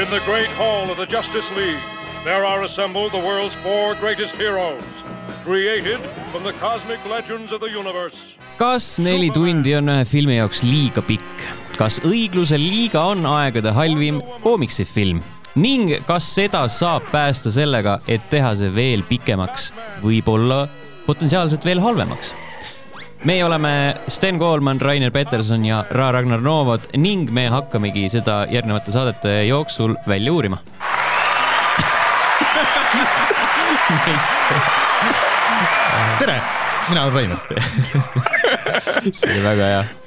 [0.00, 1.82] In the great hall of the Justice League,
[2.24, 4.82] there are assembled the world's four greatest heroes,
[5.44, 6.00] created
[6.32, 8.22] from the cosmic legends of the universe.
[8.56, 11.44] kas neli tundi on ühe filmi jaoks liiga pikk?
[11.76, 15.20] kas Õigluse liiga on aegade halvim koomiksifilm?
[15.66, 19.68] ning kas seda saab päästa sellega, et teha see veel pikemaks,
[20.06, 20.62] võib-olla
[21.10, 22.32] potentsiaalselt veel halvemaks?
[23.24, 28.92] Meie oleme Sten Koolman, Rainer Peterson ja Ra Ragnar Novod ning me hakkamegi seda järgnevate
[28.94, 30.58] saadete jooksul välja uurima.
[36.18, 36.40] tere,
[36.88, 37.38] mina olen Rainer.
[39.12, 39.99] see oli väga hea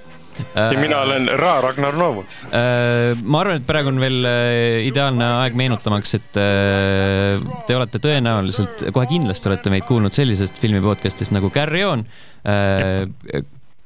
[0.56, 2.30] ja mina olen Ra Ragnar Novod.
[2.50, 8.02] Äh, ma arvan, et praegu on veel äh, ideaalne aeg meenutamaks, et äh, te olete
[8.04, 12.06] tõenäoliselt, kohe kindlasti olete meid kuulnud sellisest filmi podcast'ist nagu Carry On.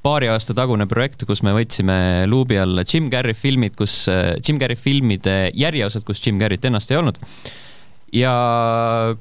[0.08, 1.98] paari aasta tagune projekt, kus me võtsime
[2.30, 4.06] luubi alla Jim Carrey filmid, kus,
[4.40, 7.20] Jim Carrey filmide järjeosad, kus Jim Carrey't ennast ei olnud
[8.18, 8.34] ja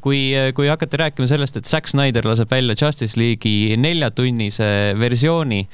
[0.02, 0.20] kui,
[0.56, 5.64] kui hakata rääkima sellest, et Zack Snyder laseb välja Justice League'i neljatunnise versiooni,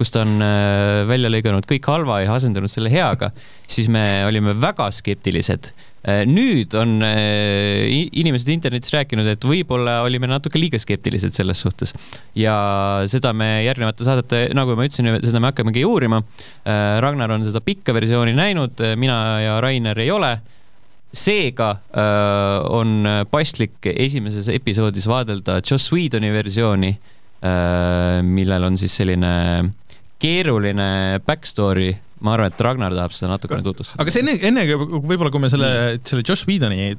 [0.00, 3.34] kus ta on äh, välja lõiganud kõik halva ja asendanud selle heaga,
[3.68, 5.72] siis me olime väga skeptilised.
[6.08, 7.84] Äh, nüüd on äh,
[8.16, 11.92] inimesed internetis rääkinud, et võib-olla olime natuke liiga skeptilised selles suhtes
[12.38, 12.54] ja
[13.12, 16.22] seda me järgnevate saadete, nagu ma ütlesin, seda me hakkamegi uurima.
[16.64, 20.32] Ragnar on seda pikka versiooni näinud, mina ja Rainer ei ole
[21.10, 29.32] seega äh, on paslik esimeses episoodis vaadelda Joss Whedoni versiooni äh,, millel on siis selline
[30.20, 34.02] keeruline backstory ma arvan, et Ragnar tahab seda natukene tutvustada.
[34.02, 35.72] aga see enne, enne võib-olla, kui me selle,
[36.06, 36.92] selle Joss Whedoni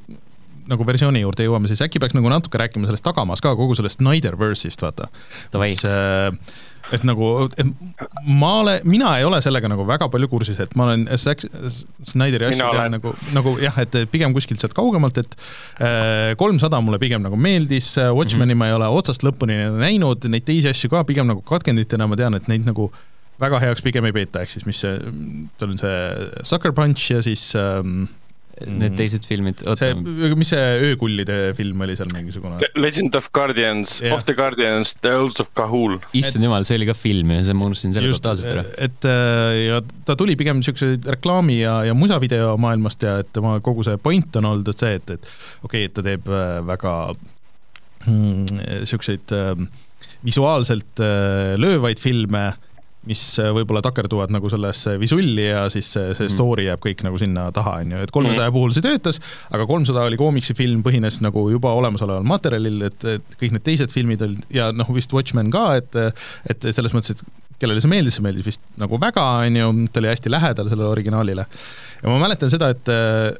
[0.70, 3.98] nagu versiooni juurde jõuame, siis äkki peaks nagu natuke rääkima sellest tagamaas ka, kogu sellest
[3.98, 5.08] Snyderverse'ist, vaata.
[5.62, 6.30] mis äh,
[6.92, 7.68] et nagu, et
[8.28, 11.46] ma olen, mina ei ole sellega nagu väga palju kursis, et ma olen Zack
[12.12, 15.36] Snyderi asju tean nagu, nagu jah, et pigem kuskilt sealt kaugemalt, et
[15.80, 18.58] äh, kolmsada äh, mulle pigem nagu meeldis, Watchmeni mm -hmm.
[18.64, 22.34] ma ei ole otsast lõpuni näinud, neid teisi asju ka pigem nagu katkenditena ma tean,
[22.34, 22.90] et neid nagu
[23.42, 24.98] väga heaks pigem ei peeta, ehk siis mis see,
[25.58, 25.94] tal on see
[26.46, 28.04] Sucker Punch ja siis ähm,
[28.60, 28.96] need mhm.
[28.98, 29.88] teised filmid, oota.
[29.90, 32.60] see, mis see öökullide film oli seal mingisugune?
[32.76, 35.96] Legend of Guardians yeah., Of the Guardians, The Earls of Kahul.
[36.18, 38.64] issand jumal, see oli ka film ja see ma unustasin selle totaalselt ära.
[38.86, 43.56] et äh, ja ta tuli pigem niisuguse reklaami ja, ja musavideo maailmast ja et tema
[43.64, 45.30] kogu see point on olnud see, et, et
[45.64, 46.96] okei okay,, et ta teeb äh, väga
[48.06, 49.88] niisuguseid mm, äh,
[50.22, 51.00] visuaalselt
[51.58, 52.52] löövaid filme
[53.08, 56.34] mis äh, võib-olla takerduvad nagu sellesse visulli ja siis see, see mhm.
[56.36, 58.56] story jääb kõik nagu sinna taha, on ju, et kolmesaja mm.
[58.56, 59.18] puhul see töötas,
[59.50, 64.22] aga kolmsada oli koomiksifilm, põhines nagu juba olemasoleval materjalil, et, et kõik need teised filmid
[64.24, 66.00] olid ja noh, vist Watchmen ka, et
[66.50, 70.02] et selles mõttes, et kellele see meeldis, see meeldis vist nagu väga, on ju, ta
[70.02, 71.46] oli hästi lähedal sellele originaalile.
[72.02, 73.32] ja ma mäletan seda, et äh,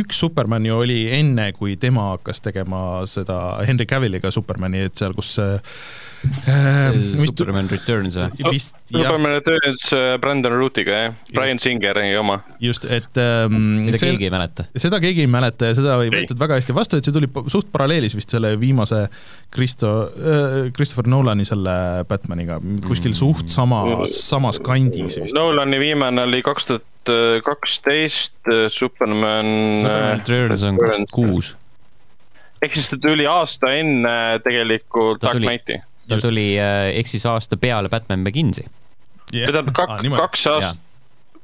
[0.00, 5.16] üks Superman ju oli enne, kui tema hakkas tegema seda Henry Cavilliga Supermani, et seal,
[5.16, 5.36] kus
[6.48, 8.46] äh, Äh, Superman Returns või?
[8.52, 9.06] vist jah.
[9.06, 12.38] Superman Returns äh, Brandon Rootiga jah, Brian Singeri oma.
[12.62, 14.66] just, et ähm, seda keegi ei mäleta.
[14.76, 17.70] seda keegi ei mäleta ja seda ei võetud väga hästi vastu, et see tuli suht
[17.74, 19.04] paralleelis vist selle viimase
[19.54, 21.76] Kristo äh,, Christopher Nolani selle
[22.08, 23.18] Batmaniga, kuskil mm.
[23.18, 25.36] suht samas, samas kandis vist.
[25.36, 26.90] Nolani viimane oli kaks tuhat
[27.44, 28.38] kaksteist,
[28.72, 29.44] Superman
[29.84, 31.54] Superman Returns on kaks tuhat kuus
[32.64, 34.14] ehk siis ta tuli aasta enne
[34.44, 38.66] tegelikult Dark Knighti ta tuli äh, ehk siis aasta peale Batman Beginsi.
[39.32, 39.50] Yeah..
[39.50, 40.82] tähendab kak, ah, kaks aastat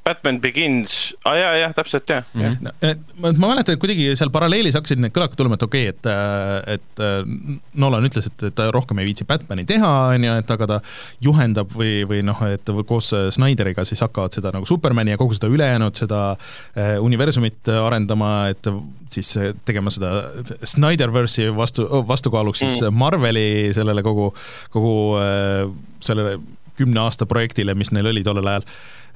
[0.04, 0.94] Batman Begins
[1.28, 2.42] ah,, jaa, jah, täpselt, jah mm.
[2.42, 2.72] -hmm.
[2.80, 5.94] Eh, ma, ma mäletan, et kuidagi seal paralleelis hakkasid need kõlakad tulema, et okei okay,,
[5.94, 10.24] et, äh, et äh, Nolan ütles, et, et ta rohkem ei viitsi Batman'i teha, on
[10.24, 10.78] ju, et aga ta
[11.24, 15.50] juhendab või, või noh, et koos Snyderiga siis hakkavad seda nagu Supermani ja kogu seda
[15.52, 18.70] ülejäänud, seda äh, universumit arendama, et
[19.10, 19.34] siis
[19.68, 20.30] tegema seda
[20.64, 22.96] Snyderverse'i vastu, vastukaaluks siis mm.
[22.96, 24.30] Marveli sellele kogu,
[24.72, 24.94] kogu
[26.00, 26.38] sellele
[26.80, 28.64] kümne aasta projektile, mis neil oli tollel ajal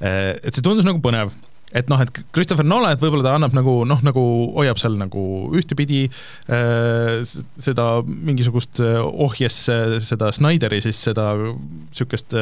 [0.00, 1.35] et see tundus nagu põnev.
[1.75, 4.23] Et noh, et Christopher Nolan, et võib-olla ta annab nagu noh, nagu
[4.55, 5.25] hoiab seal nagu
[5.58, 7.25] ühtepidi äh,
[7.58, 9.56] seda mingisugust eh, ohjes
[10.06, 12.37] seda Snyderi siis seda niisugust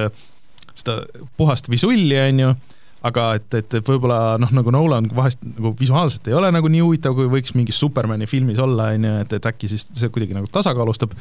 [0.76, 1.00] seda
[1.37, 2.50] puhast visulli, on ju,
[3.08, 7.16] aga et, et võib-olla noh, nagu Nolan vahest nagu visuaalselt ei ole nagu nii huvitav,
[7.16, 10.48] kui võiks mingis Supermani filmis olla, on ju, et, et äkki siis see kuidagi nagu
[10.52, 11.16] tasakaalustab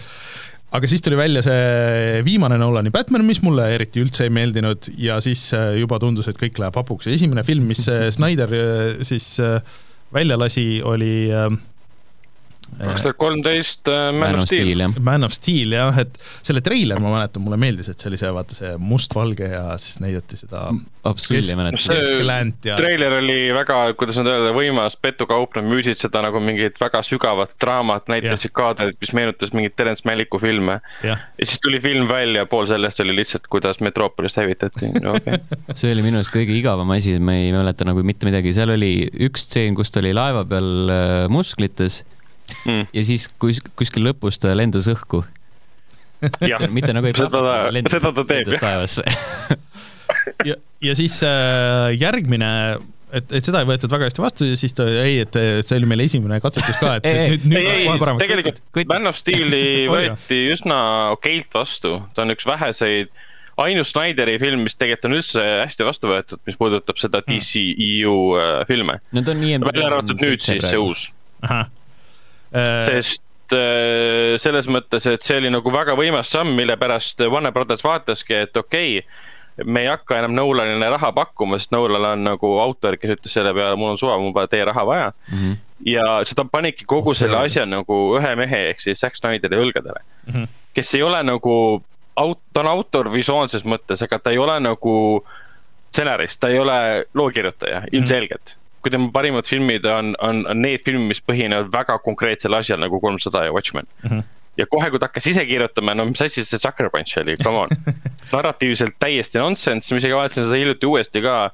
[0.71, 5.19] aga siis tuli välja see viimane Nolani Batman, mis mulle eriti üldse ei meeldinud ja
[5.23, 7.09] siis äh, juba tundus, et kõik läheb hapuks.
[7.09, 9.33] Ja esimene film, mis äh, Snyder äh, siis
[10.11, 11.31] välja lasi, oli
[12.79, 14.85] kaks tuhat kolmteist äh, Man of Steel.
[14.99, 18.31] Man of Steel jah, et selle treiler ma mäletan, mulle meeldis, et see oli see,
[18.35, 20.69] vaata see mustvalge ja siis näidati seda
[21.01, 26.77] keskklänt ja treiler oli väga, kuidas nüüd öelda, võimas petukaup, nad müüsid seda nagu mingit
[26.81, 30.79] väga sügavat draamat, näitasid kaadreid, mis meenutas mingit Terence Maliku filme.
[31.03, 35.17] ja siis tuli film välja, pool sellest oli lihtsalt, kuidas Metropolist hävitati no,.
[35.17, 35.41] Okay.
[35.77, 38.93] see oli minu arust kõige igavam asi, ma ei mäleta nagu mitte midagi, seal oli
[39.27, 42.03] üks stseen, kus ta oli laeva peal äh, musklites
[42.65, 42.89] mm.
[42.93, 45.23] ja siis kus, kuskil lõpus ta lendas õhku.
[46.69, 49.05] mitte nagu ei plahvata, seda ta teeb, taevasse
[50.49, 52.51] ja, ja siis äh, järgmine
[53.11, 55.35] et, et seda ei võetud väga hästi vastu ja siis ta, ei, et
[55.67, 58.61] see oli meil esimene katsetus ka, et nüüd, nüüd ei, ei, tegelikult
[58.91, 60.77] Man of Steel'i võeti üsna
[61.15, 63.11] okeilt vastu, ta on üks väheseid,
[63.61, 67.41] ainus Snyderi film, mis tegelikult on üldse hästi vastu võetud, mis puudutab seda hmm.
[67.41, 68.99] DCEU äh, filme.
[69.15, 71.09] Need on nii välja arvatud nüüd siis see uus.
[71.45, 71.65] Äh,
[72.51, 77.83] sest äh, selles mõttes, et see oli nagu väga võimas samm, mille pärast Warner Brothers
[77.83, 82.53] vaataski, et okei okay,, me ei hakka enam Nolanile raha pakkuma, sest Nolan on nagu
[82.63, 85.37] autor, kes ütles selle peale, mul on suva, mul pole teie raha vaja mm.
[85.37, 85.57] -hmm.
[85.91, 90.33] ja seda panidki kogu selle asja nagu ühe mehe ehk siis Zack Snyderi õlgadele mm,
[90.33, 90.47] -hmm.
[90.73, 91.83] kes ei ole nagu
[92.15, 95.25] aut-, ta on autor visuaalses mõttes, aga ta ei ole nagu
[95.91, 98.55] stsenarist, ta ei ole lookirjutaja mm -hmm.
[98.81, 102.99] Kui tema parimad filmid on, on, on need filmid, mis põhinevad väga konkreetsel asjal nagu
[103.01, 104.09] Kolmsada ja Watchmen mm.
[104.09, 104.23] -hmm.
[104.57, 107.65] ja kohe, kui ta hakkas ise kirjutama, no mis asi see Sucker Punch oli, come
[107.65, 107.69] on
[108.33, 111.51] narratiivselt täiesti nonsense, ma isegi vaatasin seda hiljuti uuesti ka.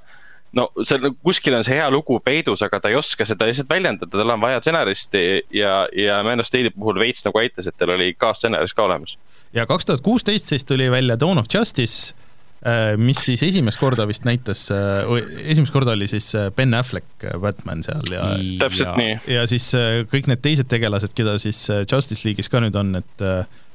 [0.55, 4.11] no seal kuskil on see hea lugu peidus, aga ta ei oska seda lihtsalt väljendada,
[4.11, 7.91] tal on vaja stsenaristi ja, ja Man of Steel'i puhul veits nagu aitas, et tal
[7.97, 9.17] oli kaasstsenarist ka olemas.
[9.53, 12.15] ja kaks tuhat kuusteist siis tuli välja Dawn of Justice
[12.97, 15.05] mis siis esimest korda vist näitas, äh,
[15.45, 18.31] esimest korda oli siis äh, Ben Affleck Batman seal ja
[18.63, 19.17] täpselt ja, nii.
[19.35, 19.69] ja siis
[20.11, 23.27] kõik need teised tegelased, keda siis Justice League'is ka nüüd on, et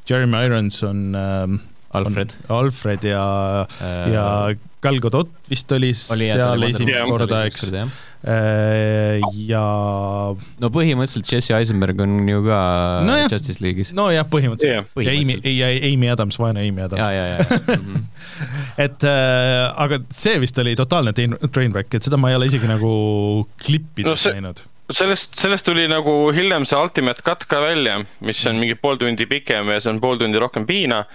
[0.08, 1.60] Jeremy Irons on ähm,
[1.92, 2.36] Alfred.
[2.48, 3.24] Alfred ja
[3.80, 4.26] äh,, ja
[4.82, 7.68] Gal Gadot vist oli, oli seal esimest korda, eks.
[8.22, 9.60] Äh, ja.
[10.62, 12.58] no põhimõtteliselt Jesse Eisenberg on ju ka
[13.02, 13.90] no jah, Justice League'is.
[13.98, 15.42] nojah, põhimõtteliselt, põhimõtteliselt..
[15.42, 17.02] ja Amy, ei, Amy Adams, vaene Amy Adams.
[17.02, 17.82] ja, ja, ja mm.
[17.88, 18.62] -hmm.
[18.86, 22.70] et äh, aga see vist oli totaalne train wreck, et seda ma ei ole isegi
[22.70, 22.94] nagu
[23.58, 24.38] klippides no, see...
[24.38, 24.62] näinud
[24.94, 29.26] sellest, sellest tuli nagu hiljem see Ultimate Cut ka välja, mis on mingi pool tundi
[29.26, 31.08] pikem ja see on pool tundi rohkem piina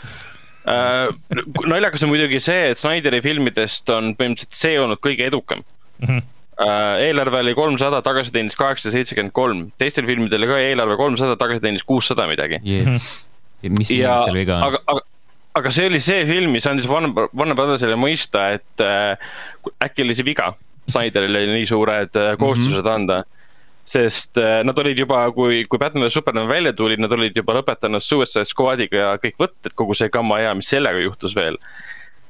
[0.67, 1.05] äh,.
[1.71, 6.09] naljakas on muidugi see, et Snyderi filmidest on põhimõtteliselt see olnud kõige edukam mm.
[6.09, 11.61] -hmm eelarve oli kolmsada, tagasi teenis kaheksasada seitsekümmend kolm, teistel filmidel ka eelarve kolmsada, tagasi
[11.61, 13.11] teenis kuussada midagi yes..
[13.61, 14.65] ja mis inimestel viga on?
[14.71, 15.05] aga, aga,
[15.61, 19.31] aga see oli see film, mis andis Warner, Warner Brothersile mõista, et äh,
[19.83, 20.53] äkki oli see viga.
[20.87, 22.93] Snyderil oli nii suured äh, kohustused mm -hmm.
[22.95, 23.23] anda
[23.87, 27.55] sest äh, nad olid juba, kui, kui Batman vs Superman välja tuli, nad olid juba
[27.55, 31.55] lõpetanud Suicide Squadiga ja kõik võtted, kogu see gamma ja mis sellega juhtus veel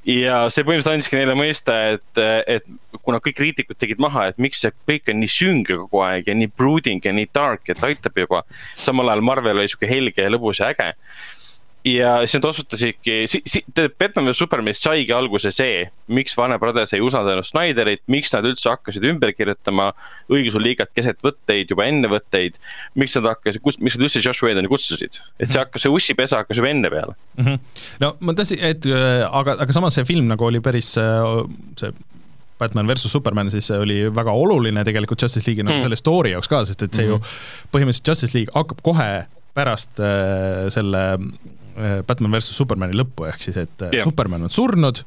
[0.08, 2.68] ja see põhimõtteliselt andiski neile mõista, et, et
[3.04, 6.36] kuna kõik kriitikud tegid maha, et miks see kõik on nii sünge kogu aeg ja
[6.38, 8.44] nii brooding ja nii dark, et aitab juba.
[8.80, 10.94] samal ajal Marvel oli sihuke helge ja lõbus ja äge
[11.88, 13.62] ja siis nad otsustasidki si, si,
[14.00, 18.70] Batman vs Supermanist saigi alguse see, miks Warner Brothers ei usaldanud Snyderit, miks nad üldse
[18.72, 19.92] hakkasid ümber kirjutama
[20.34, 22.60] õigusliigat keset võtteid, juba enne võtteid.
[22.98, 26.62] miks nad hakkasid, miks nad üldse Josh Whedoni kutsusid, et see hakkas, see ussipesa hakkas
[26.62, 27.46] juba enne peale mm.
[27.46, 27.88] -hmm.
[28.04, 31.94] no ma tahtsin, et aga, aga samas see film nagu oli päris see
[32.58, 35.86] Batman versus Superman siis oli väga oluline tegelikult Justice League'i nagu mm.
[35.86, 37.22] selle story jaoks ka, sest et see mm -hmm.
[37.22, 41.57] ju põhimõtteliselt Justice League hakkab kohe pärast äh, selle Äh,
[42.08, 44.02] Batman versus Supermani lõppu, ehk siis et yeah.
[44.02, 45.04] Äh, Superman on surnud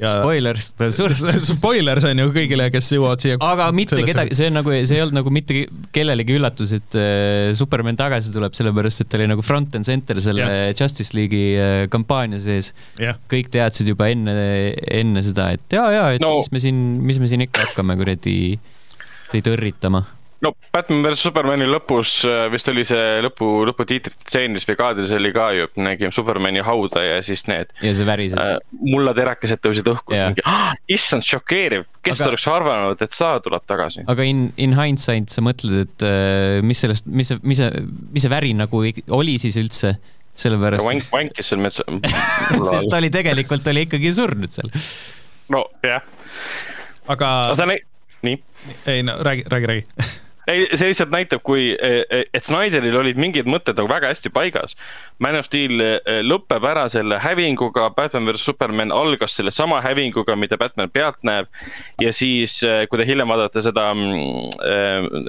[0.00, 1.44] ja spoilers, ta on surnud.
[1.46, 3.38] spoilers on ju kõigile, kes jõuavad siia.
[3.42, 4.10] aga mitte sellesse...
[4.12, 5.60] kedagi, see on nagu, see ei olnud nagu mitte
[5.94, 10.22] kellelegi üllatus, et äh, Superman tagasi tuleb, sellepärast et ta oli nagu front and center
[10.24, 10.74] selle yeah.
[10.74, 13.18] Justice League'i kampaania sees yeah..
[13.30, 14.34] kõik teadsid juba enne,
[14.90, 16.36] enne seda, et ja, ja, et no.
[16.42, 18.36] mis me siin, mis me siin ikka hakkame kuradi
[19.30, 20.04] teid õrritama
[20.44, 25.48] no Batman vs Supermani lõpus äh, vist oli see lõpu, lõputiitritseenis või kaadris oli ka
[25.56, 27.72] ju, nägime Supermani hauda ja siis need.
[27.82, 28.56] ja see värises äh,.
[28.80, 32.32] mullaterakesed tõusid õhku, mingi ah, issand, šokeeriv, kes aga...
[32.32, 34.04] oleks arvanud, et Saa tuleb tagasi.
[34.10, 38.26] aga in, in hindsight sa mõtled, et äh, mis sellest, mis see, mis see, mis
[38.26, 38.84] see väri nagu
[39.18, 39.96] oli siis üldse?
[40.34, 40.82] sellepärast.
[40.82, 41.84] vank, vankis seal metsa
[42.72, 44.72] sest ta oli tegelikult oli ikkagi surnud seal.
[45.54, 46.02] nojah.
[47.14, 47.30] aga.
[48.26, 48.36] nii.
[48.90, 50.10] ei no räägi, räägi, räägi
[50.50, 54.32] ei, see lihtsalt näitab, kui, e, e, et Snyderil olid mingid mõtted nagu väga hästi
[54.34, 54.76] paigas.
[55.22, 60.58] Man of Steel e, lõpeb ära selle hävinguga, Batman versus Superman algas sellesama hävinguga, mida
[60.60, 61.48] Batman pealt näeb.
[62.00, 62.58] ja siis,
[62.90, 65.26] kui te hiljem vaadate seda mm,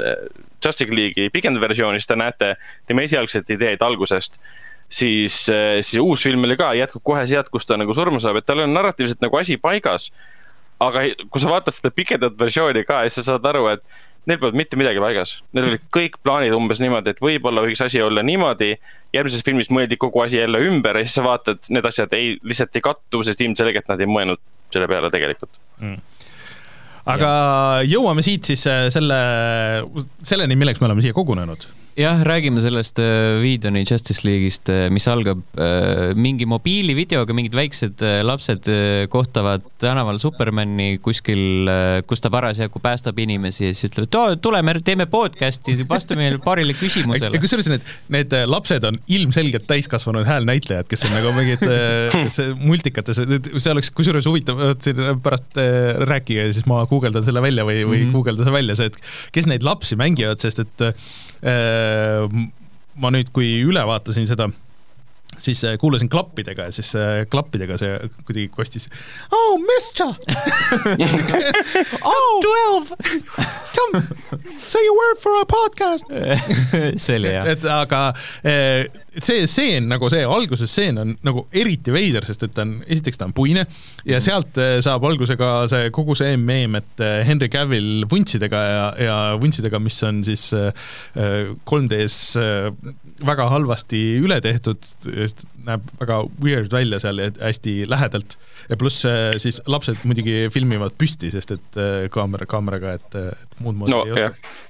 [0.63, 2.53] Justice League'i pikendatud versiooni, siis te näete
[2.87, 4.39] tema esialgset ideed algusest
[4.89, 5.45] siis,
[5.81, 8.63] siis uus film oli ka, jätkub kohe sealt, kus ta nagu surma saab, et tal
[8.63, 10.11] on narratiivselt nagu asi paigas.
[10.79, 13.83] aga kui sa vaatad seda pikendatud versiooni ka, siis sa saad aru, et
[14.25, 15.37] neil polnud mitte midagi paigas.
[15.53, 18.75] Neil olid kõik plaanid umbes niimoodi, et võib-olla võiks asi olla niimoodi.
[19.13, 22.75] järgmises filmis mõeldi kogu asi jälle ümber ja siis sa vaatad, need asjad ei, lihtsalt
[22.75, 24.41] ei kattu, sest ilmselgelt nad ei mõelnud
[24.73, 26.01] selle peale tegelikult mm
[27.05, 27.87] aga ja.
[27.95, 29.17] jõuame siit siis äh, selle,
[30.25, 35.07] selleni, milleks me oleme siia kogunenud jah, räägime sellest äh, Whedoni Justice League'ist, äh, mis
[35.07, 38.67] algab äh, mingi mobiilivideoga, mingid väiksed lapsed
[39.11, 41.69] kohtavad tänaval Supermani kuskil,
[42.07, 47.39] kus ta parasjagu päästab inimesi ja siis ütlevad, tuleme, teeme podcast'i, vasta meile paarile küsimusele.
[47.39, 51.63] kusjuures need, need lapsed on ilmselgelt täiskasvanud häälnäitlejad, kes on nagu mingid
[52.69, 54.59] multikates, see oleks kusjuures huvitav,
[55.23, 55.63] pärast
[56.11, 58.17] rääkige, siis ma guugeldan selle välja või, või mm -hmm.
[58.19, 58.99] guugeldan selle välja, see, et
[59.35, 64.47] kes neid lapsi mängivad, sest et Äh, ma nüüd, kui üle vaatasin seda,
[65.39, 68.89] siis äh, kuulasin klappidega ja siis äh, klappidega see kuidagi kostis.
[69.33, 70.05] Oh, Mistja
[72.11, 72.87] oh, twelve.
[73.75, 74.03] Come,
[74.57, 76.05] say a word for a podcast
[77.05, 77.43] see oli hea.
[77.55, 78.01] et aga
[79.23, 83.19] see stseen nagu see alguse stseen on nagu eriti veider, sest et ta on, esiteks
[83.19, 84.25] ta on puine ja mhm.
[84.25, 88.85] sealt eh, saab alguse ka see kogu see meem, et eh, Henry Cavill vuntsidega ja,
[89.07, 90.49] ja vuntsidega, mis on siis
[91.15, 92.69] 3D-s eh,
[93.25, 94.83] väga halvasti üle tehtud,
[95.65, 98.35] näeb väga weird välja seal hästi lähedalt
[98.69, 99.05] ja pluss
[99.41, 101.81] siis lapsed muidugi filmivad püsti, sest et
[102.13, 104.63] kaamera, kaameraga, et, et muud moodi no, ei oska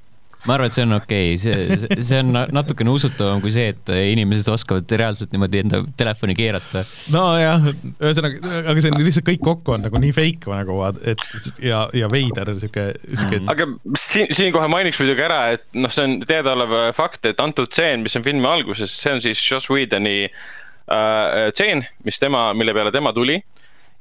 [0.45, 3.91] ma arvan, et see on okei okay., see, see on natukene usutavam kui see, et
[4.13, 6.83] inimesed oskavad reaalselt niimoodi enda telefoni keerata.
[7.13, 10.77] nojah, ühesõnaga, aga see on lihtsalt kõik kokku on nagu nii fake nagu,
[11.13, 11.25] et
[11.65, 13.41] ja, ja veider sihuke, sihuke.
[13.51, 18.05] aga siin, siinkohal mainiks muidugi ära, et noh, see on teadaolev fakt, et antud tseen,
[18.05, 22.93] mis on filmi alguses, see on siis Joss Whedoni äh, tseen, mis tema, mille peale
[22.93, 23.41] tema tuli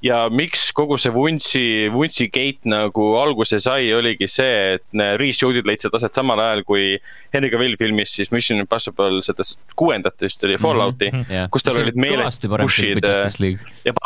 [0.04, 5.94] ja miks kogu see vuntsi, vuntsi gate nagu alguse sai, oligi see, et reshoot'id leidsid
[5.96, 6.98] aset samal ajal, kui
[7.34, 9.46] Henry Cavill filmis siis Mission Impossible seda
[9.78, 11.48] kuuendat vist oli Fallouti mm, -hmm.
[11.54, 13.00] kus tal olid meeled push'id
[13.84, 13.96] ja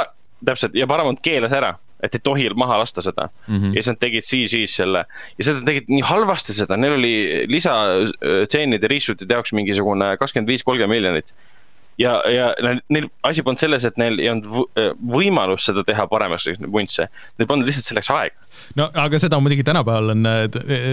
[0.45, 3.57] täpselt ja Paramount keelas ära, et ei tohi maha lasta seda mm.
[3.57, 3.75] -hmm.
[3.75, 5.05] ja siis nad tegid CG-s selle
[5.39, 7.15] ja seda tegid nii halvasti seda, neil oli
[7.51, 11.35] lisatseenide reshoot'ide jaoks mingisugune kakskümmend viis, kolmkümmend miljonit
[11.99, 12.51] ja, ja
[12.93, 17.51] neil asi polnud selles, et neil ei olnud äh, võimalust seda teha paremaks, vuntse, neil
[17.51, 18.47] polnud lihtsalt selleks aega.
[18.79, 20.43] No aga seda muidugi tänapäeval on äh,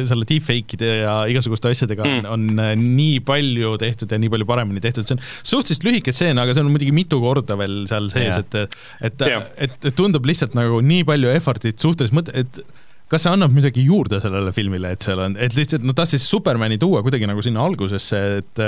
[0.09, 2.29] selle deepfake'ide ja igasuguste asjadega mm.
[2.29, 6.15] on, on äh, nii palju tehtud ja nii palju paremini tehtud, see on suhteliselt lühike
[6.15, 10.25] stseen, aga see on muidugi mitu korda veel seal sees, et, et, et, et tundub
[10.27, 12.63] lihtsalt nagu nii palju effort'it suhteliselt mõte, et
[13.11, 16.79] kas see annab midagi juurde sellele filmile, et seal on, et lihtsalt nad tahtsid Supermani
[16.81, 18.63] tuua kuidagi nagu sinna algusesse, et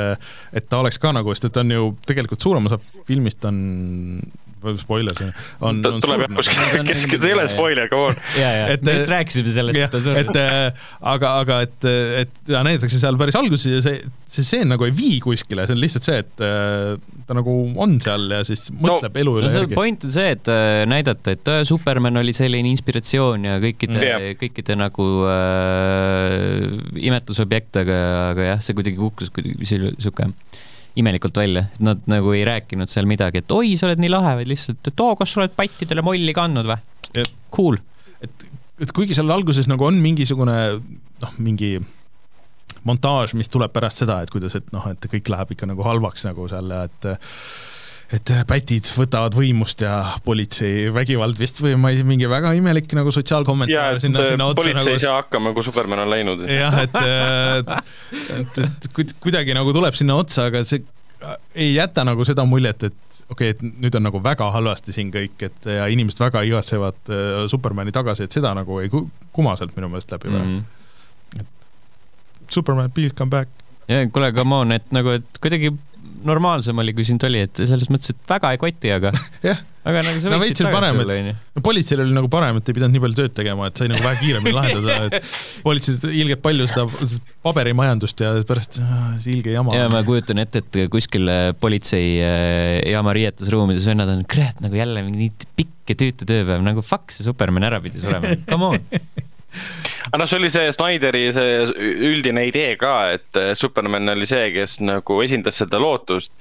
[0.53, 3.57] et ta oleks ka nagu, sest et ta on ju tegelikult suurem osa filmist on
[4.81, 5.29] spoiler see
[5.61, 8.21] on, on tuleb jah kuskil, kes, see ei ole spoiler, come on.
[8.41, 11.87] ja, ja, me just rääkisime sellest, et et äh, aga, aga et,
[12.23, 15.77] et ja näidatakse seal päris alguses ja see, see stseen nagu ei vii kuskile, see
[15.77, 19.49] on lihtsalt see, et äh, ta nagu on seal ja siis mõtleb no, elu üle
[19.49, 19.77] no, järgi.
[19.77, 24.77] point on see, et äh, näidata, et Superman oli selline inspiratsioon ja kõikide mm., kõikide
[24.79, 27.99] nagu äh, imetlusobjekt, aga,
[28.31, 30.31] aga jah, see kuidagi kukkus kuidagi sihuke
[30.97, 34.35] imelikult välja, et nad nagu ei rääkinud seal midagi, et oi, sa oled nii lahe,
[34.39, 37.25] vaid lihtsalt, et oo, kas sa oled pattidele molli kandnud või?
[37.53, 37.77] Cool.
[38.23, 38.47] et,
[38.83, 40.57] et kuigi seal alguses nagu on mingisugune
[41.21, 41.77] noh, mingi
[42.87, 46.27] montaaž, mis tuleb pärast seda, et kuidas, et noh, et kõik läheb ikka nagu halvaks
[46.27, 47.09] nagu seal ja et
[48.15, 53.11] et pätid võtavad võimust ja politsei vägivald vist või ma ei, mingi väga imelik nagu
[53.11, 54.61] sotsiaalkommentaar sinna, sinna otsa.
[54.61, 54.93] politsei nagu...
[54.95, 56.45] ei saa hakkama, kui Superman on läinud.
[56.47, 57.73] jah, et, et,
[58.37, 58.61] et,
[59.03, 60.85] et kuidagi nagu tuleb sinna otsa, aga see
[61.57, 65.11] ei jäta nagu seda muljet, et okei okay,, et nüüd on nagu väga halvasti siin
[65.11, 69.75] kõik, et ja inimesed väga igatsevad äh, Supermani tagasi, et seda nagu ei kuma sealt
[69.75, 70.43] minu meelest läbi mm.
[70.45, 71.41] -hmm.
[71.41, 73.49] et Superman, please come back.
[73.87, 75.73] ja kuule, come on, et nagu, et kuidagi
[76.27, 79.11] normaalsem oli, kui sind oli, et selles mõttes, et väga ei koti, aga
[79.47, 81.35] jah, aga nagu sa võiksid no, tagasi tulla, onju.
[81.57, 84.03] no politseil oli nagu parem, et ei pidanud nii palju tööd tegema, et sai nagu
[84.05, 85.29] vähe kiiremini lahendada, et
[85.65, 86.87] politseis ilgelt palju seda
[87.47, 88.81] paberimajandust ja pärast
[89.33, 89.75] ilge jama.
[89.77, 91.31] ja ma kujutan ette, et kuskil
[91.61, 96.83] politseijaama äh, riietusruumides vennad on, kurat, nagu jälle mingi nii pikk ja tüütu tööpäev, nagu
[96.85, 98.83] fuck, see Superman ära pidi surema, come on
[100.07, 104.49] aga noh, see oli see Snyderi see üldine idee ka, et äh, Superman oli see,
[104.55, 106.31] kes nagu esindas seda lootust.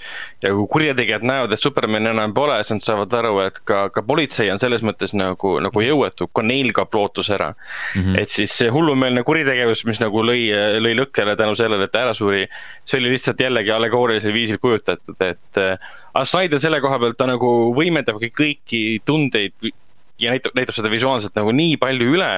[0.42, 4.04] ja kui kurjategijad näevad, et Supermani enam pole, siis nad saavad aru, et ka, ka
[4.06, 8.02] politsei on selles mõttes nagu, nagu jõuetu, ka neil kaob lootus ära mm.
[8.02, 8.20] -hmm.
[8.22, 10.48] et siis see hullumeelne kuritegevus, mis nagu lõi,
[10.82, 12.46] lõi lõkkele tänu sellele, et ta ära suri.
[12.84, 17.26] see oli lihtsalt jällegi allegoorilisel viisil kujutatud, et äh, aga Snyder selle koha pealt ta
[17.28, 19.72] nagu võimendabki kõiki tundeid
[20.18, 22.30] ja näitab, näitab seda visuaalselt nagu nii palju üle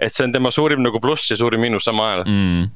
[0.00, 2.70] et see on tema suurim nagu pluss ja suurim miinus samal ajal mm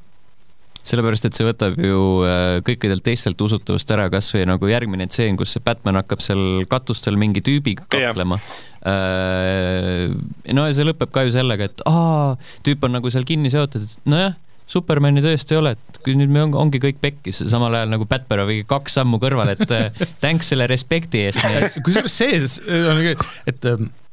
[0.85, 5.55] sellepärast, et see võtab ju äh, kõikidelt teistelt usutavust ära, kasvõi nagu järgmine tseen, kus
[5.55, 8.37] see Batman hakkab seal katustel mingi tüübiga kaklema.
[8.85, 10.13] Äh,
[10.53, 13.87] no ja see lõpeb ka ju sellega, et aa, tüüp on nagu seal kinni seotud,
[13.87, 17.75] et nojah, Supermani tõesti ei ole, et kui nüüd me on, ongi kõik pekkis, samal
[17.77, 19.91] ajal nagu Batman on mingi kaks sammu kõrval, et äh,
[20.23, 21.45] thanks selle respekti eest.
[21.85, 23.13] kusjuures see,
[23.45, 24.04] et Äh,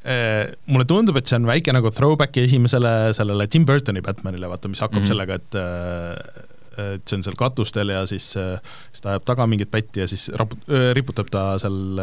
[0.00, 4.80] mulle tundub, et see on väike nagu throwback'i esimesele sellele Tim Burtoni Batmanile, vaata, mis
[4.80, 5.10] hakkab mm -hmm.
[5.12, 6.46] sellega, et äh,
[6.80, 8.56] et see on seal katustel ja siis, äh,
[8.92, 10.60] siis ta ajab taga mingit pätti ja siis rapu-,
[10.96, 12.00] riputab ta seal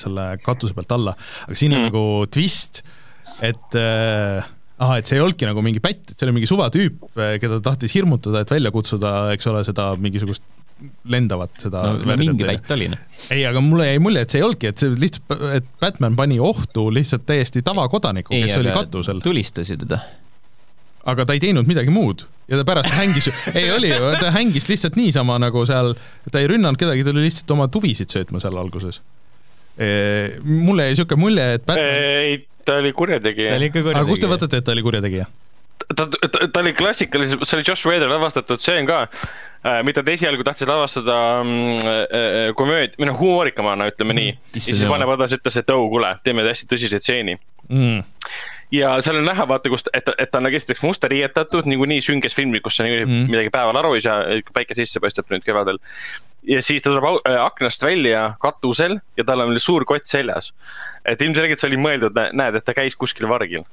[0.00, 1.12] selle katuse pealt alla,
[1.44, 1.90] aga siin on mm.
[1.90, 2.82] nagu twist,
[3.42, 4.46] et äh,
[4.78, 7.70] ahah, et see ei olnudki nagu mingi pätt, et see oli mingi suvatüüp, keda ta
[7.70, 10.42] tahtis hirmutada, et välja kutsuda, eks ole, seda mingisugust
[11.08, 13.00] lendavat seda no, mingi väit oli, noh.
[13.32, 16.40] ei, aga mulle jäi mulje, et see ei olnudki, et see lihtsalt, et Batman pani
[16.42, 19.22] ohtu lihtsalt täiesti tavakodaniku, kes oli katusel.
[19.24, 20.00] tulistas ju teda.
[21.10, 24.32] aga ta ei teinud midagi muud ja ta pärast hängis ju, ei oli ju, ta
[24.34, 25.94] hängis lihtsalt niisama nagu seal,
[26.30, 29.00] ta ei rünnanud kedagi, ta oli lihtsalt oma tuvisid söötma seal alguses
[29.78, 29.86] e,.
[30.42, 33.56] mulle jäi niisugune mulje, et Batman ei, ta oli kurjategija.
[33.94, 35.30] aga kust te võtate, et ta oli kurjategija?
[35.96, 39.04] ta, ta, ta oli klassikaliselt, see oli Josh Whedon lavastatud stseen ka
[39.64, 44.34] mida ta esialgu tahtis lavastada mm, äh, äh komööd-, või noh, humoorikamana, ütleme nii.
[44.56, 47.38] ja siis Warner Brothers ütles, et oh, kuule, teeme hästi tõsise stseeni
[47.70, 48.02] mm.
[48.76, 52.04] ja seal on näha, vaata, kust, et, et ta on nagu esiteks musta riietatud, niikuinii
[52.04, 53.32] sünges filmi, kus sa niikuinii mm.
[53.32, 54.20] midagi päeval aru ei saa,
[54.56, 55.80] päike sisse paistab nüüd kevadel.
[56.44, 60.52] ja siis ta tuleb äh, aknast välja katusel ja tal on suur kott seljas.
[61.08, 63.64] et ilmselgelt see oli mõeldud, näed, et ta käis kuskil vargil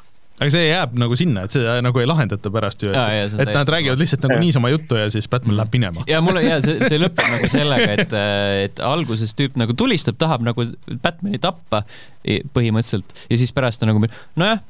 [0.41, 3.69] aga see jääb nagu sinna, et seda nagu ei lahendata pärast ju, et, et nad
[3.69, 6.05] räägivad lihtsalt nagu niisama juttu ja siis Batman läheb minema.
[6.09, 8.17] ja mulle ja see, see lõpeb nagu sellega, et,
[8.65, 10.65] et alguses tüüp nagu tulistab, tahab nagu
[11.03, 11.83] Batmani tappa
[12.25, 14.61] põhimõtteliselt ja siis pärast ta nagu nojah,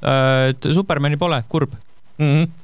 [0.00, 1.76] äh, Supermani pole, kurb
[2.18, 2.28] mm.
[2.28, 2.63] -hmm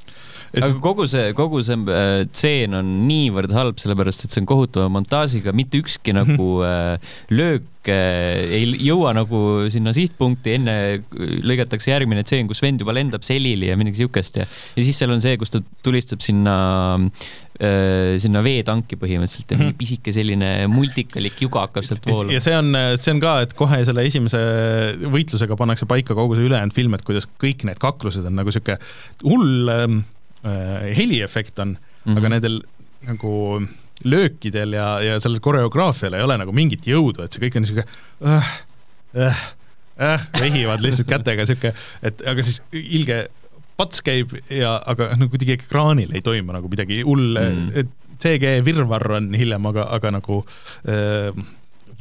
[0.58, 4.90] aga kogu see, kogu see äh, tseen on niivõrd halb, sellepärast et see on kohutava
[4.92, 10.74] montaažiga, mitte ükski nagu äh, löök äh, ei jõua nagu sinna sihtpunkti, enne
[11.46, 15.14] lõigatakse järgmine tseen, kus vend juba lendab selili ja midagi siukest ja, ja siis seal
[15.14, 16.56] on see, kus ta tulistab sinna
[17.60, 19.78] sinna veetanki põhimõtteliselt ja mingi mhm.
[19.82, 22.32] pisike selline multikalik juga hakkab sealt voolama.
[22.32, 24.40] ja see on, see on ka, et kohe selle esimese
[25.04, 28.78] võitlusega pannakse paika kogu see ülejäänud film, et kuidas kõik need kaklused on nagu sihuke
[29.26, 30.00] hull ähm,
[30.44, 32.18] äh, heliefekt on mm, -hmm.
[32.18, 32.60] aga nendel
[33.08, 33.32] nagu
[34.04, 37.86] löökidel ja, ja sellel koreograafial ei ole nagu mingit jõudu, et see kõik on niisugune
[38.24, 38.50] äh,
[39.26, 39.44] äh,
[40.00, 43.26] äh, vehivad lihtsalt kätega sihuke, et aga siis ilge
[43.80, 49.16] pats käib ja, aga no kuidagi ekraanil ei toimu nagu midagi hull mm., CG virvarr
[49.16, 50.42] on hiljem, aga, aga nagu
[50.84, 51.30] äh,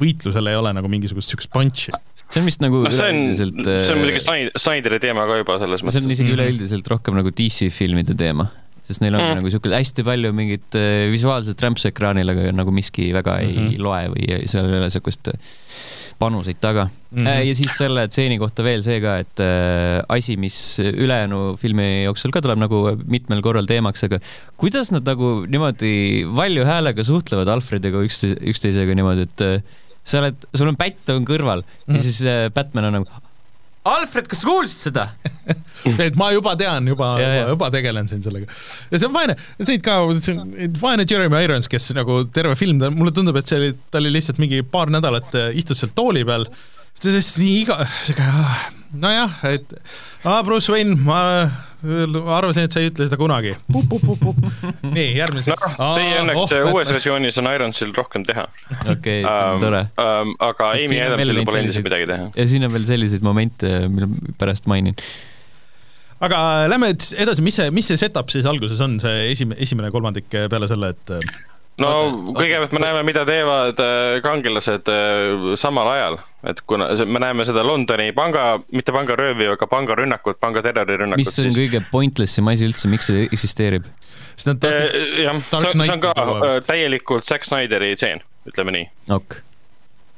[0.00, 1.94] võitlusel ei ole nagu mingisugust siukest punch'i
[2.30, 3.60] see on vist nagu no, üleüldiselt.
[3.66, 4.24] see on muidugi
[4.62, 5.96] Snyderi teema ka juba selles mõttes.
[5.96, 8.50] see on isegi üleüldiselt rohkem nagu DC filmide teema,
[8.86, 9.40] sest neil on mm.
[9.40, 13.66] nagu siuke hästi palju mingit äh, visuaalset rämpsu ekraanil, aga nagu miski väga ei mm
[13.66, 13.82] -hmm.
[13.86, 15.50] loe või seal ei ole siukest äh,
[16.20, 17.24] panuseid taga mm.
[17.24, 17.42] -hmm.
[17.48, 22.34] ja siis selle stseeni kohta veel see ka, et äh, asi, mis ülejäänu filmi jooksul
[22.34, 24.20] ka tuleb nagu mitmel korral teemaks, aga
[24.60, 30.46] kuidas nad nagu niimoodi valju häälega suhtlevad Alfrediga üksteise, üksteisega niimoodi, et äh, sa oled,
[30.56, 31.64] sul on pätt on kõrval.
[31.86, 31.98] Mm.
[31.98, 33.26] ja siis äh, Batman on nagu
[33.90, 35.06] Alfred, kas sa kuulsid seda?
[36.04, 38.44] Et ma juba tean, juba, juba, juba tegelen siin sellega.
[38.90, 40.50] ja see on vaene, siit ka, see on
[40.82, 44.42] vaene Jeremy Irons, kes nagu terve film, mulle tundub, et see oli, ta oli lihtsalt
[44.42, 46.44] mingi paar nädalat äh, istus seal tooli peal,
[47.00, 48.28] sest nii iga, sihuke
[48.92, 49.74] nojah, et
[50.24, 51.20] aa, Bruce Wayne, ma
[52.36, 53.54] arvasin, et sa ei ütle seda kunagi.
[54.96, 55.90] nii, järgmise no,.
[55.96, 58.46] Teie õnneks oh, uues versioonis on Ironsil rohkem teha.
[58.84, 60.32] okei okay,, see on um, tore um,.
[60.50, 62.30] aga Amy Adamsil pole endiselt midagi teha.
[62.36, 64.98] ja siin on veel selliseid momente, mille pärast mainin
[66.20, 70.28] aga lähme edasi, mis see, mis see setup siis alguses on, see esimene, esimene kolmandik
[70.28, 71.14] peale selle, et
[71.82, 71.92] no
[72.36, 76.18] kõigepealt me näeme, mida teevad äh, kangelased äh, samal ajal,
[76.52, 81.24] et kuna me näeme seda Londoni panga, mitte pangaröövi, aga pangarünnakut, pangaterrorirünnakut.
[81.24, 81.58] mis on siis...
[81.58, 83.90] kõige pointless im asi üldse, miks see eksisteerib?
[83.90, 86.16] Äh, jah, see on ka
[86.66, 88.90] täielikult Zack Snyderi tseen, ütleme nii.
[89.18, 89.40] ok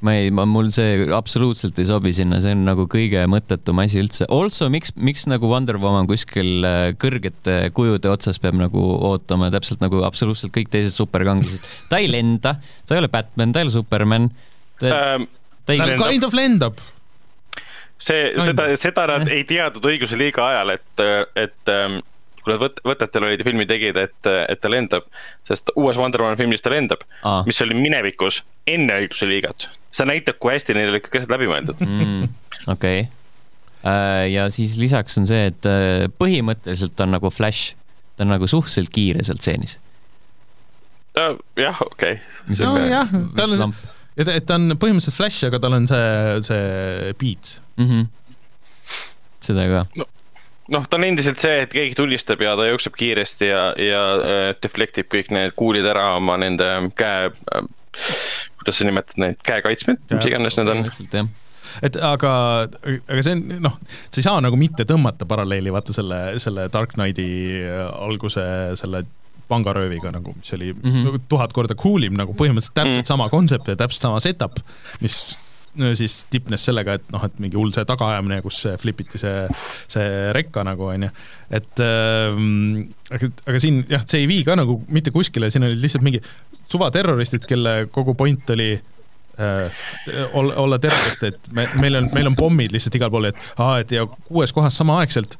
[0.03, 4.01] ma ei, ma, mul see absoluutselt ei sobi sinna, see on nagu kõige mõttetum asi
[4.01, 4.27] üldse.
[4.33, 9.83] Also, miks, miks nagu Wonder Woman kuskil äh, kõrgete kujude otsas peab nagu ootama, täpselt
[9.83, 11.69] nagu absoluutselt kõik teised superkangelased.
[11.91, 14.27] ta ei lenda, ta ei ole Batman, ta ei ole Superman.
[14.81, 15.29] ta ähm,,
[15.65, 16.81] ta, ta kind of lendab
[18.03, 21.03] see, seda, seda nad ei teadnud õiguse liiga ajal, et,
[21.39, 22.01] et ähm,
[22.43, 25.07] kui nad võt-, võtetel olid ja filmi tegid, et, et ta lendab,
[25.47, 27.05] sest uues Wonder Woman filmis ta lendab
[27.47, 29.67] mis oli minevikus enne õiguse liigat.
[29.93, 32.31] see näitab, kui hästi neil olid kõik asjad läbi mõeldud mm,.
[32.67, 33.11] okei okay.
[33.83, 37.73] Äh, ja siis lisaks on see, et äh, põhimõtteliselt on nagu Flash,
[38.15, 39.75] ta on nagu suhteliselt kiire seal stseenis.
[41.59, 42.21] jah, okei
[42.61, 43.75] nojah, tal on,
[44.15, 46.07] et, et ta on põhimõtteliselt Flash, aga tal on see,
[46.47, 47.89] see beat mm.
[47.89, 48.97] -hmm.
[49.43, 50.07] seda ka no
[50.71, 54.43] noh, ta on endiselt see, et keegi tulistab ja ta jookseb kiiresti ja, ja äh,
[54.63, 57.71] deflektib kõik need kuulid ära oma nende käe äh,,
[58.59, 60.85] kuidas sa nimetad neid, käekaitsmed, mis iganes need on.
[61.83, 62.31] et aga,
[62.85, 63.75] aga see on noh,
[64.07, 67.27] sa ei saa nagu mitte tõmmata paralleeli vaata selle, selle Dark Knighti
[67.63, 68.45] äh, alguse
[68.79, 69.03] selle
[69.51, 71.23] pangarööviga nagu, mis oli mm -hmm.
[71.29, 73.11] tuhat korda cool im nagu põhimõtteliselt täpselt mm -hmm.
[73.11, 74.59] sama kontsept ja täpselt sama setup,
[75.01, 75.37] mis
[75.97, 79.45] siis tipnes sellega, et noh, et mingi hull see tagaajamine, kus flipiti see,
[79.91, 81.09] see rekka nagu onju,
[81.57, 82.83] et ähm,
[83.13, 86.21] aga, aga siin jah, see ei vii ka nagu mitte kuskile, siin olid lihtsalt mingi
[86.71, 89.87] suvaterroristid, kelle kogu point oli äh,
[90.33, 93.97] olla, terrorist, et me, meil on, meil on pommid lihtsalt igal pool, et aa, et
[93.97, 95.39] ja kuues kohas samaaegselt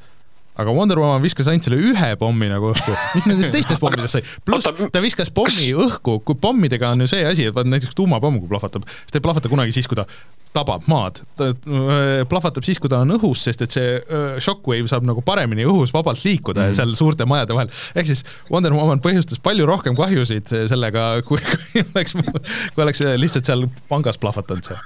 [0.60, 4.24] aga Wonder Woman viskas ainult selle ühe pommi nagu õhku, mis nendest teistest pommidest sai,
[4.46, 8.42] pluss ta viskas pommi õhku, kui pommidega on ju see asi, et vaat näiteks tuumapomm,
[8.44, 10.08] kui plahvatab, siis ta ei plahvata kunagi siis, kui ta
[10.54, 14.90] tabab maad, ta äh, plahvatab siis, kui ta on õhus, sest et see äh, shockwave
[14.92, 16.78] saab nagu paremini õhus vabalt liikuda mm.
[16.78, 17.72] seal suurte majade vahel.
[17.98, 18.22] ehk siis
[18.54, 22.14] Wonder Woman põhjustas palju rohkem kahjusid sellega, kui, kui oleks,
[22.76, 24.78] kui oleks lihtsalt seal pangas plahvatanud see.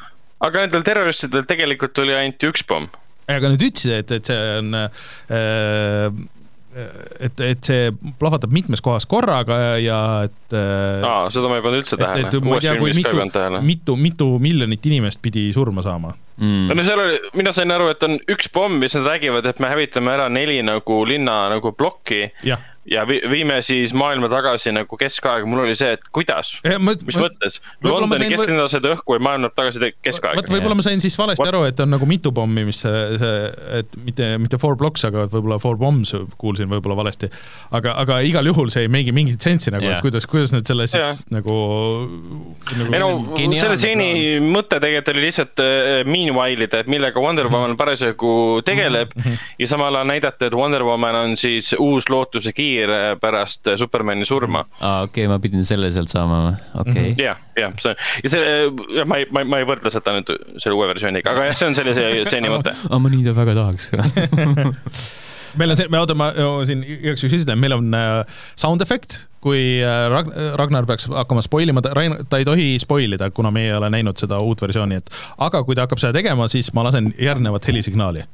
[0.48, 2.88] aga nendel terroristidel tegelikult oli ainult üks pomm
[3.28, 6.26] aga nad ütlesid, et, et see on äh,
[6.78, 11.82] et, et see plahvatab mitmes kohas korraga ja et äh, aa, seda ma ei pannud
[11.82, 12.28] üldse tähele.
[12.28, 16.14] et ma ei tea, kui mitu, mitu, mitu miljonit inimest pidi surma saama.
[16.38, 16.70] Mm..
[16.78, 19.72] no seal oli, mina sain aru, et on üks pomm, mis nad räägivad, et me
[19.74, 22.28] hävitame ära neli nagu linna nagu plokki
[22.92, 27.60] ja vi viime siis maailma tagasi nagu keskaega, mul oli see, et kuidas, mis mõttes?
[27.84, 30.40] Londoni kesklinna lased õhku ja maailm läheb tagasi keskaega.
[30.40, 31.52] vot võib-olla ma sain siis valesti What?
[31.52, 33.42] aru, et on nagu mitu pommi, mis see, see,
[33.82, 37.30] et mitte, mitte four blocks, aga võib-olla four bombs kuulsin võib-olla valesti.
[37.76, 40.68] aga, aga igal juhul see ei mingi mingit sensi nagu yeah., et kuidas, kuidas nad
[40.70, 41.20] selle siis yeah.
[41.34, 41.58] nagu,
[42.72, 43.36] nagu.
[43.42, 44.10] ei no selle stseeni
[44.48, 49.46] mõte tegelikult oli lihtsalt äh, meanwhile ida, et millega Wonder Woman parasjagu tegeleb mm -hmm.
[49.60, 54.26] ja samal ajal näidata, et Wonder Woman on siis uus lootuse kiir kiir pärast Supermani
[54.26, 54.64] surma.
[54.80, 57.12] aa, okei okay,, ma pidin selle sealt saama või, okei okay..
[57.12, 57.22] Mhm.
[57.24, 58.58] jah, jah, see ja see,
[59.00, 61.62] jah, ma ei, ma ei, ma ei võrdle seda nüüd selle uue versiooniga, aga jah,
[61.62, 62.76] see on sellise stseeni mõte.
[62.92, 63.92] aa, ma nii ta väga tahaks
[65.58, 66.30] meil on see, me ootame
[66.68, 71.44] siin igaks juhuks esitame, meil on äh, sound effect, kui äh, Rag-, Ragnar peaks hakkama
[71.46, 71.94] spoil ima, ta,
[72.30, 75.14] ta ei tohi spoil ida, kuna meie ei ole näinud seda uut versiooni, et
[75.50, 78.28] aga kui ta hakkab seda tegema, siis ma lasen järgnevat helisignaali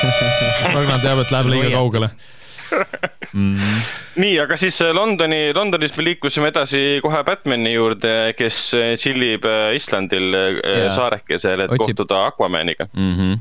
[0.00, 2.10] Ragnar teab, et läheb liiga kaugele
[3.32, 3.82] mm..
[4.20, 8.62] nii, aga siis äh, Londoni, Londonis me liikusime edasi kohe Batman'i juurde, kes
[9.00, 10.90] tšillib äh, äh, Islandil yeah.
[10.96, 11.96] saarekesel, et Otsib...
[11.96, 13.14] kohtuda Aquamaniga mm.
[13.14, 13.38] -hmm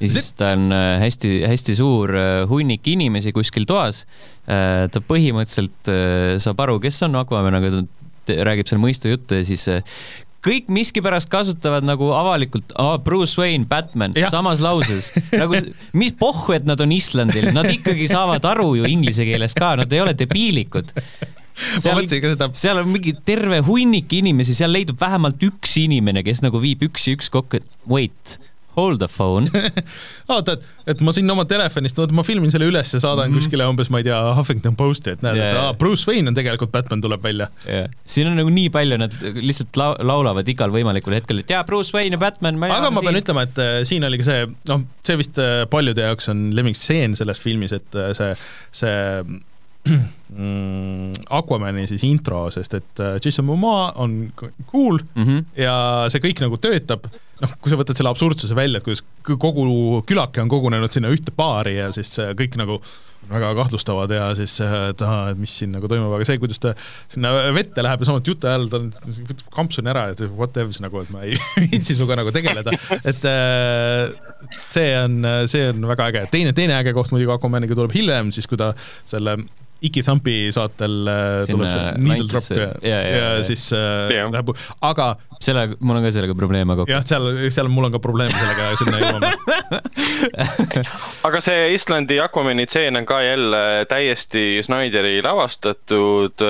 [0.00, 2.14] ja siis ta on hästi-hästi suur
[2.48, 4.06] hunnik inimesi kuskil toas.
[4.46, 5.90] ta põhimõtteliselt
[6.40, 7.82] saab aru, kes on Aquaman, aga
[8.24, 9.66] ta räägib seal mõistujuttu ja siis
[10.44, 14.30] kõik miskipärast kasutavad nagu avalikult oh, Bruce Wayne, Batman ja.
[14.32, 15.10] samas lauses.
[15.32, 15.58] nagu
[15.92, 19.92] mis pohhu, et nad on Islandil, nad ikkagi saavad aru ju inglise keelest ka, nad
[19.92, 20.94] ei ole debiilikud
[21.80, 22.00] seal,
[22.56, 27.08] seal on mingi terve hunnik inimesi, seal leidub vähemalt üks inimene, kes nagu viib üks
[27.08, 28.38] ja üks kokku, et wait
[28.76, 29.48] hold the phone
[30.34, 33.34] oota, et, et ma siin oma telefonist, oota ma filmin selle üles ja saadan mm
[33.34, 33.40] -hmm.
[33.40, 36.38] kuskile umbes, ma ei tea, Huffington Posti, et näed yeah., et aa, Bruce Wayne on
[36.38, 37.90] tegelikult Batman, tuleb välja yeah..
[38.04, 41.96] siin on nagu nii palju, nad lihtsalt lau laulavad igal võimalikul hetkel, et jaa, Bruce
[41.96, 42.62] Wayne ja Batman.
[42.62, 43.22] aga ma pean siin.
[43.22, 47.16] ütlema, et äh, siin oli ka see, noh, see vist äh, paljude jaoks on lemmikstseen
[47.18, 48.34] selles filmis, et äh, see,
[48.82, 48.98] see
[50.36, 54.32] mm, Aquamani siis intro, sest et äh, Jason Momoa on
[54.72, 55.44] cool mm -hmm.
[55.56, 57.08] ja see kõik nagu töötab
[57.42, 61.32] noh, kui sa võtad selle absurdsuse välja, et kuidas kogu külake on kogunenud sinna ühte
[61.36, 62.80] baari ja siis kõik nagu
[63.30, 66.72] väga kahtlustavad ja siis, et ahah, et mis siin nagu toimub, aga see, kuidas ta
[67.12, 71.12] sinna vette läheb ja samuti jutu ajal ta võtab kampsuni ära, et whatever's nagu, et
[71.14, 71.38] ma ei
[71.70, 72.74] viitsi sinuga nagu tegeleda,
[73.04, 74.10] et äh,
[74.72, 75.20] see on,
[75.52, 78.72] see on väga äge, teine, teine äge koht muidugi Aquamaniga tuleb hiljem, siis kui ta
[79.08, 79.36] selle
[79.86, 84.26] Iki Thumpi saatel äh, tuleb see needle drop ja, ja, ja, ja siis äh, ja.
[84.32, 84.52] läheb,
[84.84, 86.92] aga selle, mul on ka sellega probleeme kokku.
[86.92, 89.32] jah, seal, seal mul on ka probleeme sellega ja sinna jõuame
[91.28, 96.44] aga see Islandi Aquamani tseen on ka jälle täiesti Snyderi lavastatud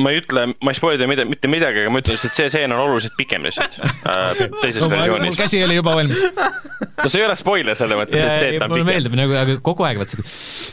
[0.00, 2.72] ma ei ütle, ma ei spoilida mida, mitte midagi, aga ma ütlen lihtsalt, see stseen
[2.72, 5.26] on oluliselt pikem lihtsalt äh, teises no, versioonis.
[5.28, 6.22] mul käsi oli juba valmis.
[6.32, 8.72] no see ei ole spoiler selles mõttes, et see, et ta on pikem.
[8.72, 10.24] mulle meeldib nagu, aga kogu aeg vaata,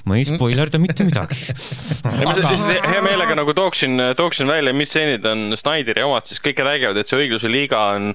[0.08, 1.36] ma ei spoilerda mitte midagi
[2.06, 6.64] ma lihtsalt hea meelega nagu tooksin, tooksin välja, mis stseenid on Snyderi omad, sest kõik
[6.64, 8.14] räägivad, et see õigluse liiga on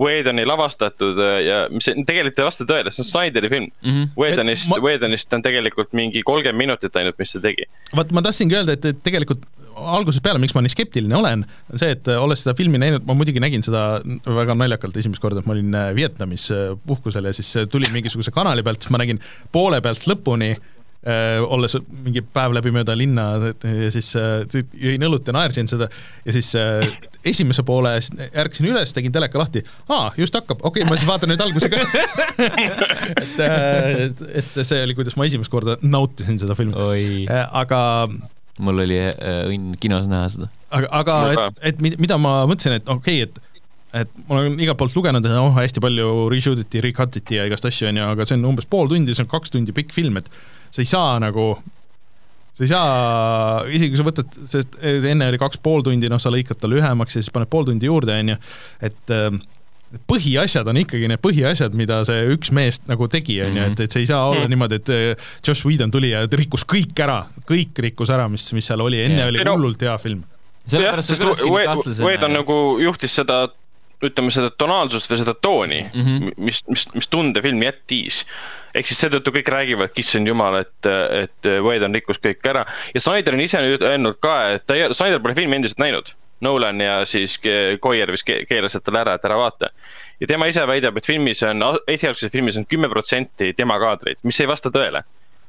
[0.00, 3.90] Whedoni lavastatud äh, ja mis tegelikult ei vasta tõele, see on Snyderi film mm.
[3.90, 4.14] -hmm.
[4.18, 7.68] Whedonist ma..., Whedonist on tegelikult mingi kolmkümmend minutit ainult, mis ta tegi.
[7.96, 11.80] vot ma tahtsingi öelda, et, et tegelikult algusest peale, miks ma nii skeptiline olen, on
[11.82, 15.46] see, et olles seda filmi näinud, ma muidugi nägin seda väga naljakalt esimest korda, et
[15.50, 19.22] ma olin äh, Vietnamis äh, puhkusel ja siis tulin mingisuguse kanali pealt, siis ma nägin
[19.54, 20.56] poole pealt lõpuni
[21.04, 25.90] olles mingi päev läbi mööda linna ja siis jõin õlut ja naersin seda
[26.24, 26.54] ja siis
[27.24, 27.94] esimese poole
[28.36, 31.70] ärkasin üles, tegin teleka lahti, aa, just hakkab, okei okay,, ma siis vaatan nüüd alguse
[31.72, 31.80] ka
[33.22, 36.76] et, äh, et, et see oli, kuidas ma esimest korda nautisin seda filmi.
[37.24, 37.80] Äh, aga
[38.64, 40.50] mul oli äh, õnn kinos näha seda.
[40.74, 43.50] aga, aga et, et mida ma mõtlesin, et okei okay,, et
[43.94, 47.44] et ma olen igalt poolt lugenud, et noh, hästi palju reshoot iti, recut iti ja
[47.46, 49.94] igast asju, on ju, aga see on umbes pool tundi, see on kaks tundi pikk
[49.94, 50.26] film, et
[50.74, 51.54] sa ei saa nagu
[52.54, 56.30] sa ei saa, isegi kui sa võtad, sest enne oli kaks pool tundi, noh, sa
[56.34, 58.36] lõikad ta lühemaks ja siis paned pool tundi juurde, on ju,
[58.86, 59.38] et äh,
[60.10, 63.96] põhiasjad on ikkagi need põhiasjad, mida see üks mees nagu tegi, on ju, et, et
[63.96, 64.54] see ei saa olla mm.
[64.54, 68.70] niimoodi, et äh, Josh Whedon tuli ja rikkus kõik ära, kõik rikkus ära, mis, mis
[68.70, 69.32] seal oli, enne yeah.
[69.34, 70.22] oli hullult hea film.
[70.62, 72.06] sellepärast see tulekski kahtlasena.
[72.06, 73.44] Whedon nagu juhtis seda
[74.02, 76.34] ütleme seda tonaalsust või seda tooni mm, -hmm.
[76.36, 78.24] mis, mis, mis tunde film jättis.
[78.74, 80.90] ehk siis seetõttu kõik räägivad, issand jumal, et,
[81.22, 85.20] et Wade on rikkus kõik ära ja Snyder on ise öelnud ka, et ta, Snyder
[85.22, 86.14] pole filmi endiselt näinud.
[86.44, 87.38] Nolan ja siis
[87.80, 89.70] Koier vist keelasid talle ära, et ära vaata.
[90.20, 94.40] ja tema ise väidab, et filmis on, esialgses filmis on kümme protsenti tema kaadreid, mis
[94.40, 95.04] ei vasta tõele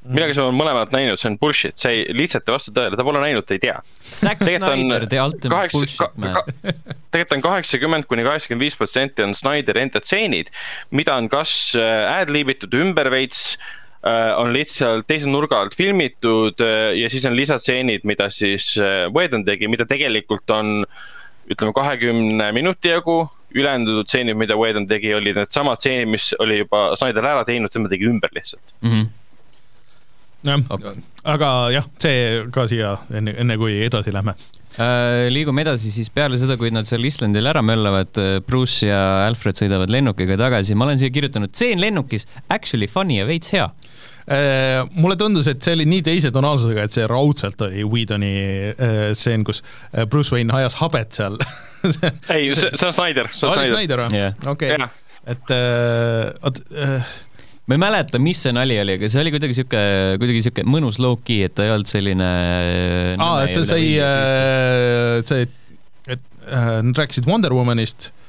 [0.06, 3.06] mina, kes olen mõlemat näinud, see on bullshit, see ei, lihtsalt ei vasta tõele, ta
[3.08, 3.78] pole näinud, ta ei tea.
[4.06, 6.38] Zack Snyder, the ultimate bullshit man.
[7.13, 10.52] tegelikult on kaheksakümmend kuni kaheksakümmend viis protsenti on Snyderi enda tseenid,
[10.96, 13.56] mida on kas äh, ad-lib itud ümber veits
[14.06, 18.74] äh, on lihtsalt teise nurga alt filmitud äh, ja siis on lisatseenid, mida siis
[19.15, 20.86] Whedon tegi, mida tegelikult on
[21.52, 23.20] ütleme kahekümne minuti jagu,
[23.56, 27.91] ülejäänud tseenid, mida Whedon tegi, olid needsamad tseenid, mis oli juba Snyder ära teinud, tema
[27.91, 28.91] tegi ümber lihtsalt mm.
[28.91, 29.13] -hmm
[30.46, 34.36] jah okay., aga jah, see ka siia enne, enne kui edasi lähme
[34.78, 35.28] äh,.
[35.34, 39.60] liigume edasi siis peale seda, kui nad seal Islandil ära möllavad, äh, Bruce ja Alfred
[39.60, 44.82] sõidavad lennukiga tagasi, ma olen siia kirjutanud tseen lennukis, actually funny ja veits hea äh,
[44.98, 48.36] mulle tundus, et see oli nii teise tonaalsusega, et see raudselt oli Whedoni
[48.74, 49.64] äh, stseen, kus
[50.12, 51.40] Bruce Wayne ajas habet seal
[52.34, 53.76] ei, see, see on Snyder, see on Snyder.
[53.76, 54.24] Snyder või?
[54.54, 54.80] okei,
[55.26, 55.56] et
[56.46, 57.14] oot äh,
[57.65, 59.84] ma ei mäleta, mis see nali oli, aga see oli kuidagi sihuke,
[60.21, 62.28] kuidagi sihuke mõnus low-key, et ta ei olnud selline.
[63.17, 65.47] aa, et see sai, äh, see,
[66.06, 68.25] et äh, nad rääkisid Wonder Womanist Äh,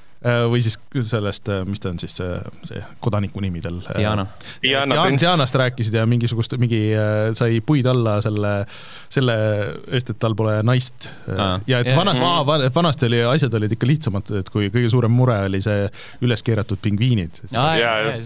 [0.51, 2.37] või siis sellest, äh, mis ta on siis see,
[2.67, 3.79] see kodaniku nimi tal?
[3.93, 4.27] Äh, Diana.
[4.62, 6.81] Diana Dian, Dianast rääkisid ja mingisugust, mingi
[7.39, 8.53] sai puid alla selle,
[9.12, 9.37] selle
[9.87, 11.59] eest, et tal pole naist ah,.
[11.69, 12.71] ja et vana, mm.
[12.75, 15.87] vanasti oli, asjad olid ikka lihtsamad, et kui kõige suurem mure oli see
[16.27, 17.43] üles keeratud pingviinid.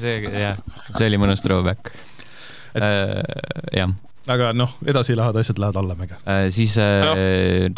[0.00, 0.60] see, jah,
[0.92, 1.92] see oli mõnus throwback.
[3.74, 3.90] jah
[4.30, 6.48] aga noh, edasi lähevad asjad lähevad allamäge äh,.
[6.54, 7.14] siis äh, no,.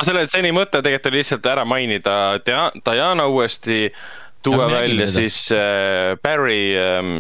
[0.04, 3.86] selle stseeni mõte tegelikult oli lihtsalt ära mainida Diana uuesti,
[4.42, 7.16] tuua välja siis äh, Barry ähm,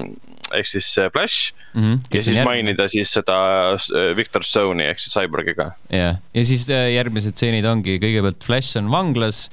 [0.58, 1.82] ehk siis äh, Flash mm.
[1.82, 1.98] -hmm.
[2.14, 2.48] ja siis järg...
[2.48, 3.36] mainida siis seda
[3.74, 5.70] äh, Victor Stone'i ehk siis Cyborgiga.
[5.90, 9.44] jah, ja siis äh, järgmised stseenid ongi kõigepealt Flash on vanglas,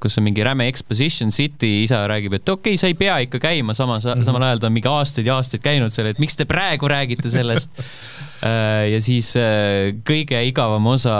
[0.00, 3.40] kus on mingi räme exposition city, isa räägib, et okei okay,, sa ei pea ikka
[3.42, 4.24] käima, samas mm, -hmm.
[4.24, 7.30] samal ajal ta on mingi aastaid ja aastaid käinud seal, et miks te praegu räägite
[7.30, 7.76] sellest
[8.92, 9.34] ja siis
[10.08, 11.16] kõige igavam osa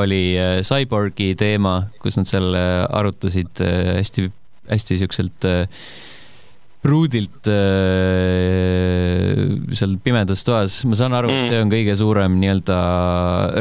[0.00, 3.62] oli Cyborgi teema, kus nad seal arutasid
[3.98, 4.28] hästi,
[4.70, 5.66] hästi siukselt äh,
[6.82, 7.56] pruudilt äh,
[9.74, 12.78] seal pimedas toas, ma saan aru mm., et see on kõige suurem nii-öelda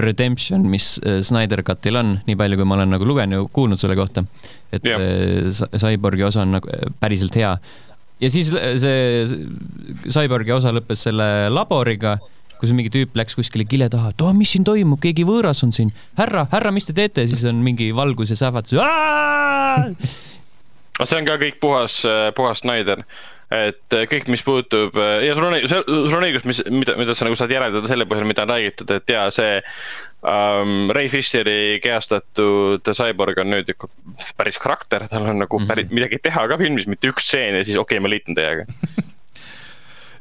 [0.05, 3.81] redemption, mis äh, Snyder Cutil on, nii palju, kui ma olen nagu lugenud ja kuulnud
[3.81, 4.25] selle kohta.
[4.71, 5.01] et yeah.
[5.01, 6.67] äh, Cyborgi osa on nagu
[7.01, 7.57] päriselt hea.
[8.21, 9.25] ja siis see
[10.05, 12.17] Cyborgi osa lõppes selle laboriga
[12.57, 15.73] kus mingi tüüp läks kuskile kile taha, et oh, mis siin toimub, keegi võõras on
[15.75, 15.91] siin.
[16.17, 17.27] härra, härra, mis te teete?
[17.29, 18.77] siis on mingi valgus ja sähvatus
[21.03, 22.01] see on ka kõik puhas,
[22.35, 23.03] puhas Snyder
[23.53, 27.15] et äh, kõik, mis puutub äh, ja sul on, sul on õigus, mis, mida, mida
[27.15, 29.61] sa nagu saad järeldada selle põhjal, mida on räägitud, et ja see
[30.19, 33.87] um, Ray Fisheri kehastatud Cyborg on nüüd ikka
[34.39, 35.99] päris karakter, tal on nagu päris mm -hmm.
[36.01, 38.67] midagi teha ka filmis, mitte üks stseen ja siis okei okay,, ma liitun teiega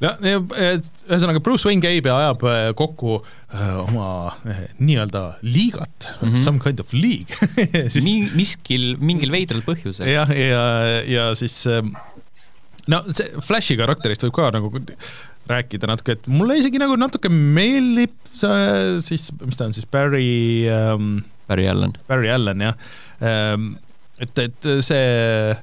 [0.02, 4.08] no ühesõnaga Bruce Wayne käib ja ajab äh, kokku äh, oma
[4.48, 6.42] äh, nii-öelda liigat mm, -hmm.
[6.44, 7.36] some kind of league
[7.92, 8.02] siis...
[8.04, 8.18] Mi.
[8.36, 10.08] miskil, mingil veidral põhjusel.
[10.10, 11.82] jah, ja, ja, ja siis äh,
[12.92, 14.72] no see Flashi karakterist võib ka nagu
[15.46, 20.66] rääkida natuke, et mulle isegi nagu natuke meeldib see siis, mis ta on siis, Barry
[20.70, 21.24] ähm,.
[21.46, 21.92] Barry Allan.
[22.08, 22.74] Barry Allan jah
[23.22, 23.76] ähm,.
[24.18, 25.54] et, et see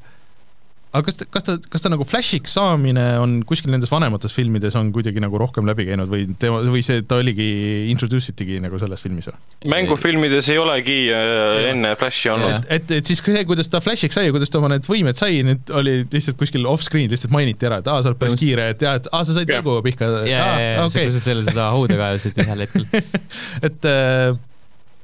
[0.93, 4.75] aga kas ta, kas ta, kas ta nagu Flashiks saamine on kuskil nendes vanemates filmides
[4.77, 7.47] on kuidagi nagu rohkem läbi käinud või tema, või see, ta oligi,
[7.89, 9.39] introduce itigi nagu selles filmis või?
[9.73, 12.69] mängufilmides ei olegi äh, enne Flashi olnud.
[12.69, 15.41] et, et siis see, kuidas ta Flashiks sai ja kuidas ta oma need võimed sai,
[15.47, 18.85] need oli lihtsalt kuskil off-screen lihtsalt mainiti ära, et aa, sa oled päris kiire, et
[18.85, 20.13] jaa, et aa, sa said välguga pihka.
[20.29, 22.89] jaa, jaa, jaa, sa kuidas selle seda hauda kaevasid ühel hetkel
[23.67, 24.33] et äh,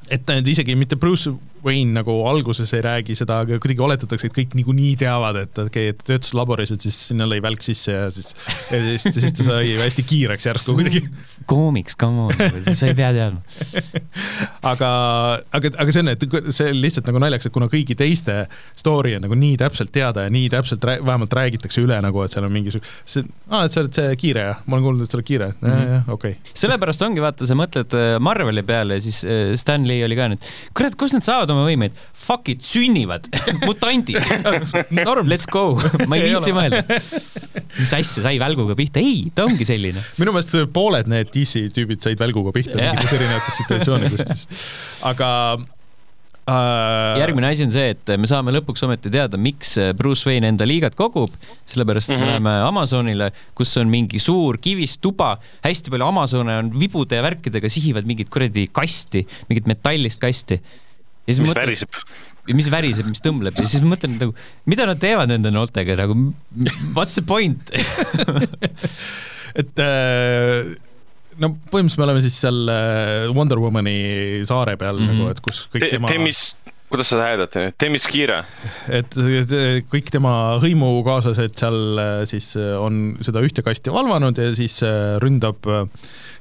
[0.09, 1.31] et isegi mitte Bruce
[1.65, 5.89] Wayne nagu alguses ei räägi seda, aga kuidagi oletatakse, et kõik niikuinii teavad, et okei
[5.89, 8.31] okay,, et töötas laboris, et siis sinna lõi välk sisse ja siis,
[8.71, 11.03] ja siis, siis ta sai hästi kiireks järsku kuidagi.
[11.49, 13.43] koomiks, come on, sa ei pea teadma
[14.71, 14.89] aga,
[15.55, 18.41] aga, aga see on, et see on lihtsalt nagu naljakas, et kuna kõigi teiste
[18.79, 22.35] story on nagu nii täpselt teada ja nii täpselt rää, vähemalt räägitakse üle nagu, et
[22.35, 25.11] seal on mingisugune, see, aa, et sa oled see kiire jah, ma olen kuulnud, et
[25.11, 29.03] sa oled kiire mm -hmm., okei sellepärast ongi, vaata, sa mõtled äh, Marveli peale ja
[29.03, 33.29] siis äh, Stanley oli ka nüüd, kurat, kust nad saavad oma võimeid, fuck it, sünnivad
[33.67, 34.19] mutandid.
[35.25, 35.73] Let's go,
[36.05, 36.83] ma ei viitsi mõelda.
[37.79, 40.03] mis asja, sai välguga pihta, ei, ta ongi selline.
[40.21, 44.47] minu meelest pooled need DC tüübid said välguga pihta mingites erinevates situatsioonides,
[45.09, 45.29] aga
[46.49, 47.19] Uh...
[47.19, 50.95] järgmine asi on see, et me saame lõpuks ometi teada, miks Bruce Wayne enda liigat
[50.97, 51.33] kogub,
[51.69, 52.25] sellepärast mm -hmm.
[52.25, 57.25] me läheme Amazonile, kus on mingi suur kivist tuba, hästi palju Amazone on vibude ja
[57.25, 60.57] värkidega, sihivad mingit kuradi kasti, mingit metallist kasti
[61.29, 62.01] mis mõtlen, väriseb.
[62.59, 64.35] mis väriseb, mis tõmbleb ja siis ma mõtlen nagu,
[64.69, 66.17] mida nad teevad nende noortega nagu,
[66.97, 67.73] what's the point
[69.61, 70.75] et äh,
[71.39, 73.97] no põhimõtteliselt me oleme siis seal äh, Wonder Womani
[74.49, 75.21] saare peal mm -hmm.
[75.23, 76.43] nagu, et kus kõik Te, tema Temis,
[76.89, 78.43] kuidas seda hääldate nüüd, Temiskira?
[78.89, 79.13] et
[79.91, 84.79] kõik tema hõimukaaslased seal äh, siis on seda ühte kasti valvanud ja siis
[85.23, 85.85] ründab äh,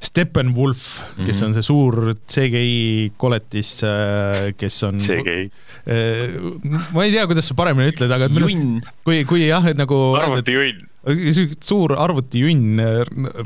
[0.00, 0.82] Steppenwolf,
[1.16, 1.44] kes mm -hmm.
[1.44, 5.50] on see suur CGI koletis, äh, kes on CGI.
[5.86, 8.80] Äh, ma ei tea, kuidas sa paremini ütled, aga junn.
[9.04, 10.86] kui, kui jah, et nagu arvutijunn.
[11.60, 12.78] suur arvutijunn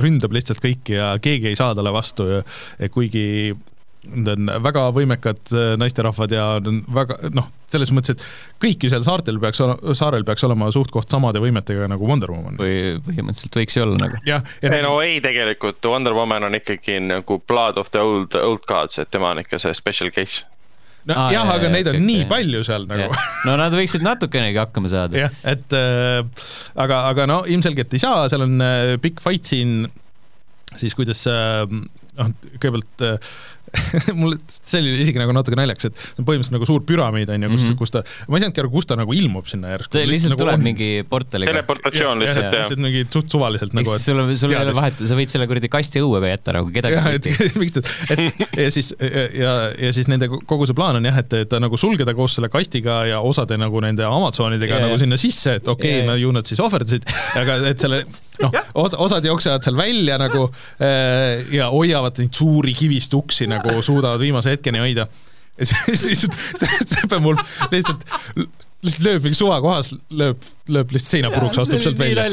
[0.01, 2.25] ründab lihtsalt kõiki ja keegi ei saa talle vastu,
[2.91, 3.57] kuigi
[4.03, 8.91] Nad on väga võimekad äh, naisterahvad ja on väga noh, selles mõttes, et kõik ju
[8.91, 9.62] seal saartel peaks,
[9.99, 12.59] saarel peaks olema suht-koht samade võimetega nagu Wonder Woman.
[12.59, 14.19] või põhimõtteliselt võiks ju olla nagu.
[14.27, 14.43] jah.
[14.67, 18.99] ei no ei, tegelikult Wonder Woman on ikkagi nagu blood of the old, old gods,
[18.99, 20.43] et tema on ikka see special case
[21.09, 22.29] no ah, jah, aga jah, neid on okay, nii jah.
[22.31, 23.09] palju seal nagu.
[23.47, 25.19] no nad võiksid natukenegi hakkama saada.
[25.25, 26.21] jah, et äh,
[26.75, 29.83] aga, aga no ilmselgelt ei saa, seal on äh, pikk fight siin,
[30.79, 31.65] siis kuidas äh,
[32.19, 33.35] noh, kõigepealt äh,
[34.21, 37.63] mul, see oli isegi nagu natuke naljakas, et põhimõtteliselt nagu suur püramiid on ju, kus
[37.63, 37.79] mm, -hmm.
[37.81, 39.93] kus ta, ma ei saanudki aru, kus ta nagu ilmub sinna järsku.
[39.97, 40.67] ta lihtsalt nagu tuleb on...
[40.67, 41.53] mingi portaliga.
[41.53, 42.57] teleportatsioon lihtsalt, jah.
[42.59, 43.97] lihtsalt mingi suht suvaliselt nagu.
[43.99, 46.99] sul, sul ei ole vahet, sa võid selle kuradi kasti õue ka jätta nagu kedagi.
[46.99, 47.31] jah, et
[47.63, 49.55] miks ta, et ja siis ja, ja,
[49.87, 53.03] ja siis nende kogu see plaan on jah, et ta nagu sulgeda koos selle kastiga
[53.09, 54.87] ja osade nagu nende Amazonidega yeah.
[54.89, 57.09] nagu sinna sisse, et okei okay, yeah., no ju nad siis ohverdasid,
[57.41, 58.05] aga et selle
[58.43, 60.47] noh, osad jooksevad seal välja nagu
[60.83, 65.07] äh, ja hoiavad neid suuri kivist uksi nagu suudavad viimase hetkeni hoida.
[65.59, 66.37] ja siis lihtsalt
[66.87, 68.05] Steppenwolf lihtsalt
[68.83, 72.25] lihtsalt lööb mingi suvakohas, lööb, lööb lihtsalt seina puruks, astub sealt välja.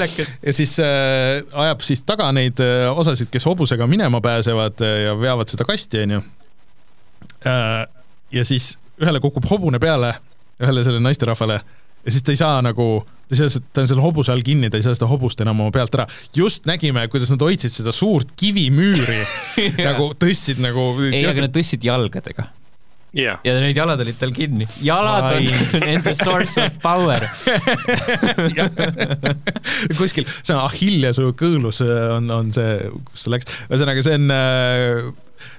[0.42, 5.16] ja siis äh, ajab siis taga neid äh, osasid, kes hobusega minema pääsevad äh, ja
[5.20, 6.24] veavad seda kasti, onju
[7.46, 7.86] äh,.
[8.32, 10.16] ja siis ühele kukub hobune peale,
[10.60, 11.60] ühele sellele naisterahvale
[12.06, 14.72] ja siis ta ei saa nagu, ta ei saa, ta on selle hobuse all kinni,
[14.72, 16.08] ta ei saa seda hobust enam oma pealt ära.
[16.36, 19.22] just nägime, kuidas nad hoidsid seda suurt kivimüüri
[19.88, 20.92] nagu tõstsid nagu.
[21.10, 22.50] ei, aga nad tõstsid jalgadega
[23.14, 23.40] yeah..
[23.46, 24.68] ja need jalad olid tal kinni.
[24.86, 25.48] jalad Ai.
[25.78, 27.24] on nende source of power
[30.00, 32.78] kuskil, see on Achilleuse kõõlus on, on see,
[33.12, 35.10] kus ta läks, ühesõnaga see on äh,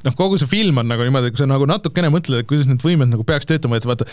[0.07, 2.83] noh, kogu see film on nagu niimoodi, kui sa nagu natukene mõtled, et kuidas need
[2.85, 4.07] võimed nagu peaks töötama, et vaata,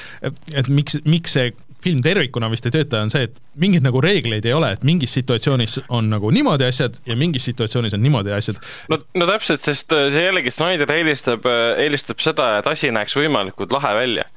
[0.54, 1.52] et miks, miks see
[1.84, 5.13] film tervikuna vist ei tööta, on see, et mingeid nagu reegleid ei ole, et mingis
[5.18, 8.62] situatsioonis on nagu niimoodi asjad ja mingis situatsioonis on niimoodi asjad.
[8.92, 13.17] no, no täpselt, sest äh, see jällegi Snyder eelistab, äh, eelistab seda, et asi näeks
[13.17, 14.28] võimalikult lahe välja.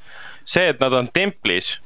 [0.45, 1.79] see, et nad on templis,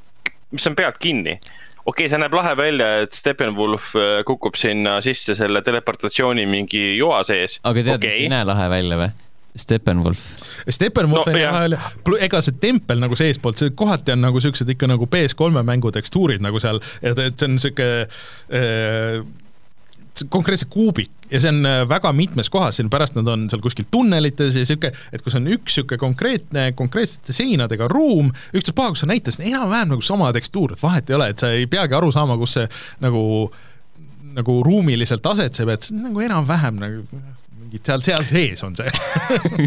[0.51, 1.39] mis on pealt kinni
[1.85, 6.95] okei okay,, see näeb lahe välja, et Steppenwolf äh, kukub sinna sisse selle teleportatsiooni mingi
[6.97, 7.59] joa sees.
[7.63, 9.13] aga tead okay., mis ei näe lahe välja või?
[9.55, 10.19] Steppenwolf.
[10.69, 11.87] Steppenwolf on jah,
[12.19, 16.43] ega see tempel nagu seestpoolt, see kohati on nagu siuksed ikka nagu PS3 mängu tekstuurid
[16.43, 19.19] nagu seal, et, et see on siuke äh,
[20.29, 23.87] konkreetselt kuubik ja see on äh, väga mitmes kohas, siin pärast nad on seal kuskil
[23.91, 29.09] tunnelites ja sihuke, et kui see on üks sihuke konkreetne, konkreetsete seinadega ruum, kus sa
[29.09, 31.97] näitad, see on enam-vähem nagu sama tekstuur, et vahet ei ole, et sa ei peagi
[31.97, 32.67] aru saama, kus see
[33.03, 33.25] nagu
[34.35, 37.23] nagu ruumiliselt asetseb, et see on nagu enam-vähem nagu
[37.83, 38.91] seal, seal sees on see.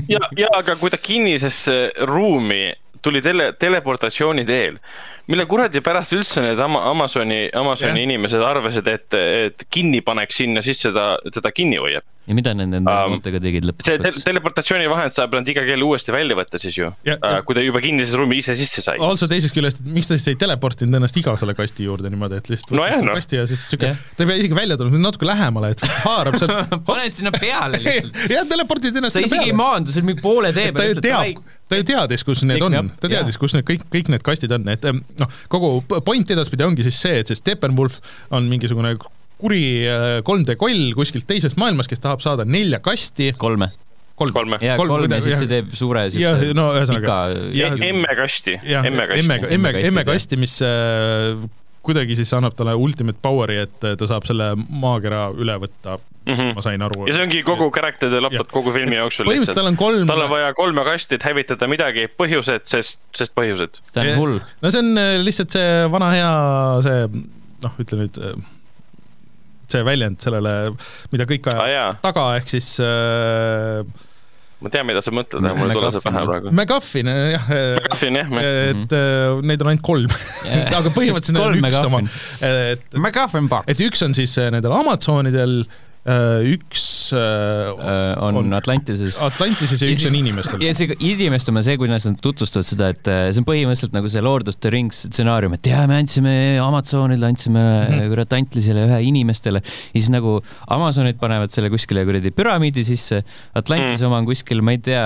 [0.09, 1.78] Ja, ja aga kui ta kinnisesse
[2.09, 4.78] ruumi tuli tele, teleportatsiooni teel,
[5.29, 8.05] mille kuradi pärast üldse need Amazoni, Amazoni yeah.
[8.09, 12.68] inimesed arvasid, et, et kinni paneks sinna, siis seda, teda kinni hoiab ja mida nad
[12.68, 13.89] nende noortega um, tegid lõpuks?
[13.89, 17.57] see te teleportatsiooni vahend saab nad iga kell uuesti välja võtta siis ju, uh, kui
[17.57, 19.01] ta juba kinnises ruumi ise sisse sai.
[19.05, 22.51] also teisest küljest, miks ta siis ei teleportinud ennast iga selle kasti juurde niimoodi, et
[22.53, 23.16] lihtsalt no jah, no.
[23.16, 26.74] kasti ja siis siuke, ta ei pea isegi välja tulema, natuke lähemale, et haarab sealt
[26.91, 28.20] paned sinna peale lihtsalt.
[28.37, 30.83] jah, teleportid ennast ta isegi ei maandu, see on mingi poole tee peal.
[30.83, 34.12] ta ju teab, ta ju teadis, kus need on, ta teadis, kus need kõik, kõik
[34.12, 34.85] need kastid on, et
[35.23, 38.01] noh, kogu point edaspidi ongi siis see, et see Steppenwolf
[38.35, 38.97] on mingisugune
[39.39, 39.64] kuri
[40.27, 43.33] 3D äh, koll kuskilt teisest maailmast, kes tahab saada nelja kasti.
[43.39, 43.71] kolme
[44.19, 44.59] kolm, kolme.
[44.64, 47.19] ja kolm, kolm ja siis see teeb suure siukse no ühesõnaga.
[47.93, 48.59] emmekasti.
[48.66, 49.09] emme,
[49.55, 51.39] emme, emmekasti, mis äh,
[51.87, 55.97] kuidagi siis annab talle ultimate power'i, et ta saab selle maakera üle võtta
[56.29, 56.55] mm, -hmm.
[56.55, 57.07] ma sain aru.
[57.09, 59.29] ja see ongi kogu character development kogu filmi jooksul.
[59.31, 60.11] põhimõtteliselt tal on kolm.
[60.11, 63.81] tal on vaja kolme kasti, et hävitada midagi, põhjused, sest, sest põhjused.
[63.95, 64.37] ta on hull.
[64.62, 66.35] no see on äh, lihtsalt see vana hea,
[66.87, 67.09] see
[67.64, 68.20] noh, ütle nüüd
[69.68, 70.53] see väljend sellele,
[71.12, 73.83] mida kõik ajavad ah, taga, ehk siis äh,
[74.64, 76.53] ma tean, mida sa mõtled, aga mul ei tule see pähe praegu.
[76.61, 77.51] MacGuffin, jah.
[77.76, 78.33] MacGuffin, jah.
[78.39, 80.09] et äh, neid on ainult kolm
[80.49, 80.72] yeah.
[80.81, 82.01] aga põhimõtteliselt on üks oma.
[82.49, 83.68] et, MacGuffin box.
[83.70, 89.18] et üks on siis äh, nendel Amazonidel Äh, üks äh, äh, on, on Atlantises.
[89.20, 90.62] Atlantises ja, ja üks siis, on inimestel.
[90.64, 94.22] ja see inimestel on see, kuidas nad tutvustavad seda, et see on põhimõtteliselt nagu see
[94.24, 96.32] Lord of the Rings stsenaarium, et jaa, me andsime
[96.64, 98.06] Amazonile, andsime mm.
[98.12, 100.38] kurat Atlantisele ühe inimestele ja siis nagu
[100.72, 103.20] Amazonid panevad selle kuskile kuradi püramiidi sisse,
[103.59, 104.09] Atlantise mm.
[104.09, 105.04] oma on kuskil, ma ei tea.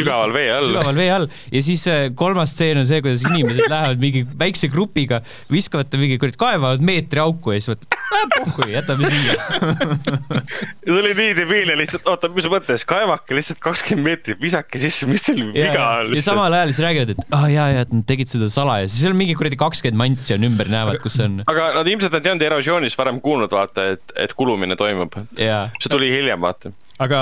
[0.00, 0.70] sügaval vee all.
[0.72, 1.86] sügaval vee all ja siis
[2.18, 5.22] kolmas stseen on see, kuidas inimesed lähevad mingi väikse grupiga,
[5.52, 9.38] viskavad ta mingi kuradi, kaevavad meetri auku ja siis võtavad, pohhui, jätame siia
[10.28, 15.24] see oli nii debiilne lihtsalt, oota, mis mõttes, kaevake lihtsalt kakskümmend meetrit, visake sisse, mis
[15.26, 16.14] teil viga on?
[16.16, 19.04] ja samal ajal siis räägivad, et ah, jaa, jaa, et nad tegid seda salaja, siis
[19.06, 21.42] seal mingi kuradi kakskümmend mantsi on ümber, näevad, kus see on.
[21.50, 25.18] aga nad ilmselt nad ei olnud erosioonis varem kuulnud, vaata, et, et kulumine toimub.
[25.36, 26.72] see tuli hiljem, vaata.
[27.04, 27.20] aga,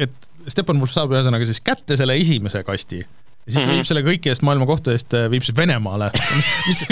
[0.00, 3.02] et Steppenwolf saab ühesõnaga siis kätte selle esimese kasti
[3.50, 3.76] ja siis ta -hmm.
[3.76, 6.10] viib selle kõikidest maailma kohtadest, viib siis Venemaale,
[6.68, 6.84] mis,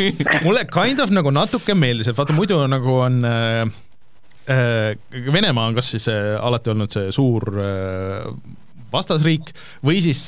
[0.44, 3.87] mulle kind of nagu natuke meeldis, et vaata muidu nagu on äh, Äh,
[4.48, 8.28] Venemaa on kas siis äh, alati olnud see suur äh,
[8.92, 9.50] vastasriik
[9.84, 10.22] või siis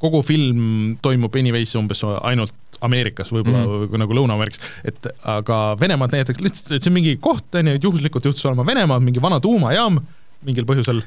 [0.00, 4.00] kogu film toimub anyways umbes ainult Ameerikas, võib-olla mm -hmm.
[4.02, 7.84] nagu Lõuna-Ameerikas, et aga Venemaad näidatakse lihtsalt, et see on mingi koht, on ju, et
[7.84, 10.00] juhuslikult juhtus olema Venemaa, mingi vana tuumajaam
[10.44, 11.02] mingil põhjusel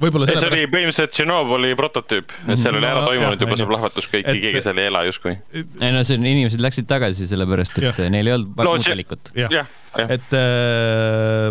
[0.00, 4.08] võib-olla see oli põhimõtteliselt Tšernobõli prototüüp, et seal oli ära no, toimunud juba see plahvatus,
[4.12, 5.36] kõik, keegi seal ei ela justkui.
[5.56, 8.10] ei no see on, inimesed läksid tagasi sellepärast, et ja.
[8.12, 9.32] neil ei olnud muud valikut.
[9.38, 9.64] jah ja,
[9.96, 11.48] ja., et äh,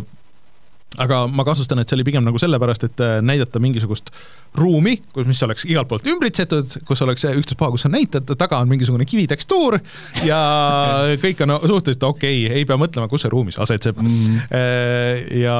[1.01, 4.11] aga ma kahtlustan, et see oli pigem nagu sellepärast, et äh, näidata mingisugust
[4.59, 8.71] ruumi, kus, mis oleks igalt poolt ümbritsetud, kus oleks ükstaspuha, kus sa näitad, taga on
[8.71, 9.79] mingisugune kivitekstuur
[10.27, 10.39] ja
[11.23, 14.01] kõik on suhteliselt okei okay,, ei pea mõtlema, kus see ruumis asetseb.
[14.03, 14.43] Mm..
[14.49, 15.59] Äh, ja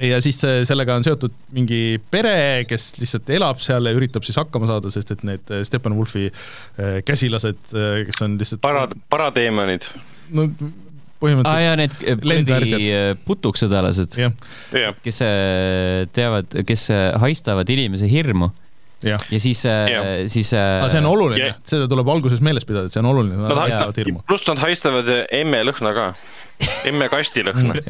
[0.00, 4.70] ja siis sellega on seotud mingi pere, kes lihtsalt elab seal ja üritab siis hakkama
[4.70, 7.66] saada, sest et need Steppenwolfi äh, käsilased,
[8.08, 9.90] kes on lihtsalt para, parateemonid
[10.34, 10.46] no
[11.20, 11.76] põhimõtteliselt ah,.
[12.30, 14.16] need kuradi äh, putuksõdalased,
[15.04, 18.50] kes äh, teavad, kes äh, haistavad inimese hirmu.
[19.00, 19.16] Ja.
[19.32, 19.62] ja siis,
[20.28, 20.84] siis ah,.
[20.92, 23.38] see on oluline yeah., seda tuleb alguses meeles pidada, et see on oluline.
[23.40, 24.20] Nad haistavad hirmu.
[24.28, 26.06] pluss nad haistavad emme lõhna ka,
[26.90, 27.72] emme kasti lõhna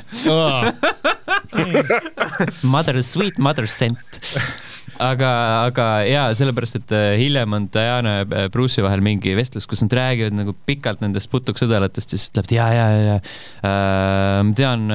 [2.74, 4.20] Mother, sweet mother scent
[5.01, 5.30] aga,
[5.68, 9.82] aga jaa, sellepärast, et äh, hiljem on Diana ja äh, Bruce'i vahel mingi vestlus, kus
[9.86, 14.57] nad räägivad nagu pikalt nendest putuksõdalatest ja siis ütlevad ja, ja, ja, ja äh, ma
[14.59, 14.86] tean,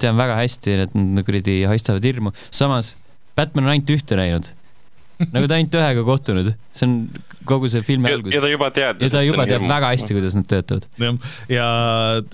[0.00, 2.34] tean väga hästi, et nad kuradi haistavad hirmu.
[2.50, 2.96] samas
[3.38, 4.48] Batman on ainult ühte näinud.
[5.34, 6.96] Nagu ta ainult ühega kohtunud, see on
[7.48, 8.34] kogu see filmi algus.
[8.34, 9.06] ja ta juba teadis.
[9.06, 9.72] ja ta juba teab hirmu.
[9.72, 10.88] väga hästi, kuidas nad töötavad.
[11.02, 11.68] jah, ja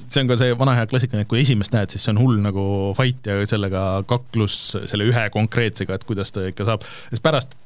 [0.06, 2.40] see on ka see vana hea klassikaline, et kui esimest näed, siis see on hull
[2.44, 2.66] nagu
[2.98, 7.56] fight ja sellega kaklus selle ühe konkreetsega, et kuidas ta ikka saab, siis pärast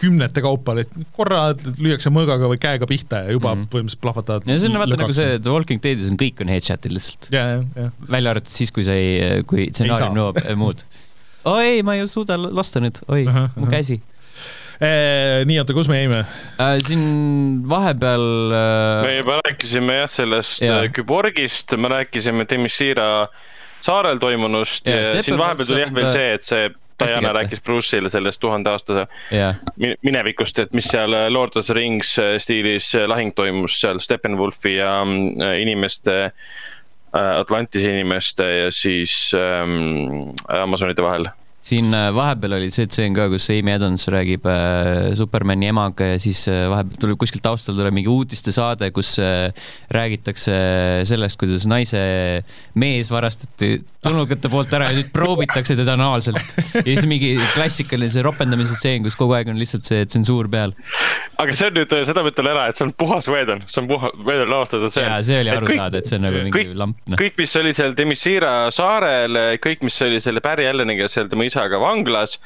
[0.00, 3.70] kümnete kaupa, et korra lüüakse mõõgaga või käega pihta ja juba mm -hmm.
[3.70, 4.48] põhimõtteliselt plahvatavad.
[4.50, 7.30] ja see on vaata nagu see The Walking Deadis on kõik on headshot'id lihtsalt.
[8.10, 10.82] välja arvatud siis, kui sa ei, kui stsenaarium nõuab muud.
[11.56, 13.26] oi, ma ei suuda lasta nüüd, oi,
[13.56, 14.19] mu käsi Eh,
[14.80, 16.78] nii, oota, kus me jäime äh,?
[16.84, 17.02] siin
[17.68, 18.26] vahepeal
[18.56, 19.02] äh....
[19.04, 20.78] me juba rääkisime jah, sellest ja.
[20.80, 23.28] Äh, küborgist, me rääkisime Demissira
[23.84, 26.70] saarel toimunust ja, ja siin vahepeal tuli jah veel see, et see
[27.00, 29.56] Diana rääkis Bruce'ile sellest tuhandeaastase yeah.
[30.04, 32.10] minevikust, et mis seal Lord of the Rings
[32.44, 34.98] stiilis lahing toimus seal Steppenwolfi ja
[35.60, 36.18] inimeste,
[37.16, 43.50] Atlantise inimeste ja siis ähm, Amazonide vahel siin äh, vahepeal oli see tseen ka, kus
[43.52, 48.08] Amy Adams räägib äh, Supermani emaga ja siis äh, vahepeal tuleb kuskilt taustal tuleb mingi
[48.08, 49.50] uudistesaade, kus äh,
[49.92, 50.56] räägitakse
[51.08, 52.00] sellest, kuidas naise
[52.80, 56.54] mees varastati tulnukate poolt ära ja nüüd proovitakse teda anaalselt.
[56.74, 60.72] ja siis mingi klassikaline see ropendamise stseen, kus kogu aeg on lihtsalt see tsensuur peal.
[61.40, 63.90] aga see on nüüd, seda ma ütlen ära, et see on puhas Whedon, see on
[63.90, 65.04] puha, Whedon lavastatud see.
[65.04, 67.20] jaa, see oli aru saada, et see on nagu mingi kõik, lamp no..
[67.20, 71.82] kõik, mis oli seal Demissira saarel, kõik, mis oli selle Barry Alleniga seal tema isaga
[71.82, 72.38] vanglas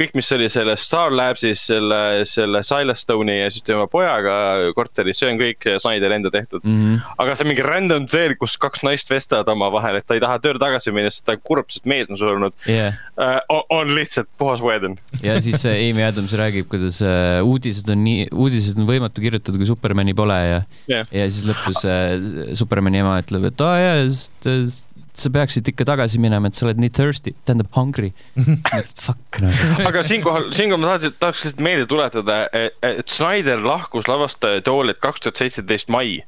[0.00, 4.34] kõik, mis oli selles Star Labsis selle, selle Silas Stone'i ja siis tema pojaga
[4.76, 6.78] korteris, see on kõik Snyderi enda tehtud mm.
[6.78, 7.16] -hmm.
[7.24, 10.62] aga see mingi random stseen, kus kaks naist vestlevad omavahel, et ta ei taha tööle
[10.62, 12.96] tagasi minna, sest ta on kurb, sest mees on surnud yeah..
[13.12, 14.96] Uh, on, on lihtsalt puhas Whedon.
[15.22, 19.68] ja siis Amy Adams räägib, kuidas uh, uudised on nii, uudised on võimatu kirjutada, kui
[19.68, 24.08] Supermani pole ja yeah., ja siis lõpus uh, Supermani ema ütleb, et aa oh, jaa,
[24.08, 24.88] sest
[25.18, 28.12] sa peaksid ikka tagasi minema, et sa oled nii thirsty, tähendab hungry
[29.04, 29.52] Fuck no.
[29.84, 35.24] aga siinkohal, siinkohal ma tahtsin, tahaks lihtsalt meelde tuletada, et Snyder lahkus lavastaja toolilt kaks
[35.24, 36.22] tuhat seitseteist mai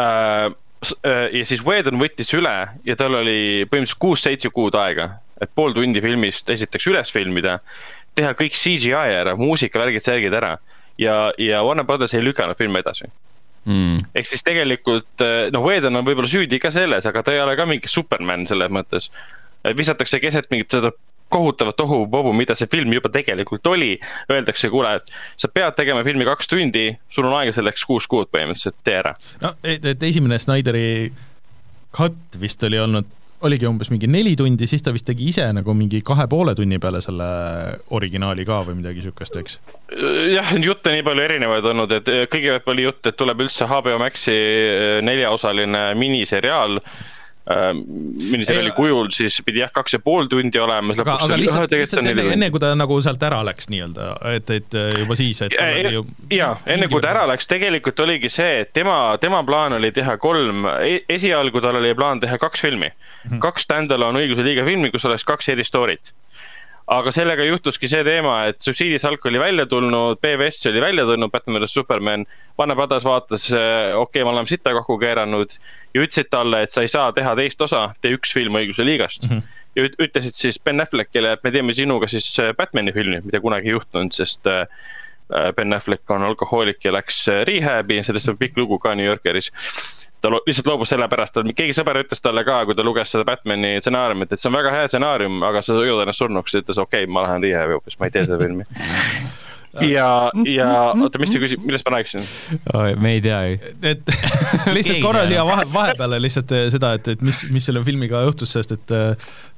[0.00, 0.50] äh,.
[1.32, 6.02] ja siis Whedon võttis üle ja tal oli põhimõtteliselt kuus-seitse kuud aega, et pool tundi
[6.04, 7.60] filmist esiteks üles filmida,
[8.18, 10.56] teha kõik CGI ära, muusika, värgid, särgid ära
[10.98, 13.08] ja, ja Warner Brothers ei lükanud filmi edasi
[13.64, 14.04] mm..
[14.14, 17.56] ehk siis tegelikult eh, noh, Whedon on võib-olla süüdi ka selles, aga ta ei ole
[17.58, 19.10] ka mingi superman selles mõttes.
[19.76, 20.92] visatakse keset mingit seda
[21.34, 23.96] kohutavat tohubobu, mida see film juba tegelikult oli.
[24.30, 25.08] Öeldakse, kuule, et
[25.40, 29.14] sa pead tegema filmi kaks tundi, sul on aega selleks kuus kuud põhimõtteliselt, tee ära.
[29.42, 31.10] no, et esimene Snyderi
[31.94, 33.10] cut vist oli olnud
[33.44, 36.78] oligi umbes mingi neli tundi, siis ta vist tegi ise nagu mingi kahe poole tunni
[36.82, 37.28] peale selle
[37.96, 39.58] originaali ka või midagi siukest, eks?
[40.34, 44.38] jah, jutte nii palju erinevaid olnud, et kõigepealt oli jutt, et tuleb üldse HBO Maxi
[45.04, 46.80] neljaosaline miniseriaal
[47.50, 47.74] Äh,
[48.30, 50.94] miniseriaali kujul, siis pidi jah, kaks ja pool tundi olema.
[50.96, 54.76] aga, aga lihtsalt, lihtsalt enne, enne kui ta nagu sealt ära läks nii-öelda, et, et
[54.80, 56.06] äh, juba siis, et ja, ja, ju...
[56.32, 60.16] ja enne kui ta ära läks, tegelikult oligi see, et tema, tema plaan oli teha
[60.24, 63.44] kolm, e-, esialgu tal oli plaan teha kaks filmi mm, -hmm.
[63.44, 66.16] kaks stand-alone õiguse liiga filmi, kus oleks kaks eri story't
[66.96, 71.62] aga sellega juhtuski see teema, et subsiidisalk oli välja tulnud, BVS oli välja tulnud, Batman
[71.62, 72.26] vs Superman.
[72.58, 75.56] Vanne Padas vaatas, okei okay,, me oleme sitta kokku keeranud
[75.94, 79.28] ja ütlesid talle, et sa ei saa teha teist osa, tee üks film õiguse liigast
[79.28, 79.38] mm.
[79.38, 79.64] -hmm.
[79.76, 83.70] ja ütlesid siis Ben Affleckile, et me teeme sinuga siis äh, Batman'i filmi, mida kunagi
[83.70, 84.66] ei juhtunud, sest äh,
[85.34, 89.52] äh, Ben Affleck on alkohoolik ja läks rehab'i, sellest on pikk lugu ka New Yorkeris
[90.24, 93.76] ta lihtsalt loobus sellepärast, et keegi sõber ütles talle ka, kui ta luges seda Batman'i
[93.80, 97.12] stsenaariumit, et see on väga hea stsenaarium, aga sa ujud ennast surnuks, ütles okei okay,,
[97.12, 98.64] ma lähen rehab'i hoopis, ma ei tee seda filmi
[99.82, 100.08] ja,
[100.48, 102.26] ja oota, mis sa küsid, millest ma rääkisin?
[103.00, 103.72] Me ei tea ju.
[103.90, 104.12] et
[104.76, 108.54] lihtsalt korra siia vahe, vahepeale lihtsalt eh, seda, et, et mis, mis selle filmiga juhtus,
[108.54, 109.14] sest et uh,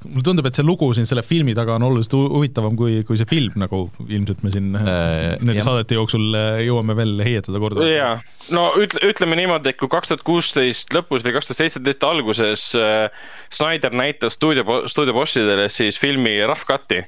[0.07, 3.29] mulle tundub, et see lugu siin selle filmi taga on oluliselt huvitavam kui, kui see
[3.29, 5.69] film, nagu ilmselt me siin uh, nende jah.
[5.69, 7.93] saadete jooksul jõuame veel heietada korduvalt.
[7.93, 8.15] jaa,
[8.55, 12.69] no ütle, ütleme niimoodi, et kui kaks tuhat kuusteist lõpus või kaks tuhat seitseteist alguses
[12.77, 17.03] äh, Snyder näitas stuudio, stuudiobossidele siis filmi Rough Cut'i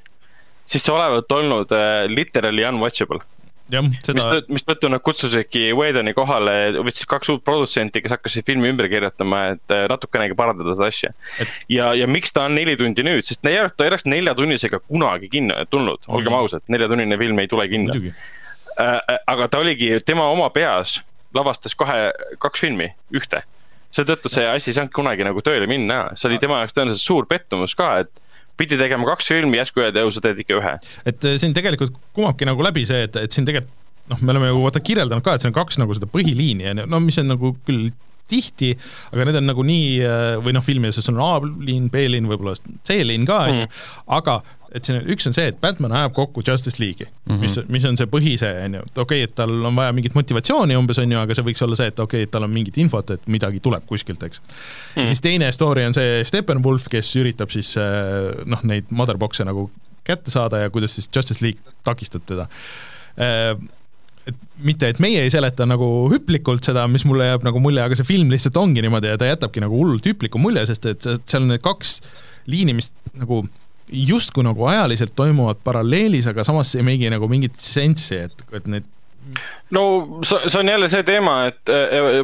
[0.70, 3.22] siis see olevat olnud äh, literally unwatchable.
[3.70, 4.39] jah, seda.
[4.49, 9.76] mistõttu nad kutsusidki Whedoni kohale, võtsid kaks uut produtsenti, kes hakkasid filmi ümber kirjutama, et
[9.76, 11.13] äh, natukenegi parandada seda asja
[11.70, 15.59] ja, ja miks ta on neli tundi nüüd, sest ta ei oleks neljatunnisega kunagi kinno
[15.70, 16.39] tulnud, olgem mm.
[16.41, 17.99] ausad, neljatunnine film ei tule kinno.
[18.80, 18.97] Äh,
[19.28, 20.99] aga ta oligi, tema oma peas
[21.36, 22.09] lavastas kahe,
[22.41, 23.43] kaks filmi, ühte
[23.93, 27.26] seetõttu see asi ei saanud kunagi nagu tööle minna, see oli tema jaoks tõenäoliselt suur
[27.30, 28.11] pettumus ka, et
[28.60, 30.76] pidi tegema kaks filmi, järsku öeldi, sa teed ikka ühe.
[31.10, 33.76] et äh, siin tegelikult kumabki nagu läbi see, et, et siin tegelikult
[34.10, 37.01] noh, me oleme ju vaata kirjeldanud ka, et siin on kaks nagu seda põhiliini, no
[37.03, 37.89] mis on nagu küll
[38.30, 38.76] tihti,
[39.10, 42.55] aga need on nagu nii, äh, või noh, filmides on A-liin, B-liin, võib-olla
[42.88, 43.86] C-liin ka, on ju, mm.
[44.20, 44.39] aga
[44.76, 47.39] et siin üks on see, et Batman ajab kokku Justice League'i mm, -hmm.
[47.41, 50.15] mis, mis on see põhise, on ju, et okei okay,, et tal on vaja mingit
[50.17, 52.53] motivatsiooni umbes, on ju, aga see võiks olla see, et okei okay,, et tal on
[52.53, 54.51] mingit infot, et midagi tuleb kuskilt, eks mm.
[54.95, 55.07] -hmm.
[55.07, 59.70] siis teine story on see Steppenwolf, kes üritab siis äh, noh, neid motherbox'e nagu
[60.03, 62.47] kätte saada ja kuidas siis Justice League takistab teda
[64.30, 67.97] et mitte, et meie ei seleta nagu hüplikult seda, mis mulle jääb nagu mulje, aga
[67.97, 71.45] see film lihtsalt ongi niimoodi ja ta jätabki nagu hullult hüpliku mulje, sest et seal
[71.45, 71.99] on need kaks
[72.49, 73.43] liini, mis nagu
[73.89, 78.87] justkui nagu ajaliselt toimuvad paralleelis, aga samas ei meigi nagu mingit sensi, et, et need
[79.75, 79.83] no
[80.25, 81.71] see on jälle see teema, et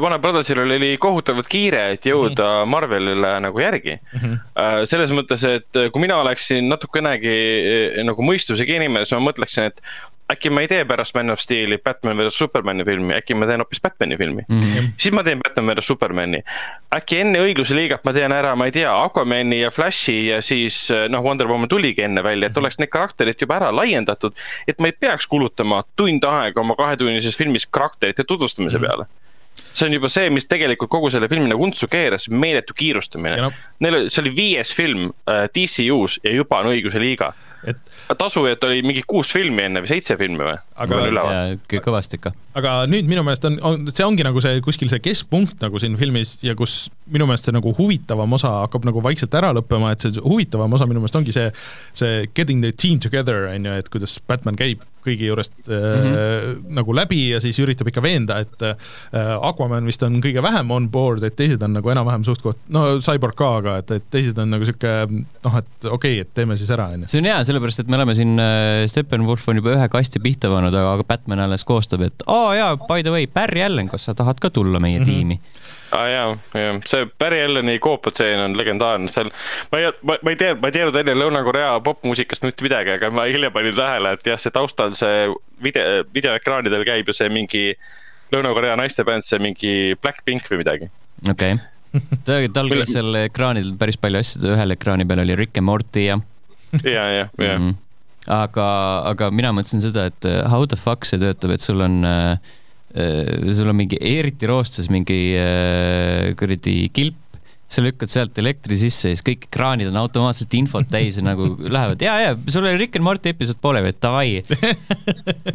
[0.02, 2.72] Warner Brothersil oli kohutavalt kiire, et jõuda mhm.
[2.72, 4.20] Marvelile nagu järgi mm.
[4.20, 4.86] -hmm.
[4.90, 7.38] selles mõttes, et kui mina oleksin natukenegi
[8.08, 9.82] nagu mõistusega inimene, siis ma mõtleksin, et
[10.32, 13.62] äkki ma ei tee pärast Man of Steel'i Batman versus Supermani filmi, äkki ma teen
[13.62, 14.60] hoopis Batmani filmi mm.
[14.60, 14.88] -hmm.
[14.98, 16.42] siis ma teen Batman versus Supermani.
[16.96, 20.88] äkki enne õigluse liigat ma teen ära, ma ei tea, Aquamani ja Flashi ja siis
[21.10, 24.34] noh, Wonder Woman tuligi enne välja, et oleks need karakterid juba ära laiendatud.
[24.68, 28.88] et ma ei peaks kulutama tund aega oma kahetunnises filmis karakterite tutvustamise mm -hmm.
[28.88, 29.06] peale
[29.74, 33.52] see on juba see, mis tegelikult kogu selle filmi nagu untsu keeras, meeletu kiirustamine no..
[33.80, 37.34] Neil oli, see oli viies film äh, DCU-s ja juba on õiguse liiga
[37.66, 40.56] et tasu, et oli mingi kuus filmi enne või seitse filmi või?
[40.86, 41.00] aga
[41.86, 42.34] kõvasti ikka.
[42.62, 45.98] aga nüüd minu meelest on, on, see ongi nagu see kuskil see keskpunkt nagu siin
[46.00, 50.06] filmis ja kus minu meelest see nagu huvitavam osa hakkab nagu vaikselt ära lõppema, et
[50.06, 51.52] see huvitavam osa minu meelest ongi see,
[51.98, 56.64] see getting the team together, on ju, et kuidas Batman käib kõigi juurest mm -hmm.
[56.78, 58.76] nagu läbi ja siis üritab ikka veenda, et äh,
[59.42, 63.38] Aquaman vist on kõige vähem on board, et teised on nagu enam-vähem suht-koht, no Cyborg
[63.38, 66.70] ka, aga et, et teised on nagu niisugune noh, et okei okay,, et teeme siis
[66.70, 67.12] ära, on ju.
[67.12, 70.52] see on hea, sellepärast et me oleme siin, äh, Steppenwolf on juba ühe kasti pihta
[70.52, 74.10] pannud, aga Batman alles koostab, et aa oh, jaa, by the way, Barry Allen, kas
[74.10, 75.14] sa tahad ka tulla meie mm -hmm.
[75.14, 75.40] tiimi?
[75.96, 79.30] Aa ah, jaa, jaa, see Barry Alleni koopatseen on legendaarne, seal
[79.72, 83.12] ma ei, ma, ma ei tea, ma ei teadnud enne Lõuna-Korea popmuusikast mitte midagi, aga
[83.16, 85.30] ma hiljem panin tähele, et jah, see taustal see
[85.64, 87.64] video, videoekraanidel käib ju see mingi
[88.36, 89.72] Lõuna-Korea naistebänd, see mingi
[90.02, 90.92] Blackpink või midagi.
[91.32, 91.56] okei
[91.96, 92.52] okay.
[92.52, 96.20] tal käis seal ekraanidel päris palju asju, ühel ekraani peal oli Rick and Morty ja
[96.84, 97.56] ja, ja, ja.
[97.56, 97.72] Mhm.
[98.36, 98.68] aga,
[99.14, 102.56] aga mina mõtlesin seda, et uh, how the fuck see töötab, et sul on uh,
[102.96, 107.22] sul on mingi eriti roostes mingi uh, kuradi kilp,
[107.68, 111.50] sa lükkad sealt elektri sisse ja siis kõik ekraanid on automaatselt infot täis ja nagu
[111.76, 114.44] lähevad ja, ja sul oli Rick and Morty episood poole peal, davai.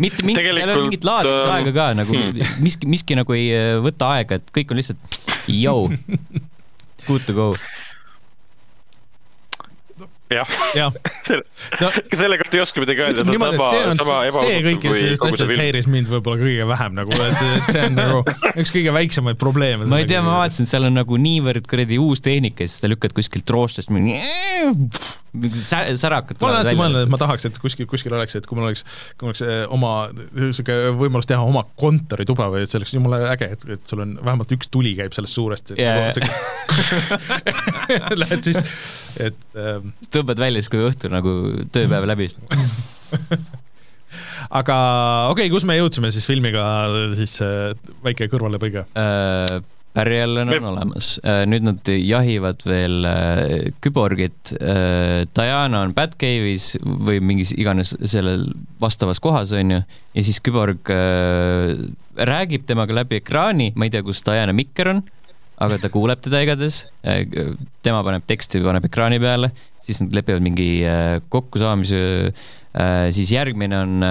[0.02, 2.56] mitte mingit, seal ei ole mingit laadimisaega ka nagu hmm.
[2.66, 5.86] miski, miski nagu ei võta aega, et kõik on lihtsalt, jõu,
[7.06, 7.54] good to go
[10.30, 10.88] jah ja.
[11.82, 14.46] no, selle kohta ei oska midagi öelda, see on sama, sama ebaaustav.
[14.46, 18.20] see kõikidest nendest asjadest häiris mind võib-olla kõige vähem nagu, et see on nagu
[18.62, 19.88] üks kõige väiksemaid probleeme.
[19.90, 22.90] ma ei tea, ma vaatasin, seal on nagu niivõrd kuradi uus tehnika ja siis sa
[22.90, 24.18] lükkad kuskilt roostest mingi
[25.30, 28.66] särakad ma olen alati mõelnud, et ma tahaks, et kuskil, kuskil oleks, et kui mul
[28.66, 28.82] oleks,
[29.14, 29.92] kui mul oleks eh, oma
[30.56, 34.16] sihuke võimalus teha oma kontorituba või et see oleks jumala äge, et, et sul on
[34.18, 36.10] vähemalt üks tuli käib sellest suurest yeah..
[38.20, 38.58] Lähed siis,
[39.22, 39.94] et ähm....
[40.10, 41.34] tõmbad välja siis, kui õhtul nagu
[41.74, 42.30] tööpäev läbi.
[44.58, 44.76] Aga
[45.30, 46.64] okei okay,, kus me jõudsime siis filmiga,
[47.14, 47.70] siis äh,
[48.02, 48.88] väike kõrvalepõige?
[48.98, 49.60] Uh,?
[49.94, 54.52] Barry Allen on olemas, äh, nüüd nad jahivad veel äh, küborgit.
[54.54, 58.46] Äh, Diana on Batcave'is või mingis iganes sellel
[58.80, 59.80] vastavas kohas, onju.
[60.14, 60.92] ja siis küborg
[62.30, 65.02] räägib temaga läbi ekraani, ma ei tea, kus Diana mikker on,
[65.60, 66.84] aga ta kuuleb teda igatahes.
[67.82, 69.50] tema paneb teksti, paneb ekraani peale,
[69.82, 70.70] siis nad lepivad mingi
[71.34, 72.00] kokkusaamise
[73.10, 74.04] siis järgmine on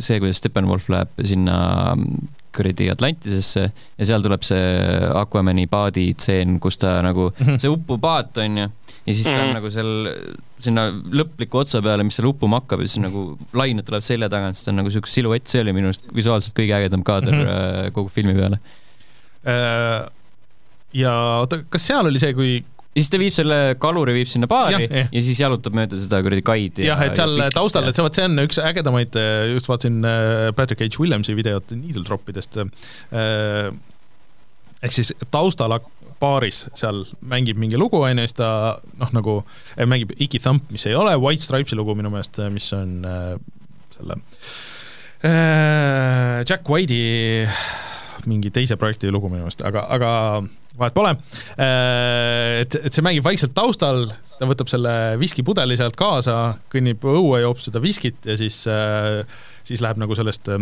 [0.00, 1.58] see, kuidas Steppenwolf läheb sinna
[2.56, 4.60] kuradi Atlantisesse ja seal tuleb see
[5.14, 7.58] Aquamani paadi tseen, kus ta nagu mm, -hmm.
[7.62, 8.68] see uppuv paat on ju,
[9.06, 9.58] ja siis ta on mm -hmm.
[9.58, 9.92] nagu seal
[10.60, 14.56] sinna lõpliku otsa peale, mis seal uppuma hakkab ja siis nagu lained tulevad selja tagant,
[14.56, 17.44] siis ta on nagu siukene siluett, see oli minu arust visuaalselt kõige ägedam kaader mm
[17.44, 17.92] -hmm.
[17.96, 18.60] kogu filmi peale.
[19.46, 20.10] Äh,
[20.92, 24.48] ja oota, kas seal oli see, kui ja siis ta viib selle kaluri viib sinna
[24.50, 26.80] baari ja, ja siis jalutab mööda seda kuradi kaid.
[26.82, 29.18] jah, et seal taustal, et see, vot see on üks ägedamaid,
[29.52, 30.98] just vaatasin äh, Patrick H.
[30.98, 32.58] Williamsi videot Needle Dropidest.
[32.58, 33.70] Äh,
[34.82, 35.76] ehk siis taustal
[36.20, 38.50] baaris seal mängib mingi lugu, on ju, siis ta
[39.00, 39.36] noh, nagu
[39.78, 42.98] mängib Iki Thump, mis ei ole White Stripesi lugu minu meelest, mis on
[43.94, 44.18] selle
[46.48, 47.46] Jack White'i
[48.28, 50.10] mingi teise projekti lugu minu meelest, aga, aga
[50.78, 51.14] vahet pole.
[51.58, 54.06] et, et see mängib vaikselt taustal,
[54.38, 56.36] ta võtab selle viskipudeli sealt kaasa,
[56.72, 58.62] kõnnib õue, joob seda viskit ja siis,
[59.66, 60.52] siis läheb nagu sellest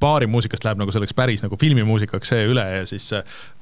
[0.00, 3.10] baarimuusikast läheb nagu selleks päris nagu filmimuusikaks see üle ja siis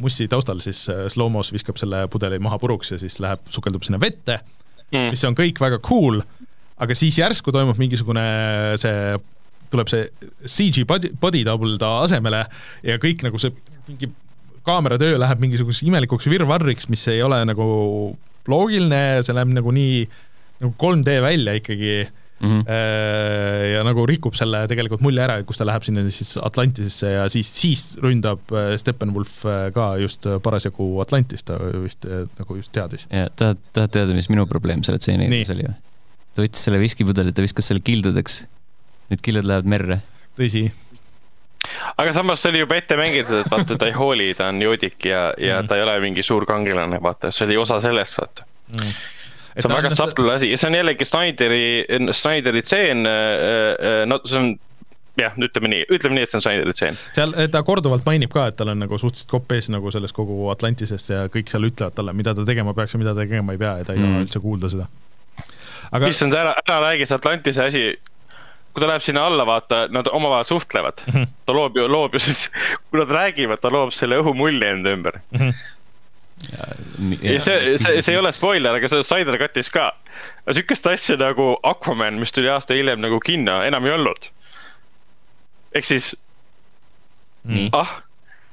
[0.00, 4.38] Mussi taustal siis slow-mos viskab selle pudeli maha puruks ja siis läheb, sukeldub sinna vette
[4.92, 6.20] mm., mis on kõik väga cool,
[6.80, 8.24] aga siis järsku toimub mingisugune
[8.80, 9.18] see
[9.70, 10.08] tuleb see
[10.46, 12.44] CG body, body double ta asemele
[12.86, 13.54] ja kõik nagu see
[13.88, 14.10] mingi
[14.66, 17.66] kaameratöö läheb mingisuguseks imelikuks virvarriks, mis ei ole nagu
[18.50, 20.00] loogiline, see läheb nagu nii
[20.60, 22.48] nagu 3D välja ikkagi mm.
[22.48, 22.80] -hmm.
[23.74, 27.52] ja nagu rikub selle tegelikult mulje ära, kus ta läheb sinna siis Atlantisesse ja siis,
[27.60, 33.06] siis ründab äh, Steppenwolf äh, ka just parasjagu Atlantis, ta vist nagu just teadis.
[33.10, 35.76] ja tahad, tahad teada, mis minu probleem selle stseeniga oli või?
[36.34, 38.44] ta võttis selle viskipudeli, ta viskas selle kildudeks
[39.10, 40.00] need killud lähevad merre.
[40.38, 40.68] tõsi.
[41.96, 45.04] Aga samas see oli juba ette mängitud, et vaata, ta ei hooli, ta on joodik
[45.04, 45.68] ja, ja mm.
[45.70, 48.46] ta ei ole mingi suur kangelane, vaata, see oli osa sellest, vaata
[48.76, 49.00] mm
[49.58, 54.20] see on väga subtle asi ja see on jällegi Snyderi, Snyderi tseen, äh, äh, no
[54.24, 54.52] see on
[55.20, 56.98] jah, ütleme nii, ütleme nii, et see on Snyderi tseen.
[57.16, 60.48] seal ta korduvalt mainib ka, et tal on nagu suhteliselt kopp ees nagu selles kogu
[60.54, 63.62] Atlantisest ja kõik seal ütlevad talle, mida ta tegema peaks ja mida ta tegema ei
[63.62, 64.14] pea ja ta ei mm.
[64.14, 64.86] taha üldse kuulda seda.
[65.90, 66.12] aga.
[66.14, 67.84] issand, ära, ära räägi see Atlantise asi,
[68.72, 71.12] kui ta läheb sinna alla, vaata, nad omavahel suhtlevad mm.
[71.14, 71.28] -hmm.
[71.46, 72.48] ta loob ju, loob ju siis,
[72.90, 75.40] kui nad räägivad, ta loob selle õhumulli enda ümber mm.
[75.40, 75.54] -hmm.
[76.40, 76.66] Ja,
[77.22, 79.92] ja, ja see, see, see ei ole spoiler, aga see Snyder Cutis ka.
[80.50, 84.30] sihukest asja nagu Aquaman, mis tuli aasta hiljem nagu kinno, enam ei olnud.
[85.74, 86.16] ehk siis,
[87.72, 88.00] ah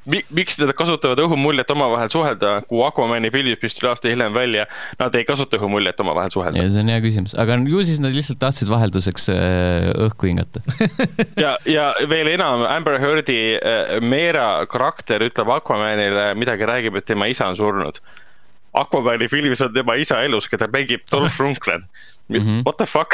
[0.08, 4.68] miks nad kasutavad õhumuljet omavahel suhelda, kui Aquamani filmid, mis tuli aasta hiljem välja,
[4.99, 6.68] nad ei kasuta õhumuljet omavahel suhelda.
[6.74, 10.64] see on hea küsimus, aga ju siis nad lihtsalt tahtsid vahelduseks äh, õhku hingata.
[11.38, 17.28] Ja, ja veel enam, Amber Heardi äh, Meera karakter ütleb Aquamanile midagi, räägib, et tema
[17.30, 18.01] isa on surnud
[18.78, 21.86] Aquamani filmis on tema isa elus, keda mängib Dolph Lundgren
[22.30, 22.36] mm.
[22.36, 22.61] -hmm.
[22.65, 23.13] What the fuck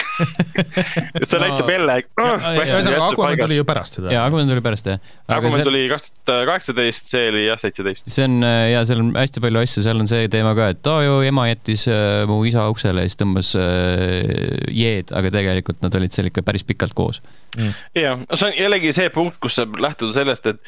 [1.30, 1.96] see no, näitab jälle.
[2.18, 4.14] ühesõnaga, Aquaman tuli ju pärast seda.
[4.14, 5.00] jaa, Aquaman tuli pärast jah.
[5.28, 5.68] Aquaman see...
[5.68, 8.10] tuli kaks tuhat kaheksateist, see oli jah, seitseteist.
[8.12, 11.04] see on ja seal on hästi palju asju, seal on see teema ka, et aa
[11.06, 15.96] ju ema jättis äh, mu isa uksele ja siis tõmbas äh, jeed, aga tegelikult nad
[16.00, 17.22] olid seal ikka päris pikalt koos
[17.58, 17.78] mm..
[18.02, 20.62] jah, see on jällegi see punkt, kus saab lähtuda sellest, et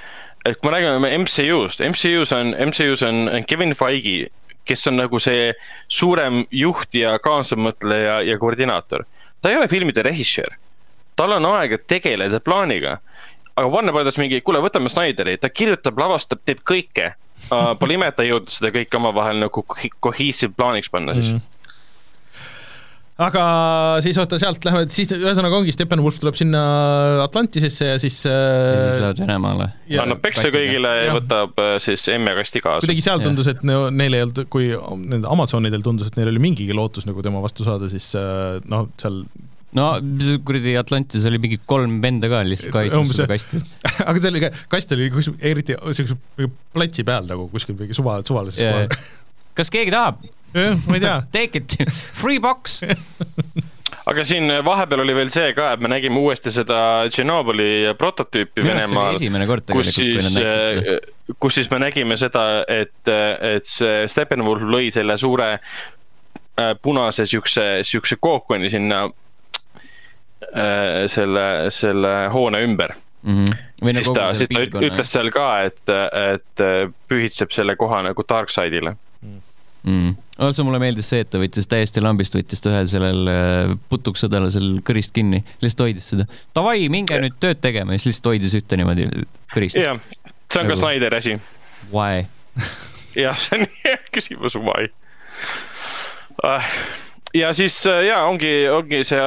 [0.46, 4.30] et kui me räägime MCU-st, MCU-s on, MCU-s on Kevin Feige
[4.66, 5.54] kes on nagu see
[5.88, 9.06] suurem juht ja kaasamõtleja ja koordinaator.
[9.42, 10.58] ta ei ole filmide režissöör.
[11.16, 12.98] tal on aega tegeleda plaaniga.
[13.56, 17.14] aga Warner Brothers mingi, kuule, võtame Snyderi, ta kirjutab, lavastab, teeb kõike
[17.52, 17.76] uh,.
[17.80, 19.66] Pole ime, et ta ei jõudnud seda kõike omavahel nagu
[20.00, 21.38] cohesive plaaniks panna siis mm.
[21.38, 21.55] -hmm
[23.16, 23.44] aga
[24.04, 26.62] siis oota, sealt lähevad, siis ühesõnaga ongi, Steppenwolf tuleb sinna
[27.24, 28.36] Atlantisesse ja siis ja
[28.82, 29.70] siis lähevad Venemaale.
[30.04, 32.84] annab peksa kõigile ja, ja võtab äh, siis emme-kasti kaasa.
[32.84, 36.76] kuidagi seal tundus, et neil ei olnud, kui nendel Amazonidel tundus, et neil oli mingigi
[36.76, 39.24] lootus nagu tema vastu saada, siis äh, noh, seal
[39.76, 39.90] no
[40.48, 43.60] kuradi Atlantis oli mingi kolm venda ka lihtsalt kaitsmas seda kasti
[44.10, 48.20] aga see oli ka, kast oli kuskil eriti siukse platsi peal nagu kuskil mingi suva,
[48.28, 48.86] suvalises yeah.
[48.90, 49.14] kohas.
[49.56, 50.24] kas keegi tahab?
[50.56, 51.22] Jah, ma ei tea.
[51.36, 52.82] Take it, free box
[54.10, 56.78] aga siin vahepeal oli veel see ka, et me nägime uuesti seda
[57.10, 59.18] Tšernobõli prototüüpi Venemaal.
[59.18, 60.96] esimene kord tegelikult, kui nad näitasid seda.
[60.96, 63.14] Äh, kus siis me nägime seda, et,
[63.56, 69.08] et see Steppenwolf lõi selle suure äh, punase siukse, siukse kookoni sinna
[70.52, 72.94] äh, selle, selle hoone ümber
[73.24, 73.40] mm.
[73.40, 73.64] -hmm.
[73.82, 76.62] Või siis nagu ta, siis ta ütles seal ka, et, et
[77.10, 78.94] pühitseb selle koha nagu Darkside'ile
[79.82, 80.14] mm..
[80.38, 84.82] Also mulle meeldis see, et ta võttis täiesti lambist, võttis ta ühel sellel äh, putuksõdalasel
[84.86, 86.28] kõrist kinni, lihtsalt hoidis seda.
[86.56, 89.08] Davai, minge nüüd tööd tegema ja siis lihtsalt hoidis ühte niimoodi
[89.54, 89.80] kõrist.
[89.80, 90.02] jah,
[90.52, 90.74] see on nagu...
[90.74, 91.38] ka Snyderi asi.
[91.94, 92.26] Why
[93.26, 94.90] jah, see on hea küsimus, why
[96.44, 96.74] uh,
[97.36, 99.22] ja siis äh, ja ongi, ongi see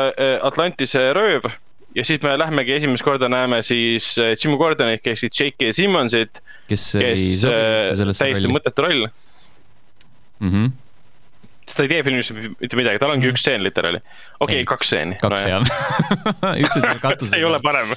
[0.44, 1.48] Atlantise rööv
[1.96, 5.72] ja siis me lähmegi esimest korda näeme siis Jim Gordonit ehk siis J.K.
[5.72, 10.52] Simmonsit, kes, kes täiesti mõttetu roll mm.
[10.52, 10.76] -hmm
[11.68, 13.36] sest ta ei tee filmis mitte midagi, tal ongi -hmm.
[13.36, 14.00] üks stseen literaali.
[14.40, 15.18] okei okay,, kaks stseeni.
[15.20, 15.62] kaks no, jah
[16.64, 17.92] üks on seal katusel ei ole parem.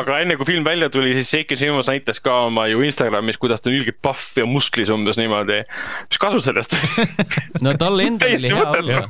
[0.00, 3.60] aga enne kui film välja tuli, siis Seiki Simons näitas ka oma ju Instagramis, kuidas
[3.60, 5.62] ta on ilgelt pahv ja musklis umbes niimoodi.
[6.08, 6.76] mis kasu sellest
[7.64, 9.08] no tal endal oli hea olla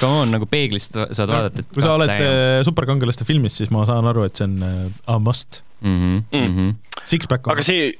[0.00, 3.86] come on, nagu peeglist saad vaadata, et kui sa oled äh, superkangelaste filmis, siis ma
[3.88, 5.98] saan aru, et see on uh, a must mm.
[5.98, 6.38] -hmm.
[6.38, 7.02] Mm -hmm.
[7.04, 7.52] Six-pack on.
[7.56, 7.94] aga siin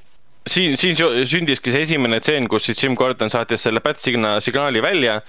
[0.47, 0.97] siin, siin
[1.29, 5.21] sündiski see esimene tseen, kus siis Jim Gordon saatis selle Bat-signa-, signaali välja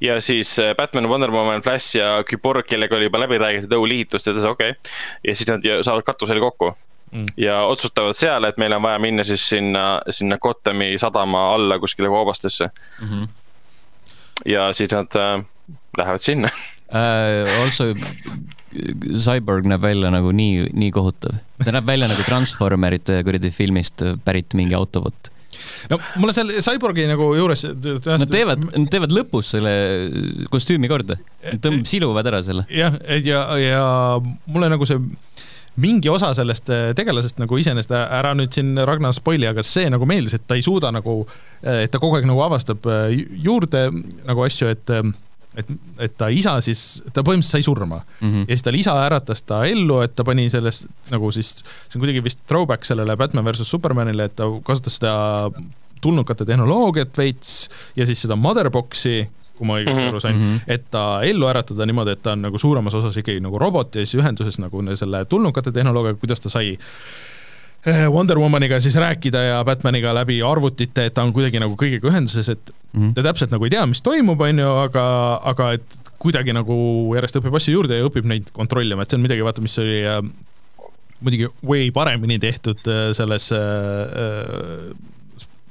[0.00, 4.30] ja siis äh, Batman, Wonder Woman, Flash ja Küborg, kellega oli juba läbi räägitud õhuliitust,
[4.32, 4.92] ütles okei okay..
[5.24, 6.72] ja siis nad saavad katusel kokku
[7.12, 7.26] mm.
[7.36, 12.08] ja otsustavad seal, et meil on vaja minna siis sinna, sinna Gothami sadama alla kuskile
[12.08, 13.08] koobastesse mm.
[13.08, 13.28] -hmm.
[14.44, 15.44] ja siis nad äh,
[15.98, 16.48] lähevad sinna
[16.94, 17.62] uh,.
[17.64, 17.84] Also
[18.70, 21.40] Cyborg näeb välja nagu nii, nii kohutav.
[21.64, 25.30] ta näeb välja nagu Transformerite kuradi filmist pärit mingi autobot
[25.90, 27.64] no mulle seal Cyborgi nagu juures.
[27.66, 29.72] Nad teevad, nad teevad lõpus selle
[30.52, 31.18] kostüümi korda,
[31.62, 32.66] tõmbab, siluvad ära selle.
[32.72, 33.84] jah, ja, ja
[34.50, 35.00] mulle nagu see
[35.80, 36.68] mingi osa sellest
[36.98, 40.64] tegelasest nagu iseenesest ära nüüd siin Ragnar spoili, aga see nagu meeldis, et ta ei
[40.66, 41.22] suuda nagu,
[41.62, 42.88] et ta kogu aeg nagu avastab
[43.40, 43.86] juurde
[44.26, 44.94] nagu asju, et
[45.58, 48.46] et, et ta isa siis, ta põhimõtteliselt sai surma mm -hmm.
[48.46, 51.56] ja siis tal isa äratas ta ellu, et ta pani sellest nagu siis,
[51.88, 55.50] see on kuidagi vist throwback sellele Batman versus Supermanile, et ta kasutas seda
[56.00, 59.28] tulnukate tehnoloogiat veits ja siis seda motherbox'i,
[59.58, 60.08] kui ma õigesti -hmm.
[60.08, 60.60] aru sain mm, -hmm.
[60.66, 64.06] et ta ellu äratada niimoodi, et ta on nagu suuremas osas ikkagi nagu robot ja
[64.06, 66.78] siis ühenduses nagu selle tulnukate tehnoloogiaga, kuidas ta sai Eh,
[67.86, 72.48] Wonder Womaniga siis rääkida ja Batmaniga läbi arvutite, et ta on kuidagi nagu kõigega ühenduses,
[72.52, 73.14] et mm -hmm.
[73.14, 75.04] ta täpselt nagu ei tea, mis toimub, on ju, aga,
[75.44, 76.76] aga et kuidagi nagu
[77.14, 80.04] järjest õpib asju juurde ja õpib neid kontrollima, et see on midagi, vaata, mis oli
[80.04, 80.20] äh,
[81.20, 84.94] muidugi way paremini tehtud äh, selles äh, äh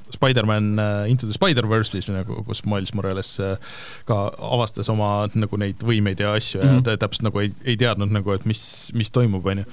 [0.09, 3.37] Spider-man äh, Into the Spider-verse'is nagu, kus Miles Morales
[4.09, 6.73] ka avastas oma nagu neid võimeid ja asju mm -hmm.
[6.73, 6.83] ja mhm.
[6.83, 9.65] ta täpselt nagu ei, ei teadnud nagu, et mis, mis toimub, on ju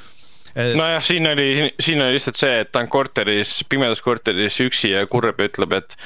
[0.56, 5.04] nojah, siin oli, siin oli lihtsalt see, et ta on korteris, pimedas korteris üksi ja
[5.10, 5.96] kurb ja ütleb, et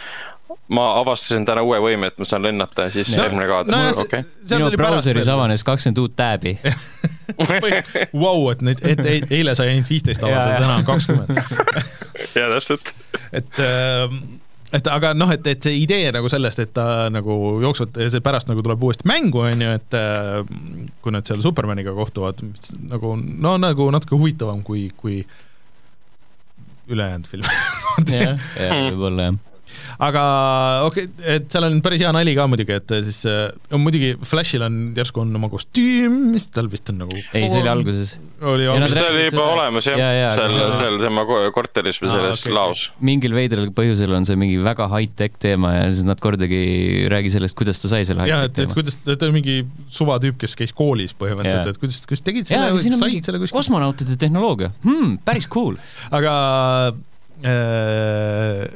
[0.74, 3.80] ma avastasin täna uue võime, et ma saan lennata ja siis järgmine no, kaader no,,
[4.04, 4.24] okei.
[4.24, 4.58] okay..
[4.58, 6.56] minu brauseris avanes kakskümmend uut tääbi.
[8.24, 11.42] Vau, et neid, et eile sai ainult viisteist avaldada, täna on kakskümmend.
[12.38, 12.94] jaa, täpselt.
[13.32, 14.18] et äh,
[14.76, 18.50] et aga noh, et, et see idee nagu sellest, et ta nagu jooksvalt, see pärast
[18.50, 20.40] nagu tuleb uuesti mängu, on ju, et äh,
[21.02, 22.42] kui nad seal Supermaniga kohtuvad,
[22.90, 25.22] nagu no nagu natuke huvitavam kui, kui
[26.90, 27.46] ülejäänud film.
[28.14, 29.46] jah, võib-olla jah
[30.00, 30.22] aga
[30.86, 34.64] okei okay,, et seal on päris hea nali ka muidugi, et siis äh, muidugi Flashil
[34.66, 38.14] on järsku on oma kostüüm, mis tal vist on nagu ei, see oli alguses.
[38.40, 38.96] oli alguses.
[38.96, 39.46] see oli juba seda...
[39.56, 41.26] olemas jah ja, ja, seal, seal, seal tema
[41.56, 42.54] korteris või selles okay.
[42.56, 42.86] laos.
[43.10, 47.34] mingil veidral põhjusel on see mingi väga high-tech teema ja siis nad kordagi ei räägi
[47.36, 48.70] sellest, kuidas ta sai selle high-tech teema.
[48.70, 49.60] et kuidas, ta on mingi
[49.92, 53.58] suvatüüp, kes käis koolis põhimõtteliselt, et kuidas, kuidas tegid selle, said selle kuskil.
[53.58, 55.78] kosmonautide tehnoloogia hmm,, päris cool.
[56.14, 56.34] aga
[57.44, 58.68] äh,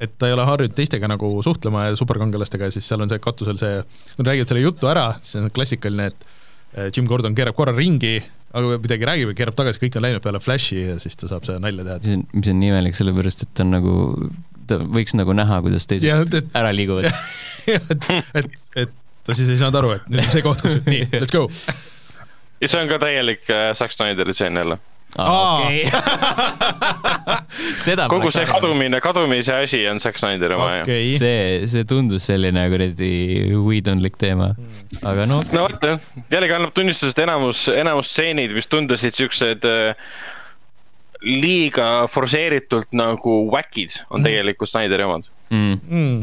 [0.00, 3.20] et ta ei ole harjunud teistega nagu suhtlema ja superkangelastega ja siis seal on see
[3.22, 3.80] katusel see,
[4.18, 6.28] nad räägivad selle jutu ära, siis on klassikaline, et
[6.74, 8.16] eh, Jim Gordon keerab korra ringi,
[8.56, 11.44] aga midagi räägib ja keerab tagasi, kõik on läinud peale Flashi ja siis ta saab
[11.46, 11.98] seda nalja teha.
[12.04, 13.94] mis on, mis on nii imelik, sellepärast et ta on nagu,
[14.70, 17.10] ta võiks nagu näha, kuidas teised ja, et, ära liiguvad.
[17.76, 18.96] et, et, et
[19.26, 21.44] ta siis ei saanud aru, et nüüd on see koht, kus nii, let's go.
[22.60, 24.80] ja see on ka täielik äh, Zack Snyderi tseen jälle
[25.18, 25.90] Ah, okay.
[28.12, 31.04] kogu see kadumine, kadumise asi on Zack Snyderi oma okay.
[31.10, 31.18] jah.
[31.18, 33.10] see, see tundus selline kuradi
[33.56, 34.52] Whedonlik teema,
[35.02, 35.40] aga no.
[35.50, 35.98] no vot jah,
[36.30, 40.10] jällegi annab tunnistust, et enamus, enamus stseenid, mis tundusid siuksed äh,
[41.26, 44.28] liiga forsseeritult nagu whack'id, on mm.
[44.30, 45.80] tegelikult Snyderi omad mm..
[45.90, 46.20] Mm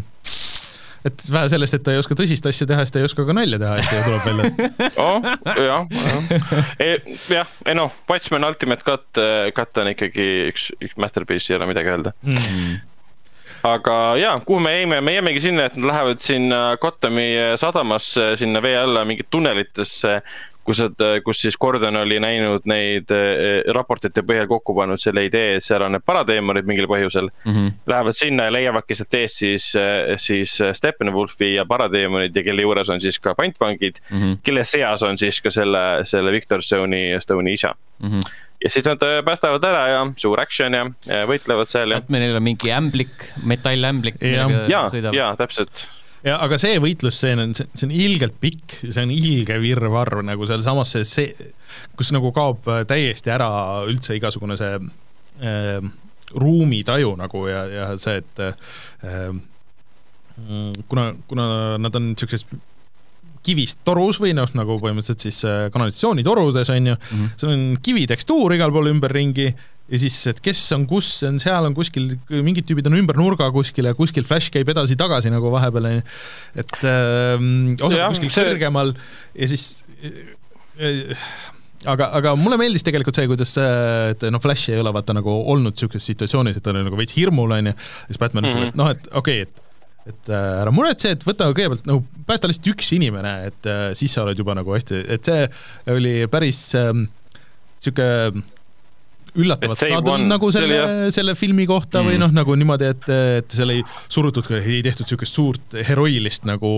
[1.09, 3.35] et vähe sellest, et ta ei oska tõsist asja teha, siis ta ei oska ka
[3.37, 4.91] nalja teha hästi ja tuleb välja.
[4.97, 5.23] Oh,.
[5.67, 5.87] jah,
[6.81, 11.59] jah, jah, ei noh, Watchmen Ultimate Cut, äh, Cut on ikkagi üks, üks masterpiece, ei
[11.59, 12.15] ole midagi öelda.
[12.27, 12.77] Mm.
[13.65, 17.27] Aga jaa, kuhu me jäime, me jäimegi sinna, et nad lähevad sinna Gothami
[17.57, 20.19] sadamasse, sinna vee alla mingit tunnelitesse,
[20.67, 20.81] kus,
[21.25, 25.85] kus siis Gordon oli näinud neid eh, raportite põhjal kokku pannud selle idee, et seal
[25.85, 27.53] on need parateemonid mingil põhjusel mm.
[27.53, 27.75] -hmm.
[27.87, 32.89] Lähevad sinna ja leiavadki sealt eest siis, eh, siis Steppenwolfi ja parateemonid ja kelle juures
[32.89, 34.37] on siis ka pantvangid mm, -hmm.
[34.43, 38.09] kelle seas on siis ka selle, selle Victor Stone'i, Stone'i isa mm.
[38.09, 41.99] -hmm ja siis nad päästavad ära ja suur action ja, ja võitlevad seal ja.
[42.01, 44.15] Batmanil on mingi ämblik, metallämblik.
[44.21, 44.81] ja, ja,
[45.13, 45.85] ja täpselt
[46.25, 50.95] ja aga see võitlusstseen on, see on ilgelt pikk, see on ilge virvarr nagu sealsamas
[50.95, 51.51] see, see,
[51.99, 53.49] kus nagu kaob äh, täiesti ära
[53.89, 55.91] üldse igasugune see äh,
[56.37, 59.29] ruumitaju nagu ja, ja see, et äh,
[60.87, 61.45] kuna, kuna
[61.81, 62.45] nad on niisuguses
[63.47, 67.33] kivist torus või noh, nagu põhimõtteliselt siis äh, kanalisatsioonitorudes on ju mm, -hmm.
[67.39, 69.47] seal on kivitekstuur igal pool ümberringi
[69.87, 73.49] ja siis, et kes on kus, on seal on kuskil, mingid tüübid on ümber nurga
[73.55, 75.91] kuskil ja kuskil Flash käib edasi-tagasi nagu vahepeal,
[76.59, 77.45] et äh,
[77.77, 78.47] osad ja, kuskil see...
[78.51, 78.95] kõrgemal
[79.37, 79.69] ja siis
[80.01, 81.13] äh,
[81.87, 85.77] aga, aga mulle meeldis tegelikult see, kuidas, et noh, Flash ei ole vaata nagu olnud
[85.77, 87.77] niisuguses situatsioonis, et ta oli nagu veits hirmul, on ju,
[88.09, 89.63] siis Batman ütleb mm -hmm., et noh, et okei okay,, et
[90.07, 94.13] et äh, ära muretse, et võta kõigepealt nagu päästa lihtsalt üks inimene, et äh, siis
[94.15, 95.47] sa oled juba nagu hästi, et see
[95.91, 98.45] oli päris niisugune äh,
[99.37, 100.79] üllatavalt sadel nagu selle,
[101.15, 102.11] selle filmi kohta mm.
[102.11, 103.07] või noh, nagu niimoodi, et,
[103.41, 106.71] et seal ei surutud, ei tehtud niisugust suurt heroilist nagu,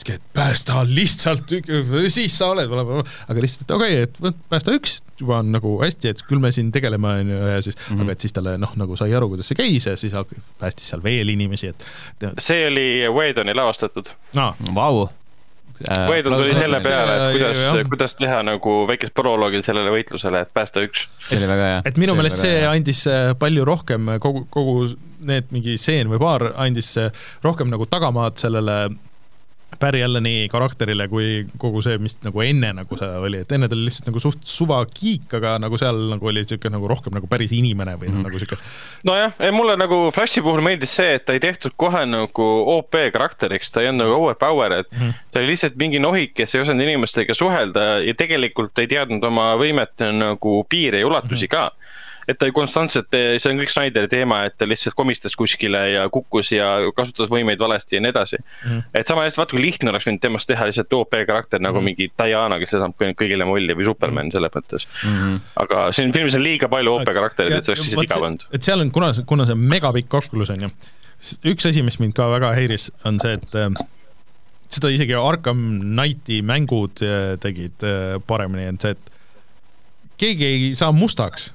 [0.00, 1.54] et päästa lihtsalt,
[2.12, 6.14] siis sa oled, aga lihtsalt, et okei okay,, et päästa üks, juba on nagu hästi,
[6.14, 8.02] et küll me siin tegeleme, on ju, ja siis mm, -hmm.
[8.02, 10.16] aga et siis talle noh, nagu sai aru, kuidas see käis ja siis
[10.58, 11.86] päästis seal veel inimesi, et.
[12.38, 14.54] see oli Whedoni lavastatud no..
[14.74, 15.08] Vau
[15.88, 20.84] Võidul tuli selle peale, et kuidas, kuidas teha nagu väikest proloogi sellele võitlusele, et päästa
[20.84, 21.06] üks.
[21.26, 21.82] see oli väga hea.
[21.88, 24.74] et minu meelest see andis äh, palju rohkem kogu, kogu
[25.28, 27.08] need mingi stseen või paar andis äh,
[27.46, 28.82] rohkem nagu tagamaad sellele
[29.80, 33.76] Barry Alleni karakterile kui kogu see, mis nagu enne nagu see oli, et enne ta
[33.76, 37.30] oli lihtsalt nagu suht suva kiik, aga nagu seal nagu oli niisugune nagu rohkem nagu
[37.30, 38.26] päris inimene või mm -hmm.
[38.26, 38.68] nagu niisugune.
[39.08, 43.70] nojah, mulle nagu Flashi puhul meeldis see, et ta ei tehtud kohe nagu OP karakteriks,
[43.70, 45.14] ta ei olnud nagu overpower, et mm -hmm.
[45.32, 49.54] ta oli lihtsalt mingi nohik, kes ei osanud inimestega suhelda ja tegelikult ei teadnud oma
[49.56, 51.72] võimete nagu piire ja ulatusi mm -hmm.
[51.72, 55.82] ka et ta ju konstantselt, see on kõik Snyderi teema, et ta lihtsalt komistas kuskile
[55.94, 58.82] ja kukkus ja kasutas võimeid valesti ja nii edasi mm.
[58.94, 61.90] et sama hästi, vaata kui lihtne oleks võinud temast teha lihtsalt OP karakter nagu mm
[61.90, 64.34] mingi Diana, kes saab kõigile molli või Superman -hmm.
[64.34, 65.14] selles mõttes mm.
[65.16, 65.38] -hmm.
[65.64, 68.44] aga siin filmis on liiga palju OP karaktereid, et see oleks lihtsalt igav olnud.
[68.52, 70.70] et seal on, kuna, kuna see on megapikk kaklus on ju,
[71.52, 73.70] üks asi, mis mind ka väga häiris, on see, et äh,
[74.70, 79.10] seda isegi Arkham Knighti mängud äh, tegid äh, paremini, on see, et
[80.20, 81.50] keegi ei saa mustaks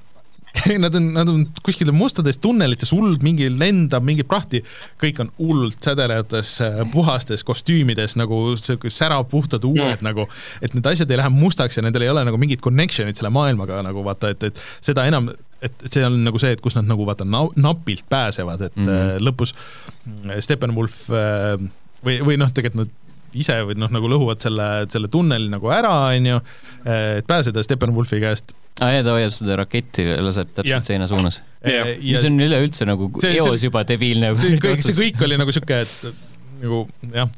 [0.84, 4.62] Nad on, nad on kuskil mustades tunnelites, hullult mingi lendab, mingi prahti,
[5.00, 10.06] kõik on hullult sädelevates äh, puhastes kostüümides nagu sihuke särav, puhtad uued mm.
[10.06, 10.26] nagu,
[10.64, 13.82] et need asjad ei lähe mustaks ja nendel ei ole nagu mingit connection'it selle maailmaga
[13.86, 15.30] nagu vaata, et, et seda enam,
[15.64, 18.90] et see on nagu see, et kus nad nagu vaata na napilt pääsevad, et mm
[18.90, 19.24] -hmm.
[19.28, 23.02] lõpus äh, Steppenwolf või, või noh, tegelikult nad
[23.36, 26.38] ise või noh, nagu lõhuvad selle, selle tunneli nagu ära, on ju,
[26.86, 30.80] et pääseda Steppenwolfi käest aa ah, jaa, ta hoiab seda raketti, laseb täpselt ja.
[30.84, 31.96] seina suunas yeah..
[32.02, 34.34] mis on üleüldse nagu see, eos see, juba debiilne.
[34.36, 36.26] see kõik, see kõik oli nagu sihuke, et
[36.60, 37.32] nagu jah,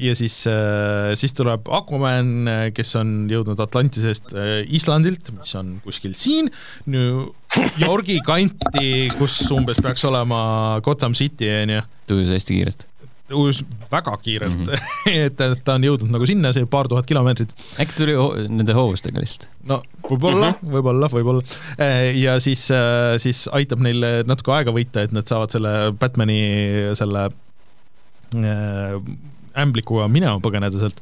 [0.00, 0.36] ja siis,
[1.20, 4.32] siis tuleb Aquaman, kes on jõudnud Atlantisest
[4.76, 6.48] Islandilt, mis on kuskil siin,
[6.92, 7.26] New
[7.80, 10.40] Yorgi kanti, kus umbes peaks olema
[10.84, 11.84] Gotham City, on ju.
[12.08, 12.88] tujus hästi kiirelt
[13.28, 15.10] väga kiirelt mm, -hmm.
[15.26, 17.54] et ta on jõudnud nagu sinna, see paar tuhat kilomeetrit.
[17.80, 18.16] äkki tuli
[18.48, 19.48] nende hoovustega lihtsalt?
[19.64, 20.74] no võib-olla mm, -hmm.
[20.76, 21.42] võib-olla, võib-olla.
[21.80, 26.92] Äh, ja siis, äh, siis aitab neil natuke aega võita, et nad saavad selle Batman'i
[26.94, 27.30] selle
[28.36, 29.00] äh,
[29.56, 31.00] ämblikuga minema põgeneda sealt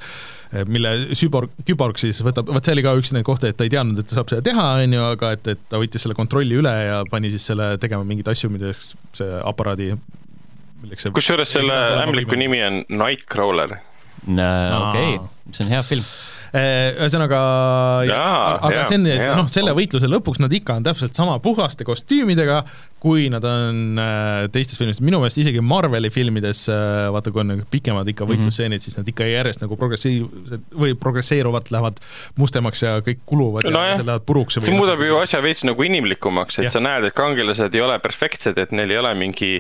[0.69, 3.73] mille süborg, küborg siis võtab, vot see oli ka üks neid kohti, et ta ei
[3.73, 6.59] teadnud, et ta saab seda teha, on ju, aga et, et ta võttis selle kontrolli
[6.61, 9.95] üle ja pani siis selle tegema mingeid asju, mida see aparaadi
[11.15, 13.79] kusjuures selle ämbliku nimi on Nightcrawler.
[14.27, 15.19] okei,
[15.51, 16.05] see on hea film
[16.53, 17.41] äh, ühesõnaga,
[18.05, 22.61] aga see on, et noh, selle võitluse lõpuks nad ikka on täpselt sama puhaste kostüümidega,
[23.03, 27.51] kui nad on äh, teistes filmides, minu meelest isegi Marveli filmides äh,, vaata, kui on
[27.55, 28.35] nagu pikemad ikka mhm.
[28.35, 28.85] võitlusstseenid mm, -hmm.
[28.85, 32.05] siis nad ikka järjest nagu progressiivsed või progresseeruvalt lähevad
[32.39, 34.61] mustemaks ja kõik kuluvad no ja lähevad puruks.
[34.61, 36.77] see muudab ju asja veits nagu inimlikumaks, et ja.
[36.77, 39.57] sa näed, et kangelased ei ole perfektsed, et neil ei ole mingi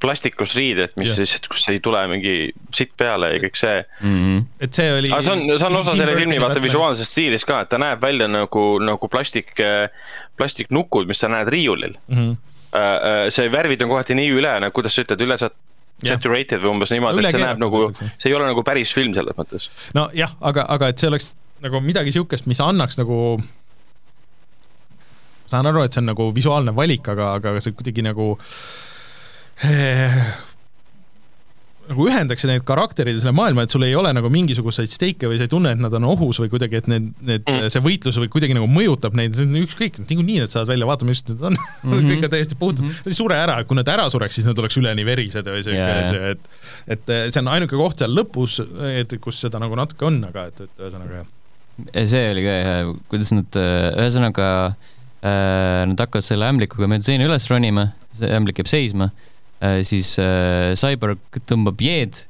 [0.00, 1.20] plastikust riided, mis yeah.
[1.20, 2.34] lihtsalt, kus ei tule mingi
[2.74, 4.14] sitt peale ja kõik see mm.
[4.16, 4.44] -hmm.
[4.66, 5.10] et see oli.
[5.12, 8.02] aga see on, see on osa selle filmi vaata visuaalsest stiilist ka, et ta näeb
[8.02, 9.52] välja nagu, nagu plastik,
[10.40, 12.16] plastiknukud, mis sa näed riiulil mm.
[12.16, 13.30] -hmm.
[13.36, 17.24] see värvid on kohati nii üle, nagu kuidas sa ütled, üle saturated või umbes niimoodi,
[17.24, 19.68] et see näeb nagu, see ei ole nagu päris film selles mõttes.
[19.94, 23.40] nojah, aga, aga et see oleks nagu midagi sihukest, mis annaks nagu
[25.50, 28.54] saan aru, et see on nagu visuaalne valik, aga, aga see kuidagi nagu äh,
[31.90, 35.40] nagu ühendaks neid karakterid ja selle maailma, et sul ei ole nagu mingisuguseid steike või
[35.40, 38.18] sa ei tunne, et nad on ohus või kuidagi, et need, need mm., see võitlus
[38.22, 41.80] või kuidagi nagu mõjutab neid, ükskõik, niikuinii nad saavad välja, vaata, mis need on mm,
[41.90, 42.12] -hmm.
[42.12, 43.08] kõik on täiesti puhtad mm, -hmm.
[43.08, 45.80] nad ei sure ära, kui nad ära sureks, siis nad oleks üleni verised või siuke
[45.80, 46.46] yeah., et
[47.00, 48.60] et see on ainuke koht seal lõpus,
[48.94, 52.06] et kus seda nagu natuke on, aga et, et ühesõnaga jah.
[52.12, 53.60] see oli ka hea, kuidas nad,
[54.04, 59.10] ühesõnaga äh, nad hakkavad selle ämblikuga mööda seina üles ronima, see ämblik jääb seisma
[59.86, 62.24] siis äh, Cyborg tõmbab jeed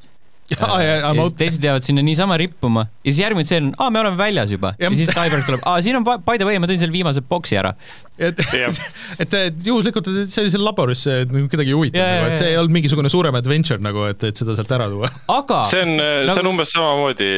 [0.59, 3.91] ja, ja, ja siis teised jäävad sinna niisama rippuma ja siis järgmine stseen on, aa,
[3.95, 6.59] me oleme väljas juba ja, ja siis Cyborg tuleb, aa, siin on by the way,
[6.63, 7.71] ma tõin selle viimase boksi ära.
[8.19, 8.41] et,
[9.23, 12.51] et, et juhuslikult, et see oli seal laboris, nagu kedagi ei huvita, nagu, et see
[12.51, 15.11] ei olnud mingisugune suurem adventure nagu, et, et seda sealt ära tuua.
[15.41, 17.29] aga see on nagu..., see on umbes samamoodi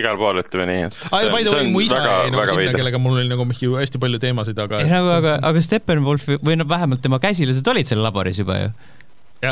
[0.00, 0.90] igal pool, ütleme nii.
[1.10, 4.02] aa, by the way, mu isa jäi nagu sinna, kellega mul oli nagu mingi hästi
[4.02, 4.84] palju teemasid, aga.
[4.90, 8.76] nagu, aga, aga Steppenwolf või noh, vähemalt tema käsilased olid seal laboris juba ju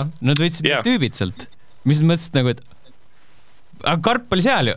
[0.00, 1.48] Nad võtsid need tüübid sealt,
[1.88, 2.62] mis mõtlesid nagu, et
[3.82, 4.76] aga karp oli seal ju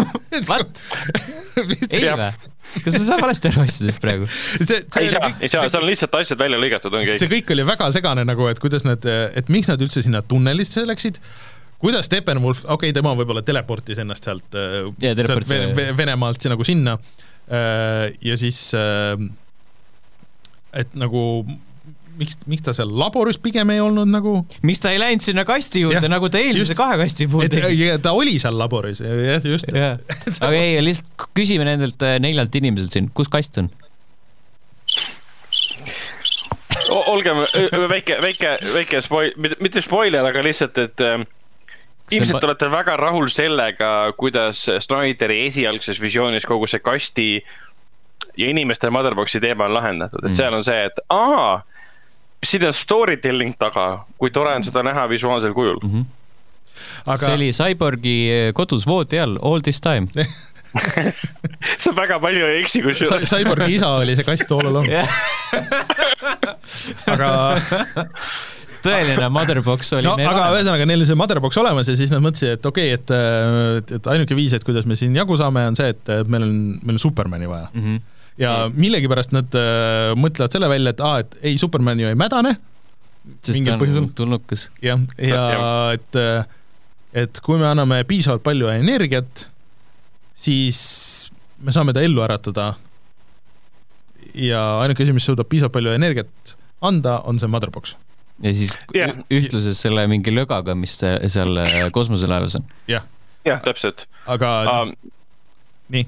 [0.50, 0.80] What?
[1.90, 2.28] ei või?
[2.84, 4.28] kas ma saan valesti aru asjadest praegu?
[4.60, 7.18] ei saa, ei saa, seal on lihtsalt asjad välja lõigatud, ongi.
[7.20, 10.84] see kõik oli väga segane nagu, et kuidas nad, et miks nad üldse sinna tunnelisse
[10.88, 11.20] läksid,
[11.82, 14.58] kuidas Steppenwolf, okei okay,, tema võib-olla teleportis ennast sealt
[15.02, 16.96] yeah,, sealt Venemaalt nagu sinna
[17.46, 18.60] ja siis
[20.76, 21.22] et nagu
[22.18, 24.36] miks, miks ta seal laboris pigem ei olnud nagu?
[24.66, 27.90] miks ta ei läinud sinna kasti juurde, nagu ta eelmise just, kahe kasti puhul tegi?
[28.02, 29.96] ta oli seal laboris, jah, just ja..
[30.40, 33.70] aga ei, lihtsalt küsime nendelt äh, neljalt inimeselt siin, kus kast on?
[36.86, 37.42] olgem
[37.90, 41.24] väike, väike, väike spoil-, mitte spoiler, aga lihtsalt, et äh,
[42.14, 47.30] ilmselt te olete väga rahul sellega, kuidas Snyderi esialgses visioonis kogu see kasti
[48.36, 50.38] ja inimeste motherbox'i teema on lahendatud, et mm.
[50.38, 51.62] seal on see, et aa
[52.44, 55.92] siin on story telling taga, kui tore on seda näha visuaalsel kujul mm.
[55.92, 56.04] -hmm.
[57.06, 57.16] Aga...
[57.16, 60.08] see oli Cyborgi eh, kodus voodi all all this time
[61.82, 63.30] sa väga palju ei eksi kusjuures.
[63.30, 64.90] Cyborgi isa oli see kast all along
[67.14, 67.30] aga
[68.84, 72.58] tõeline motherbox oli no, aga ühesõnaga, neil oli see motherbox olemas ja siis nad mõtlesid,
[72.58, 73.16] et okei okay,,
[73.80, 76.52] et, et ainuke viis, et kuidas me siin jagu saame, on see, et meil on,
[76.82, 77.82] meil on Supermani vaja mm.
[77.86, 78.04] -hmm
[78.40, 82.56] ja millegipärast nad äh, mõtlevad selle välja, et aa, et ei, Superman ju ei mädane.
[83.42, 84.08] sest ta on põhjusel.
[84.16, 84.68] tulnukas.
[84.84, 86.46] jah, ja, ja et, äh,
[87.24, 89.46] et kui me anname piisavalt palju energiat,
[90.36, 90.80] siis
[91.64, 92.74] me saame ta ellu äratada.
[94.34, 97.96] ja ainuke asi, mis suudab piisavalt palju energiat anda, on see motherbox
[98.44, 99.16] ja siis yeah.
[99.32, 102.66] ühtluses selle mingi lögaga, mis seal äh, kosmoselaevas on.
[102.90, 103.06] jah.
[103.48, 104.04] jah, täpselt.
[104.28, 104.92] aga um,
[105.94, 106.04] nii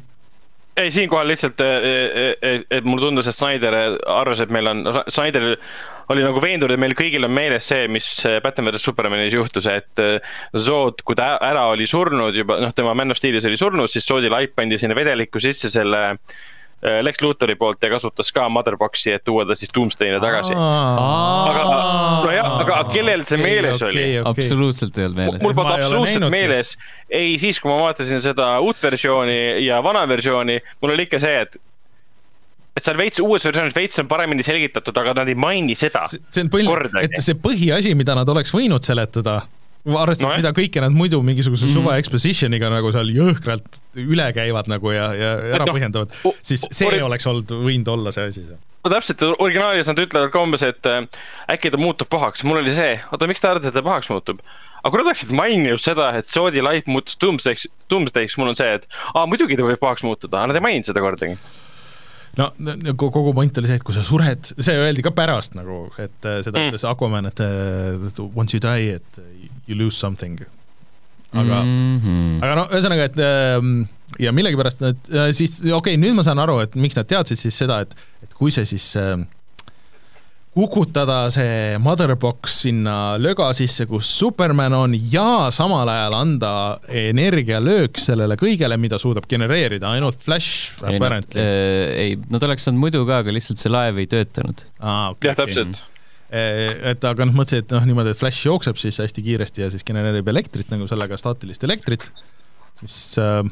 [0.78, 3.76] ei, siinkohal lihtsalt, et, et mulle tundus, et Snyder
[4.06, 5.54] arvas, et meil on, Snyder
[6.08, 8.06] oli nagu veendunud, et meil kõigil on meeles see, mis
[8.44, 10.04] Batman vs Supermanis juhtus, et
[10.56, 14.08] Zod, kui ta ära oli surnud juba, noh, tema Man of Steelis oli surnud, siis
[14.08, 19.10] Zodi laip pandi sinna vedelikku sisse selle Äh, Lex Luthori poolt ja kasutas ka Motherboxi,
[19.16, 20.54] et tuua ta siis Doomsday'le tagasi.
[20.54, 21.62] aga,
[22.22, 24.20] nojah, aga kellel see meeles okay, oli okay,?
[24.20, 24.30] Okay.
[24.30, 25.42] absoluutselt ei olnud meeles.
[25.42, 26.76] mul polnud absoluutselt meeles,
[27.10, 31.42] ei siis, kui ma vaatasin seda uut versiooni ja vana versiooni, mul oli ikka see,
[31.48, 31.58] et
[32.78, 36.06] et seal veits, uues versioonis veits on paremini selgitatud, aga nad ei maini seda.
[36.06, 39.40] see on põhiline, et see põhiasi, mida nad oleks võinud seletada
[39.96, 41.80] arvestades no,, mida kõike nad muidu mingisuguse mm -hmm.
[41.80, 46.88] suva exposition'iga nagu seal jõhkralt üle käivad nagu ja, ja ära no, põhjendavad, siis see
[46.88, 47.02] ori...
[47.02, 48.60] oleks olnud, võinud olla see asi seal.
[48.84, 51.04] no täpselt, originaalis nad ütlevad ka umbes, et äh,
[51.54, 54.42] äkki ta muutub pahaks, mul oli see, oota, miks te arvate, et ta pahaks muutub?
[54.78, 58.76] aga kui nad oleksid maininud seda, et Soodi laip muutus Doomsday'ks, Doomsday'ks, mul on see,
[58.78, 61.38] et aa, muidugi ta võib pahaks muutuda, aga nad ei maininud seda kordagi
[62.38, 66.28] no kogu point oli see, et kui sa sured, see öeldi ka pärast nagu, et
[66.28, 66.70] äh, seda mm.
[66.70, 66.90] ütles mm.
[66.92, 69.20] Aquaman, et uh, once you die, et
[69.68, 70.40] you lose something.
[71.32, 72.36] aga mm, -hmm.
[72.42, 73.82] aga no ühesõnaga, et ähm,
[74.18, 77.58] ja millegipärast nad siis, okei okay,, nüüd ma saan aru, et miks nad teadsid siis
[77.58, 77.92] seda, et,
[78.24, 79.18] et kui see siis äh,
[80.58, 86.52] kukutada see motherbox sinna löga sisse, kus Superman on ja samal ajal anda
[86.88, 91.44] energialöök sellele kõigele, mida suudab genereerida ainult Flash apparently.
[91.44, 94.64] Äh, ei, nad oleks saanud muidu ka, aga lihtsalt see laev ei töötanud.
[94.80, 95.30] aa, okei.
[95.30, 95.97] jah, täpselt okay
[96.28, 99.86] et aga noh, mõtlesin, et noh, niimoodi, et Flash jookseb siis hästi kiiresti ja siis
[99.86, 102.08] genereerib elektrit nagu sellega, staatilist elektrit,
[102.82, 103.42] mis äh,,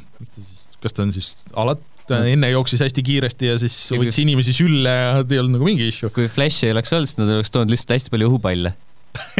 [0.82, 4.92] kas ta on siis alati, ta enne jooksis hästi kiiresti ja siis võttis inimesi sülle
[4.92, 6.12] ja ei olnud nagu mingi issue.
[6.14, 8.76] kui Flashi ei oleks olnud, siis nad oleks toonud lihtsalt hästi palju õhupalle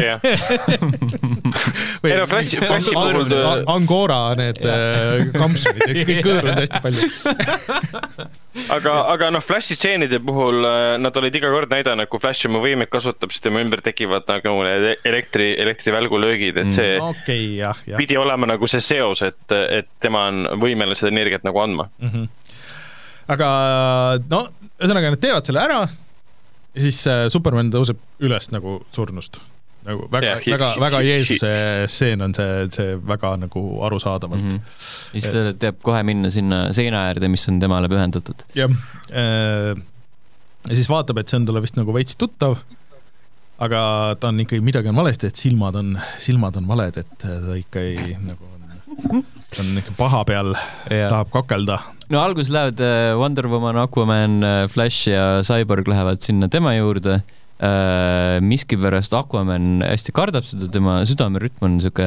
[0.00, 0.20] jah.
[2.06, 3.34] ei no Flashi, Flashi puhul.
[3.70, 7.08] Angora need äh, kampsunid, kõik kõõrunud hästi palju
[8.76, 12.62] aga, aga noh, Flashi stseenide puhul äh, nad olid iga kord näidanud, kui Flash oma
[12.64, 17.84] võimeid kasutab, siis tema ümber tekivad nagu need elektri, elektrivälgulöögid, et see mm, okay, jah,
[17.86, 18.00] jah.
[18.00, 22.10] pidi olema nagu see seos, et, et tema on võimeline seda energiat nagu andma mm.
[22.12, 22.28] -hmm.
[23.36, 23.50] aga
[24.30, 24.46] no
[24.76, 25.84] ühesõnaga, nad teevad selle ära
[26.76, 29.40] ja siis äh, Superman tõuseb üles nagu surnust
[29.86, 31.50] nagu väga yeah,, väga, väga Jeesuse
[31.90, 34.56] stseen on see, see väga nagu arusaadavalt mm.
[34.56, 35.12] -hmm.
[35.12, 38.46] siis ta teab kohe minna sinna seina äärde, mis on temale pühendatud.
[38.54, 38.72] jah,
[39.12, 39.76] äh,
[40.68, 42.58] ja siis vaatab, et see on talle vist nagu veits tuttav,
[43.62, 43.80] aga
[44.20, 47.84] ta on ikkagi, midagi on valesti, et silmad on, silmad on valed, et ta ikka
[47.86, 49.24] ei nagu on,
[49.54, 50.54] ta on ikka paha peal,
[50.90, 51.80] tahab kakelda.
[52.10, 57.20] no alguses lähevad äh, Wonder Woman, Aquaman, äh, Flash ja Cyborg lähevad sinna tema juurde
[57.56, 62.04] miskipärast Aquaman hästi kardab seda, tema südamerütm on sihuke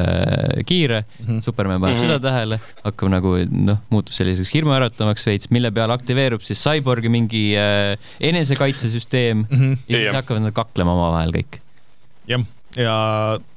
[0.66, 1.40] kiire mm, -hmm.
[1.42, 2.06] Superman paneb mm -hmm.
[2.06, 7.56] seda tähele, hakkab nagu noh, muutub selliseks hirmuäratavaks veits, mille peale aktiveerub siis Cyborgi mingi
[7.58, 9.78] äh, enesekaitsesüsteem mm -hmm.
[9.88, 10.12] ja siis ja.
[10.12, 11.58] hakkavad nad kaklema omavahel kõik.
[12.28, 12.46] jah,
[12.76, 12.94] ja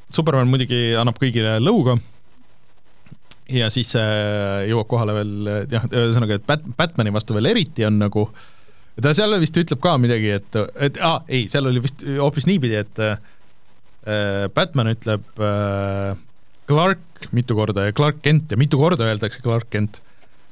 [0.10, 2.00] Superman muidugi annab kõigile lõuga
[3.50, 8.00] ja siis äh, jõuab kohale veel jah, ühesõnaga, et Bat-, Batmani vastu veel eriti on
[8.00, 8.30] nagu
[9.01, 12.47] ta seal vist ütleb ka midagi, et, et aa ah,, ei, seal oli vist hoopis
[12.49, 13.15] niipidi, et äh,
[14.53, 16.17] Batman ütleb äh,
[16.70, 20.01] Clark mitu korda ja Clark Kent ja mitu korda öeldakse Clark Kent.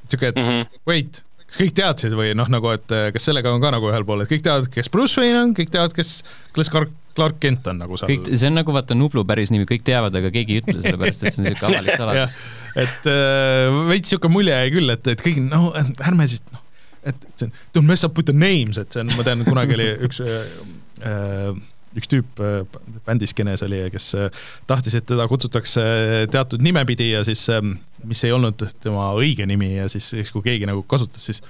[0.06, 0.80] niisugune, et mm -hmm.
[0.88, 4.24] wait, kas kõik teadsid või noh, nagu et kas sellega on ka nagu ühel pool,
[4.24, 6.24] et kõik teavad, kes Bruce Wayne on, kõik teavad, kes,
[6.56, 8.10] kes Clark, Clark Kent on nagu seal.
[8.10, 11.24] kõik, see on nagu vaata Nublu päris nimi, kõik teavad, aga keegi ei ütle, sellepärast
[11.24, 12.38] et see on niisugune avalik saladus
[12.76, 16.61] et äh, veits niisugune mulje jäi küll, et, et kõik noh, ärme siis noh,
[17.08, 19.78] et see on don't mess up with the names, et see on, ma tean, kunagi
[19.78, 21.56] oli üks äh,
[21.98, 22.62] üks tüüp äh,
[23.06, 25.84] bändiskenes oli, kes äh, tahtis, et teda kutsutakse
[26.32, 27.76] teatud nimepidi ja siis, ähm,
[28.08, 31.44] mis ei olnud tema õige nimi ja siis, siis kui keegi nagu kasutas, siis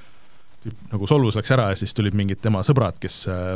[0.63, 3.55] tüüp nagu solvus läks ära ja siis tulid mingid tema sõbrad, kes äh,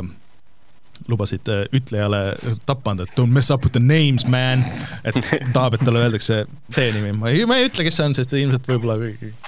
[1.08, 2.20] lubasid äh, ütlejale
[2.66, 4.64] tappa anda, et don't mess up with the names, man.
[5.04, 5.16] et
[5.54, 6.42] tahab, et talle öeldakse
[6.74, 8.96] see nimi, ma ei, ma ei ütle, kes see on, sest ilmselt võib-olla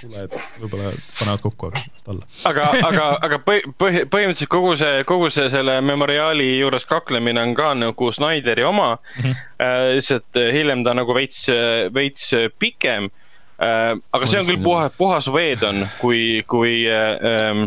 [0.00, 2.28] kuulajad võib-olla panevad kokku alla.
[2.50, 7.54] aga, aga, aga põhi, põhi, põhimõtteliselt kogu see, kogu see selle memoriaali juures kaklemine on
[7.58, 9.22] ka nagu Snyderi oma mm.
[9.22, 9.94] -hmm.
[9.98, 11.46] lihtsalt äh, hiljem ta nagu veits,
[11.94, 13.10] veits pikem.
[13.58, 17.64] aga see on küll puhas, puhas veedon, kui, kui ähm,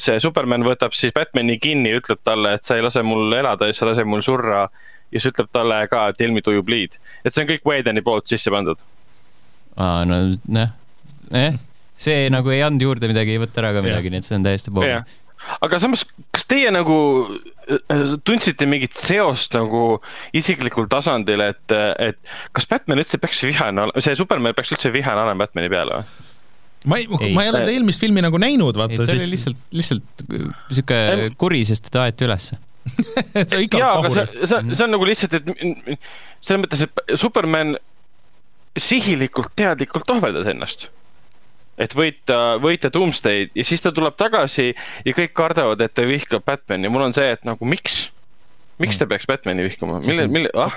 [0.00, 3.76] see Superman võtab siis Batman'i kinni, ütleb talle, et sa ei lase mul elada ja
[3.76, 4.68] sa lase mul surra.
[5.12, 8.02] ja siis ütleb talle ka, tell me do you bleed, et see on kõik Whedoni
[8.02, 8.80] poolt sisse pandud.
[9.76, 10.72] aa, no noh,
[11.32, 11.58] eh,
[11.96, 14.46] see nagu ei andnud juurde midagi, ei võta ära ka midagi, nii et see on
[14.46, 14.90] täiesti pool.
[15.68, 16.98] aga samas, kas teie nagu
[17.68, 20.00] äh, tundsite mingit seost nagu
[20.36, 25.26] isiklikul tasandil, et, et kas Batman üldse peaks vihane olema, see Superman peaks üldse vihane
[25.26, 26.32] olema Batman'i peale või?
[26.84, 29.14] Ma ei, ma ei ole seda eelmist filmi nagu näinud, vaata ei, siis.
[29.14, 30.24] oli lihtsalt, lihtsalt
[30.70, 31.00] sihuke
[31.40, 32.58] kuri, sest teda aeti ülesse.
[33.80, 35.48] Jaa, aga see, see, see on nagu lihtsalt, et
[36.44, 37.78] selles mõttes, et Superman
[38.76, 40.90] sihilikult, teadlikult ohverdas ennast.
[41.80, 46.44] et võita, võita Doomsday'd ja siis ta tuleb tagasi ja kõik kardavad, et ta vihkab
[46.46, 48.04] Batman'i, mul on see, et nagu miks,
[48.78, 50.76] miks ta peaks Batman'i vihkama, mille, mille, ah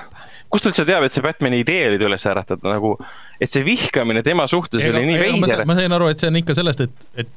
[0.51, 2.93] kust ta üldse teab, et see Batman'i idee oli ta üles äratada nagu,
[3.41, 5.65] et see vihkamine tema suhtes ei, oli nii veider.
[5.67, 7.35] ma sain aru, et see on ikka sellest, et, et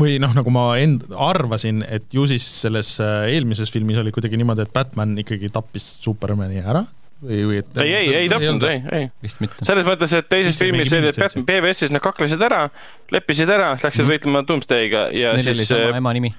[0.00, 4.40] või noh, nagu ma end-, arvasin, et ju siis selles äh, eelmises filmis oli kuidagi
[4.40, 6.82] niimoodi, et Batman ikkagi tappis Supermani ära
[7.22, 9.08] või, või et ei, ei, ei tapnud, ei, ei.
[9.22, 9.64] vist mitte.
[9.68, 12.64] selles mõttes, et teises filmis oli, et Batman BBS-is nad kaklesid ära,
[13.14, 14.14] leppisid ära, läksid mm.
[14.14, 15.54] võitlema Doomsday'ga ja siis.
[15.54, 16.34] Oli sama äh, ema nimi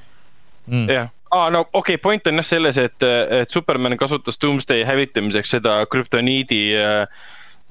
[0.68, 0.85] mm..
[0.91, 3.03] jah aa, no okei okay,, point on jah selles, et,
[3.41, 7.02] et Superman kasutas Doomsday hävitamiseks seda krüptoniidi äh,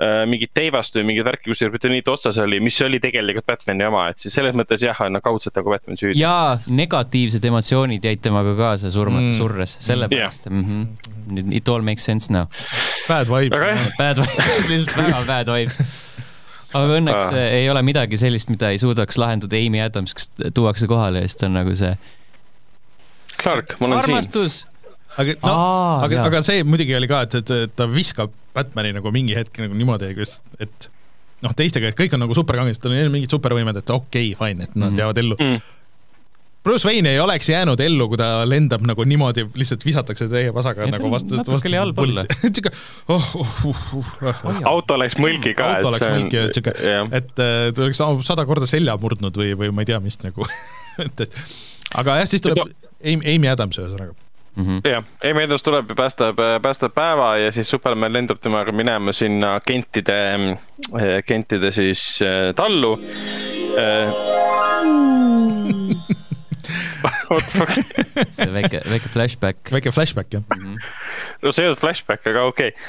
[0.01, 3.87] äh, mingit teivast või mingit värki, kus see krüptoniit otsas oli, mis oli tegelikult Batman'i
[3.89, 6.21] oma, et siis selles mõttes jah, on kaudselt nagu Batman süüdi.
[6.23, 10.57] jaa, negatiivsed emotsioonid jäid temaga kaasa surma mm., surres, sellepärast yeah.
[10.57, 10.65] mm.
[10.71, 11.35] -hmm.
[11.37, 12.49] nüüd it all makes sense now.
[13.09, 13.93] Bad vibes.
[13.99, 15.83] Bad vibes, lihtsalt väga bad vibes
[16.71, 17.37] aga õnneks ah.
[17.51, 21.41] ei ole midagi sellist, mida ei suudaks lahendada Amy Adams, kes tuuakse kohale ja siis
[21.41, 21.93] ta on nagu see
[23.41, 24.61] Clark, ma olen armastus.
[24.63, 24.71] siin
[25.19, 25.57] aga no,
[26.07, 29.77] aga, aga see muidugi oli ka, et, et, ta viskab Batman'i nagu mingi hetk nagu
[29.77, 30.13] niimoodi,
[30.63, 30.89] et
[31.45, 34.69] noh, teistega, et kõik on nagu superkangelased, tal on mingid supervõimed, et okei okay,, fine,
[34.69, 35.03] et nad mm.
[35.03, 35.77] jäävad ellu mm.
[36.61, 40.85] Bruce Wayne ei oleks jäänud ellu, kui ta lendab nagu niimoodi, lihtsalt visatakse täie pasaga
[40.85, 42.27] ja nagu vastu, vastu pulli.
[42.43, 42.73] sihuke
[43.09, 44.59] oh, oh, uh, uh, uh.
[44.69, 45.71] auto läks mõlgi ka.
[45.79, 46.77] auto läks mõlgi ja sihuke,
[47.17, 47.49] et ta
[47.87, 50.45] oleks sada korda selja murdnud või, või ma ei tea, mis nagu
[51.07, 51.41] et, et
[51.95, 52.59] aga jah, siis tuleb
[53.01, 54.15] Amy, Amy Adams ühesõnaga
[54.55, 54.91] mm -hmm..
[54.91, 59.61] jah, Amy Adams tuleb ja päästab, päästab päeva ja siis Superman lendab temaga minema sinna
[59.61, 60.35] Kentide,
[61.01, 62.97] eh, Kentide siis eh, tallu
[68.31, 69.73] see väike, väike flashback.
[69.73, 70.75] väike flashback, jah mm.
[70.75, 70.79] -hmm.
[71.43, 72.81] no see ei olnud flashback, aga okei okay.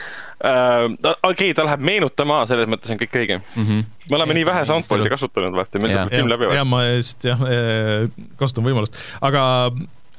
[0.42, 1.16] Uh,.
[1.24, 3.64] okei okay,, ta läheb meenutama, selles mõttes on kõik õige mm.
[3.64, 3.88] -hmm.
[4.10, 6.52] me oleme ja, nii vähe soundboard'i kasutanud, vaata, meil saab film läbi.
[6.56, 7.42] ja ma just jah,
[8.42, 9.44] kasutan võimalust, aga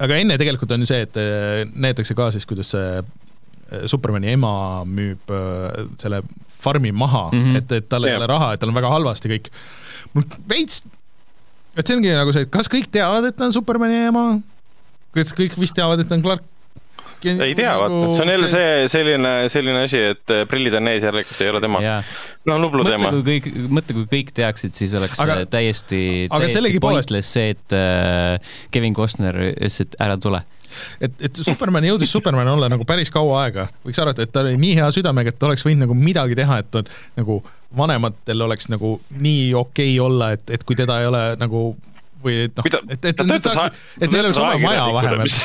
[0.03, 4.33] aga enne tegelikult on ju see, et äh, näidatakse ka siis, kuidas see äh, Supermani
[4.35, 4.55] ema
[4.89, 6.23] müüb äh, selle
[6.63, 7.59] farmi maha mm, -hmm.
[7.59, 9.51] et, et tal ei ole raha, et tal on väga halvasti kõik.
[10.15, 10.85] mul veits,
[11.77, 14.27] et see ongi nagu see, et kas kõik teavad, et ta on Supermani ema?
[15.13, 16.47] kas kõik vist teavad, et ta on Clark
[17.31, 20.91] ei tea nagu..., vaata, see on jälle see selline, selline asi, et äh, prillid on
[20.93, 21.83] ees kes ei ole tema.
[22.49, 23.11] no Nublu teema.
[23.11, 27.77] mõtle, kui kõik, mõtle, kui kõik teaksid, siis oleks aga, täiesti, täiesti pointless see, et
[27.77, 30.43] äh, Kevin Costner ütles, et ära tule
[31.01, 34.59] et, et Superman jõudis Superman olla nagu päris kaua aega, võiks arvata, et ta oli
[34.61, 36.89] nii hea südamega, et ta oleks võinud nagu midagi teha, et on
[37.19, 37.41] nagu
[37.77, 41.71] vanematel oleks nagu nii okei okay olla, et, et kui teda ei ole nagu
[42.25, 45.37] või et noh, et, et, et, saaks, et neil oleks oma maja vähemalt.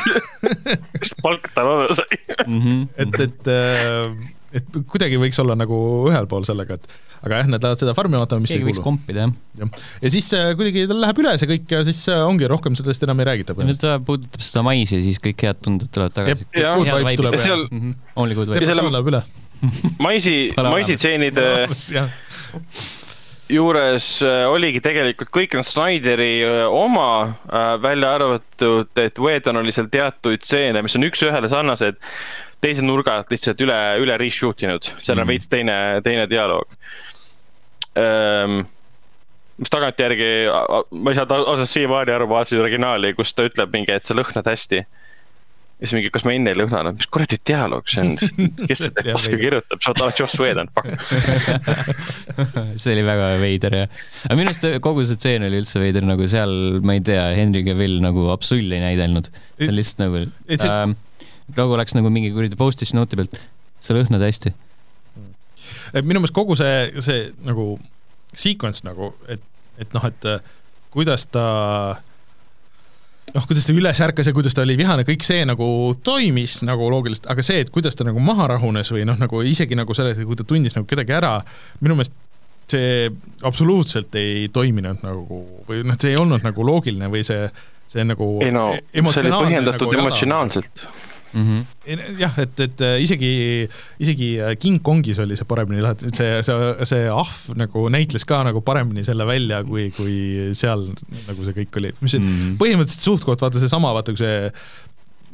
[1.01, 2.87] mis palk tal olla sai mhm.
[2.97, 5.77] et, et äh, et kuidagi võiks olla nagu
[6.07, 6.85] ühel pool sellega, et
[7.25, 9.33] aga jah, nad lähevad seda farmi vaatama, mis keegi võiks kompida, jah.
[9.61, 12.77] jah, ja siis äh, kuidagi tal läheb üle see kõik ja siis äh, ongi rohkem
[12.77, 13.57] sellest enam ei räägita.
[13.57, 16.47] nüüd ta puudutab seda maisi ja siis kõik head tunded tulevad tagasi.
[16.53, 16.75] terve
[18.95, 19.23] läheb üle.
[20.03, 20.37] maisi,
[20.77, 21.49] maisitseenide
[23.51, 27.09] juures äh, oligi tegelikult kõik on Snyderi äh, oma,
[27.47, 31.99] äh, välja arvatud, et Whedon oli seal teatuid stseene, mis on üks-ühele sarnased,
[32.63, 35.33] teise nurga alt lihtsalt üle, üle reshoot inud, seal on mm.
[35.33, 36.67] veits teine, teine dialoog.
[37.97, 38.61] Ähm,
[39.57, 40.31] mis tagantjärgi,
[41.01, 44.49] ma ei saa ausalt siiamaani aru, vaatasin originaali, kus ta ütleb mingi, et sa lõhnad
[44.49, 44.83] hästi.
[44.83, 45.06] ja
[45.77, 48.13] siis mingi, kas ma enne ei lõhnanud, mis kuradi dialoog see on,
[48.63, 50.89] kes seda paska kirjutab, sa oled Joss Whedon, fuck.
[52.81, 53.99] see oli väga veider jah.
[54.25, 57.61] aga minu arust kogu see tseen oli üldse veider, nagu seal, ma ei tea, Henry
[57.67, 59.29] Cavill nagu absoluutselt ei näidelnud.
[59.29, 60.95] ta on lihtsalt nagu äh,,
[61.59, 63.37] nagu läks nagu mingi kuradi post-it note'i pealt,
[63.83, 64.55] sa lõhnad hästi.
[66.01, 67.75] minu meelest kogu see, see nagu
[68.33, 69.45] sequence nagu, et,
[69.77, 70.31] et noh, et
[70.93, 71.45] kuidas ta
[73.35, 75.67] noh, kuidas ta üles ärkas ja kuidas ta oli vihane, kõik see nagu
[76.05, 79.77] toimis nagu loogiliselt, aga see, et kuidas ta nagu maha rahunes või noh, nagu isegi
[79.77, 81.35] nagu selles, kui ta tundis nagu kedagi ära,
[81.83, 82.15] minu meelest
[82.67, 83.07] see
[83.47, 87.47] absoluutselt ei toiminud nagu või noh, see ei olnud nagu loogiline või see,
[87.91, 90.87] see nagu ei no, see oli põhjendatud nagu emotsionaalselt
[91.33, 91.43] mm.
[91.43, 92.19] -hmm.
[92.19, 93.31] jah, et, et äh, isegi,
[93.99, 98.41] isegi äh, King Kongis oli see paremini lahendatud, see, see, see ahv nagu näitles ka
[98.47, 100.17] nagu paremini selle välja, kui, kui
[100.57, 100.89] seal
[101.27, 102.57] nagu see kõik oli, mis mm -hmm.
[102.61, 104.51] põhimõtteliselt suht-koht vaata seesama, vaata kui see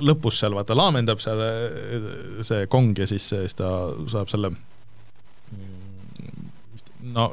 [0.04, 3.70] lõpus seal vaata laamendab seal äh, see kong ja siis, siis ta
[4.08, 4.54] saab selle
[7.04, 7.32] no,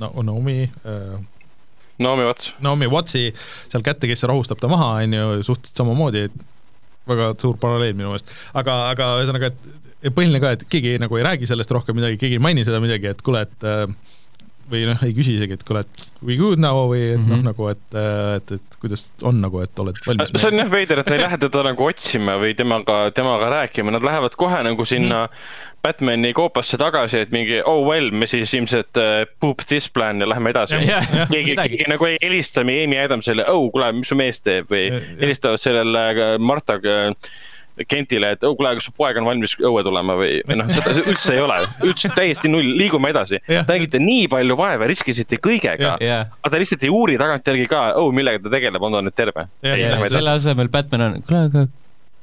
[0.00, 0.70] no Naomi
[2.00, 2.52] Naomi Watts.
[2.64, 3.28] Naomi Wattsi
[3.68, 6.46] seal kätte, kes rahustab ta maha, on ju, suhteliselt samamoodi, et
[7.08, 9.52] väga suur paralleel minu meelest, aga, aga ühesõnaga,
[10.00, 12.80] et põhiline ka, et keegi nagu ei räägi sellest rohkem midagi, keegi ei maini seda
[12.82, 13.86] midagi, et kuule, et äh,
[14.70, 17.30] või noh, ei küsi isegi, et kuule, et we good now või et mm -hmm.
[17.30, 17.46] noh, mhm.
[17.50, 17.86] nagu et,
[18.36, 20.34] et, et kuidas on nagu, et oled valmis.
[20.36, 24.06] see on jah veider, et ei lähe teda nagu otsima või temaga, temaga rääkima, nad
[24.06, 28.98] lähevad kohe nagu sinna mm Batman'i koopasse tagasi, et mingi oh well, me siis ilmselt
[29.00, 30.76] uh, poop this plan ja läheme edasi.
[31.32, 34.90] keegi, keegi nagu ei helista Amy Adamsile, oh kuule, mis su mees teeb või
[35.22, 37.14] helistavad sellele äh, Marta äh,
[37.88, 40.94] Kentile, et oh kuule, kas su poeg on valmis õue tulema või, või noh, seda
[41.00, 43.40] üldse ei ole, üldse täiesti null, liigume edasi.
[43.48, 48.42] nägite nii palju vaeva, riskisite kõigega, aga te lihtsalt ei uuri tagantjärgi ka, oh millega
[48.44, 49.46] ta tegeleb, on ta nüüd terve.
[49.62, 51.68] selle asemel Batman on, kuule aga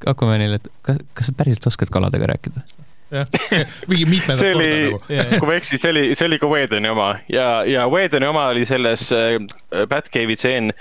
[0.06, 2.62] Aquamanile, et kas, kas sa päriselt oskad kaladega rääkida?
[3.90, 5.40] mingi mitmendat korda nagu.
[5.40, 7.12] kui ma ei eksi, see oli, see oli ka Wedeni oma.
[7.32, 9.38] Ja, ja Wedeni oma oli selles äh,
[9.90, 10.74] Batcave'i tseen,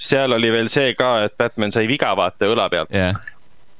[0.00, 2.94] seal oli veel see ka, et Batman sai viga vaata õla pealt.
[2.96, 3.20] Yeah.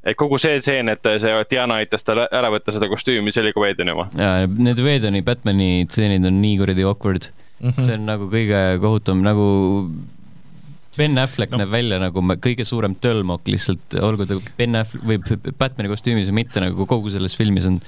[0.05, 3.53] Et kogu see tseen, et see Diana aitas tal ära võtta seda kostüümi, see oli
[3.57, 4.09] ka Wedeni oma.
[4.17, 7.29] ja, need Wedeni Batman'i tseenid on nii kuradi awkward
[7.61, 7.69] mm.
[7.69, 7.85] -hmm.
[7.85, 9.51] see on nagu kõige kohutavam, nagu
[10.99, 11.61] Ben Affleck no.
[11.61, 16.41] näeb välja nagu kõige suurem tölmok lihtsalt, olgu ta Ben Affleck või Batman'i kostüümis või
[16.43, 17.79] mitte, nagu kogu selles filmis on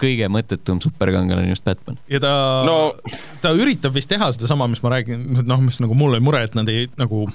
[0.00, 1.98] kõige mõttetum superkangelane just Batman.
[2.08, 2.32] ja ta
[2.64, 2.94] no.,
[3.42, 6.56] ta üritab vist teha sedasama, mis ma räägin, noh, mis nagu mul oli mure, et
[6.56, 7.26] nad ei nagu,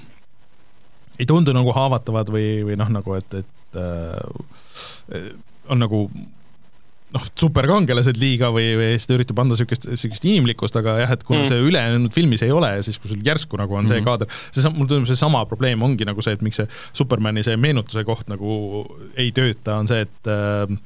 [1.18, 5.30] ei tundu nagu haavatavad või, või noh, nagu et, et äh,
[5.72, 6.06] on nagu
[7.16, 11.22] noh, superkangelased liiga või, või siis ta üritab anda niisugust, niisugust inimlikkust, aga jah, et
[11.26, 11.52] kuna mm.
[11.52, 14.02] see ülejäänud filmis ei ole ja siis, kui sul järsku nagu on mm -hmm.
[14.02, 17.56] see kaader, see, mulle tundub, seesama probleem ongi nagu see, et miks see Supermani see
[17.56, 18.50] meenutuse koht nagu
[19.16, 20.76] ei tööta, on see, et äh,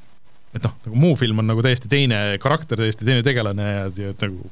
[0.55, 4.15] et noh, nagu muu film on nagu täiesti teine karakter, täiesti teine tegelane ja, ja
[4.21, 4.51] nagu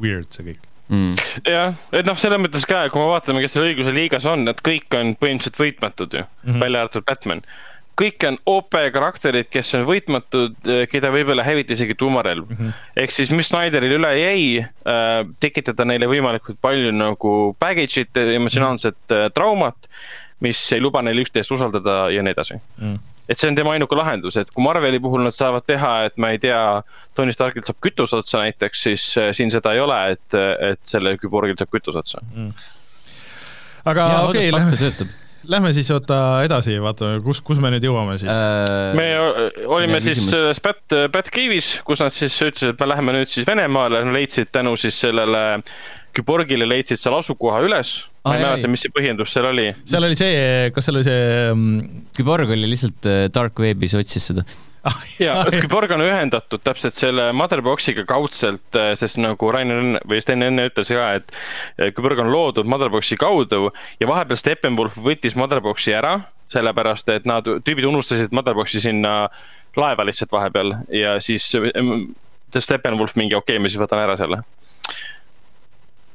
[0.00, 1.14] weird see kõik mm..
[1.48, 4.62] jah, et noh, selles mõttes ka, kui me vaatame, kes seal õiguse liigas on, et
[4.66, 6.62] kõik on põhimõtteliselt võitmatud ju mm, -hmm.
[6.66, 7.44] välja arvatud Batman
[8.00, 12.86] kõik on OP karakterid, kes on võitmatud, eh, keda võib-olla häviti isegi tuumarelv mm -hmm..
[13.02, 19.34] ehk siis, mis Snyderil üle jäi äh,, tekitada neile võimalikult palju nagu baggage'it, emotsionaalset -hmm.
[19.36, 19.88] traumat,
[20.40, 22.94] mis ei luba neil üksteist usaldada ja nii edasi mm.
[22.94, 26.18] -hmm et see on tema ainuke lahendus, et kui Marveli puhul nad saavad teha, et
[26.20, 26.60] ma ei tea,
[27.14, 30.38] Tony Starkilt saab kütus otsa näiteks, siis äh, siin seda ei ole, et,
[30.72, 32.52] et sellel küborgil saab kütus otsa mm..
[33.92, 35.16] aga okei okay,, lähme
[35.50, 38.28] Lähme siis oota edasi, vaatame, kus, kus me nüüd jõuame siis?
[38.28, 38.92] Äh,?
[38.98, 39.06] me
[39.72, 40.82] olime siis selles Bat,
[41.14, 45.62] Batcave'is, kus nad siis ütlesid, et me läheme nüüd siis Venemaale, leidsid tänu siis sellele
[46.16, 47.94] Küborgile leidsid seal asukoha üles
[48.24, 49.68] ma ei mäleta, mis see põhjendus seal oli.
[49.88, 50.40] seal oli see,
[50.74, 51.70] kas seal oli see um...
[52.16, 54.44] Küborg oli lihtsalt äh, dark web'is, otsis seda
[55.20, 60.68] ja, Küborg on ühendatud täpselt selle Motherboxiga kaudselt, äh, sest nagu Rainer või Sten enne
[60.70, 63.70] ütles ka, et äh, Küborg on loodud Motherboxi kaudu
[64.00, 66.18] ja vahepeal Steppenwolf võttis Motherboxi ära,
[66.52, 69.14] sellepärast et nad, tüübid unustasid Motherboxi sinna
[69.78, 71.46] laeva lihtsalt vahepeal ja siis
[72.58, 74.42] Steppenwolf mingi okei okay,, ma siis võtan ära selle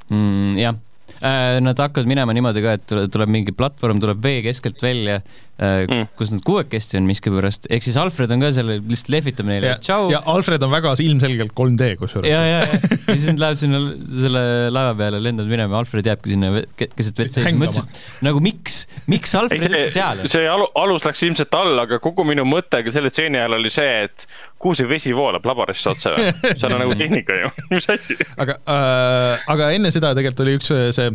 [0.09, 0.57] mm,.
[0.59, 0.83] jah
[1.21, 6.09] nad hakkavad minema niimoodi ka, et tuleb mingi platvorm, tuleb vee keskelt välja äh, mm.,
[6.19, 10.09] kus nad kuuekesti on miskipärast, ehk siis Alfred on ka seal, lihtsalt lehvitab neile, tšau.
[10.11, 12.29] ja Alfred on väga ilmselgelt 3D kusjuures.
[12.29, 13.81] ja, ja, ja, ja siis nad lähevad sinna
[14.25, 18.81] selle laeva peale, lendavad minema, Alfred jääbki sinna keset vett seisma, mõtlesin, nagu miks,
[19.11, 20.33] miks Alfred üldse seal on?
[20.35, 23.71] see alu, alus läks ilmselt alla, aga kogu minu mõte ka selle stseeni ajal oli
[23.73, 24.27] see, et
[24.65, 26.31] kuhu see vesi voolab laborisse otse või?
[26.57, 28.17] seal on nagu tehnika ju, mis asi?
[28.41, 31.11] aga äh,, aga enne seda tegelikult oli üks see,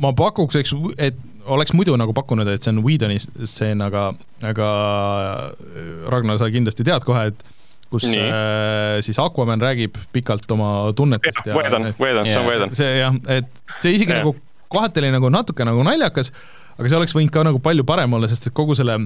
[0.00, 1.18] ma pakuks, eks, et
[1.48, 4.10] oleks muidu nagu pakkunud, et see on Whedoni stseen, aga,
[4.44, 4.68] aga
[6.12, 7.46] Ragnar, sa kindlasti tead kohe, et
[7.88, 8.20] kus Nii.
[8.20, 12.74] äh, siis Aquaman räägib pikalt oma tunnetest ja, ja Whedon, Whedon, see on Whedon.
[12.76, 14.20] see jah, et see isegi ja.
[14.20, 14.34] nagu
[14.68, 16.28] kohati oli nagu natuke nagu naljakas,
[16.76, 19.00] aga see oleks võinud ka nagu palju parem olla, sest et kogu selle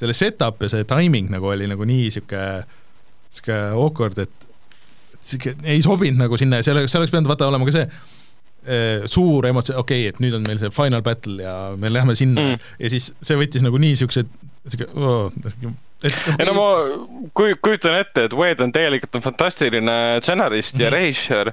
[0.00, 2.44] selle setup ja see timing nagu oli nagu nii sihuke,
[3.30, 4.48] sihuke awkward, et
[5.20, 7.86] sihuke ei sobinud nagu sinna ja oleks, see oleks pidanud vaata olema ka see
[8.64, 12.16] eh, suur emotsioon, okei okay,, et nüüd on meil see final battle ja me lähme
[12.18, 12.70] sinna mm.
[12.80, 14.32] ja siis see võttis nagu nii siuksed,
[14.66, 15.28] sihuke oh,
[16.04, 16.66] et ei no ma
[17.36, 20.84] kujutan ette, et Wade on tegelikult on fantastiline stsenarist mm -hmm.
[20.84, 20.96] ja mhm.
[20.96, 21.52] režissöör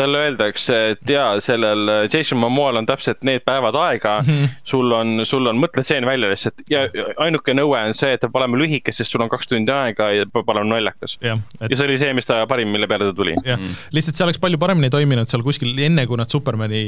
[0.00, 4.56] talle öeldakse, et jaa, sellel Jason Momoal on täpselt need päevad aega mm, -hmm.
[4.64, 6.86] sul on, sul on, mõtle tseen välja lihtsalt ja
[7.24, 10.10] ainuke nõue on see, et ta peab olema lühike, sest sul on kaks tundi aega
[10.16, 11.18] ja peab olema naljakas.
[11.24, 11.70] ja, et...
[11.70, 13.36] ja see oli see, mis ta parim, mille peale ta tuli.
[13.44, 16.82] jah mm., lihtsalt see oleks palju paremini toiminud seal kuskil enne, kui nad Supermani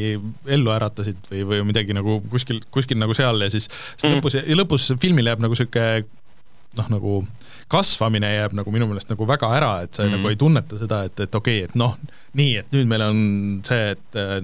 [0.57, 4.19] ellu äratasid või, või midagi nagu kuskil, kuskil nagu seal ja siis, siis mm.
[4.19, 6.05] lõpus, lõpus filmil jääb nagu sihuke
[6.79, 7.21] noh, nagu
[7.73, 10.17] kasvamine jääb nagu minu meelest nagu väga ära, et sa mm.
[10.17, 11.95] nagu ei tunneta seda, et, et okei okay,, et noh,
[12.39, 13.23] nii, et nüüd meil on
[13.67, 14.37] see, et äh,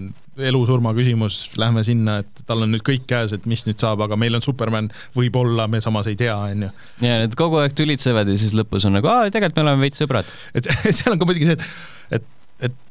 [0.49, 4.17] elu-surma küsimus, lähme sinna, et tal on nüüd kõik käes, et mis nüüd saab, aga
[4.21, 6.73] meil on Superman, võib-olla me samas ei tea, on ju.
[7.05, 10.01] ja need kogu aeg tülitsevad ja siis lõpus on nagu, aa, tegelikult me oleme veits
[10.01, 10.35] sõbrad.
[10.57, 12.27] et seal on ka muidugi see, et,
[12.71, 12.83] et,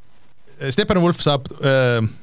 [0.59, 2.15] et Steppenwolf saab öö, äh,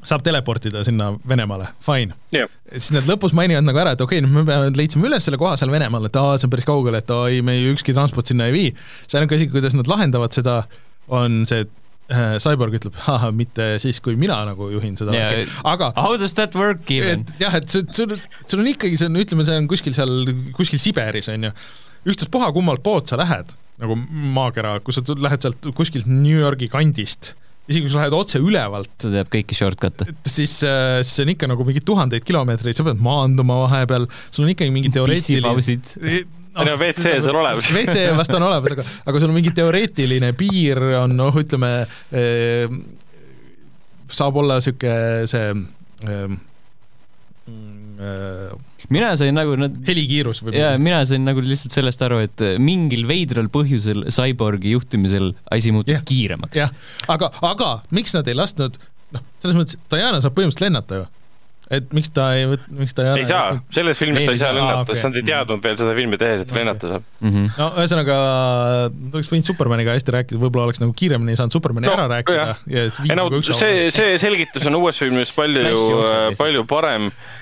[0.00, 2.48] saab teleportida sinna Venemaale, fine yeah..
[2.72, 5.38] siis nad lõpus mainivad nagu ära, et okei okay,, nüüd me peame, leidsime üles selle
[5.40, 8.30] koha seal Venemaal, et aa, see on päris kaugel, et aa ei, me ükski transport
[8.30, 8.72] sinna ei vii.
[9.06, 10.62] see ainuke asi, kuidas nad lahendavad seda,
[11.12, 12.98] on see, et äh, Cyborg ütleb,
[13.38, 17.26] mitte siis, kui mina nagu juhin seda yeah,, aga How does that work even?
[17.42, 18.16] jah, et sul, sul,
[18.46, 21.54] sul on ikkagi, see on, ütleme, see on kuskil seal, kuskil Siberis, on ju,
[22.12, 23.52] ükstaspuha, kummalt poolt sa lähed,
[23.82, 24.00] nagu
[24.34, 27.34] maakera, kui sa lähed sealt kuskilt New Yorgi kandist
[27.68, 28.92] isegi kui sa lähed otse ülevalt.
[29.00, 30.08] ta teab kõiki shortcut'e.
[30.26, 34.46] siis, äh, siis see on ikka nagu mingi tuhandeid kilomeetreid, sa pead maanduma vahepeal, sul
[34.46, 35.52] on ikkagi mingi teoreetiline
[36.52, 40.32] no, no WC-s on olemas WC vast on olemas, aga, aga sul on mingi teoreetiline
[40.38, 41.74] piir on noh, ütleme
[42.12, 42.80] eh,
[44.12, 44.96] saab olla sihuke
[45.30, 45.52] see
[46.02, 46.40] eh,
[48.02, 48.50] Äh,
[48.92, 50.72] mina sain nagu nad helikiirus võib-olla.
[50.72, 55.94] jaa, mina sain nagu lihtsalt sellest aru, et mingil veidral põhjusel Cyborgi juhtimisel asi muutub
[55.94, 56.04] yeah.
[56.08, 56.58] kiiremaks.
[56.58, 56.72] jah,
[57.12, 58.78] aga, aga miks nad ei lasknud,
[59.16, 61.10] noh, selles mõttes, et Diana saab põhimõtteliselt lennata ju
[61.72, 62.46] et miks ta ei,
[62.76, 65.24] miks ta ei ei saa, selles filmis ta ei saa lennata okay., sest nad ei
[65.24, 66.58] teadnud veel seda filmi tehes, et okay.
[66.60, 67.30] lennata saab mm.
[67.30, 67.52] -hmm.
[67.56, 68.16] no ühesõnaga,
[68.90, 72.48] ta oleks võinud Supermaniga hästi rääkida, võib-olla oleks nagu kiiremini saanud Supermani no, ära rääkida.
[73.08, 75.86] ei no see, see selgitus on uues filmis palju,
[76.40, 77.41] palju parem äh,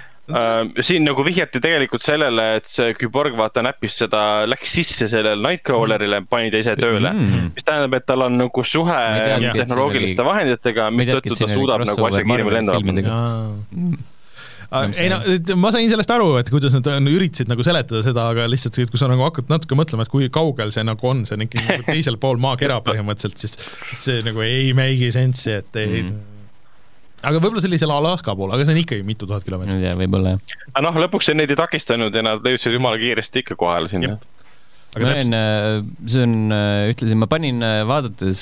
[0.85, 6.23] siin nagu vihjati tegelikult sellele, et see küborg vaata näppis seda, läks sisse sellele Nightcrawlerile,
[6.31, 7.12] pani ta ise tööle.
[7.15, 7.51] Mm..
[7.57, 12.24] mis tähendab, et tal on nagu suhe tea, tehnoloogiliste vahenditega, mistõttu ta suudab nagu asja
[12.24, 14.09] kiiremini lendama
[14.70, 15.19] ei no,
[15.59, 19.09] ma sain sellest aru, et kuidas nad üritasid nagu seletada seda, aga lihtsalt, kui sa
[19.11, 22.20] nagu hakkad natuke mõtlema, et kui kaugel see nagu on, see on ikkagi nagu teisel
[22.23, 23.57] pool maakera põhimõtteliselt, siis,
[23.90, 26.30] siis see nagu ei make'i sense'i, et ei mm
[27.20, 29.84] aga võib-olla seal Alaska pool, aga see on ikkagi mitu tuhat kilomeetrit.
[29.84, 30.59] jaa, võib-olla jah.
[30.72, 34.16] aga noh, lõpuks see neid ei takistanud ja nad jõudsid jumala kiiresti ikka kohale sinna.
[34.94, 35.66] aga ma olin, äh,
[36.10, 38.40] see on, äh, ütlesin, ma panin äh, vaadates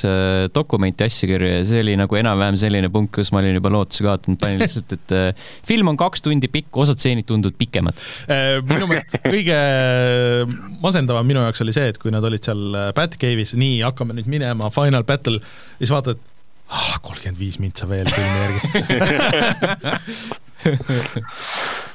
[0.54, 4.06] dokumenti asja kirja ja see oli nagu enam-vähem selline punkt, kus ma olin juba lootuse
[4.06, 5.16] kaotanud, panin lihtsalt, et
[5.66, 8.06] film on kaks tundi pikk, osad stseenid tunduvad pikemad.
[8.70, 9.60] minu meelest kõige
[10.84, 14.70] masendavam minu jaoks oli see, et kui nad olid seal Batcave'is, nii, hakkame nüüd minema,
[14.72, 15.42] final battle,
[15.82, 16.22] siis vaatad,
[16.68, 18.60] ah, kolmkümmend viis mintsa veel filmi järgi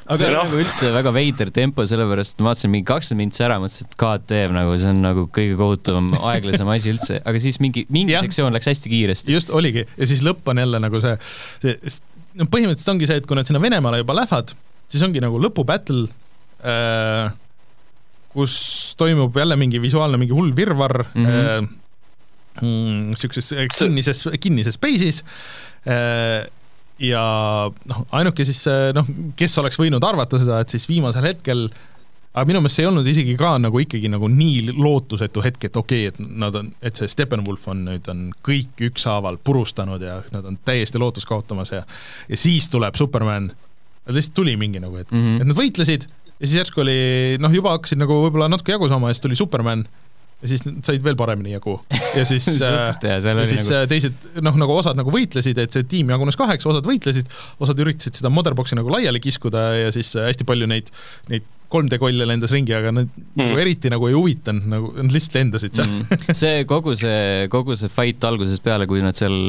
[0.03, 3.59] aga see on nagu üldse väga veider tempo, sellepärast ma vaatasin mingi kakskümmend mintsa ära,
[3.61, 7.85] mõtlesin, et KTM nagu see on nagu kõige kohutavam, aeglasem asi üldse, aga siis mingi,
[7.93, 9.35] mingi sektsioon läks hästi kiiresti.
[9.35, 11.15] just, oligi, ja siis lõpp on jälle nagu see,
[11.63, 11.99] see,
[12.39, 14.55] no põhimõtteliselt ongi see, et kui nad sinna Venemaale juba lähevad,
[14.91, 16.09] siis ongi nagu lõpubattle
[16.63, 17.31] äh,,
[18.33, 18.57] kus
[18.97, 21.63] toimub jälle mingi visuaalne mingi hull virvarr mm, -hmm.
[21.63, 21.82] äh,
[22.61, 23.15] mm,
[23.79, 25.23] kinnises, kinnises space'is
[25.87, 26.43] äh,
[27.03, 27.23] ja
[27.89, 28.61] noh, ainuke siis
[28.95, 29.07] noh,
[29.39, 31.67] kes oleks võinud arvata seda, et siis viimasel hetkel
[32.33, 35.75] aga minu meelest see ei olnud isegi ka nagu ikkagi nagu nii lootusetu hetk, et
[35.77, 40.17] okei okay,, et nad on, et see Steppenwolf on nüüd on kõik ükshaaval purustanud ja
[40.33, 41.83] nad on täiesti lootust kaotamas ja
[42.29, 43.51] ja siis tuleb Superman.
[44.07, 45.41] lihtsalt tuli mingi nagu hetk mm, -hmm.
[45.41, 49.11] et nad võitlesid ja siis järsku oli noh, juba hakkasid nagu võib-olla natuke jagu saama
[49.11, 49.85] ja siis tuli Superman
[50.43, 51.77] ja siis said veel paremini jagu.
[52.17, 53.17] ja siis äh, ja
[53.47, 53.79] siis nagu...
[53.79, 57.31] Äh, teised noh, nagu osad nagu võitlesid, et see tiim jagunes kaheks, osad võitlesid,
[57.63, 60.91] osad üritasid seda Motherboxi nagu laiali kiskuda ja siis äh, hästi palju neid,
[61.31, 63.39] neid 3D kolle lendas ringi, aga nad mm.
[63.39, 66.35] nagu eriti nagu ei huvitanud, nagu nad lihtsalt lendasid seal mm..
[66.43, 69.39] see kogu see, kogu see fight algusest peale, kui nad seal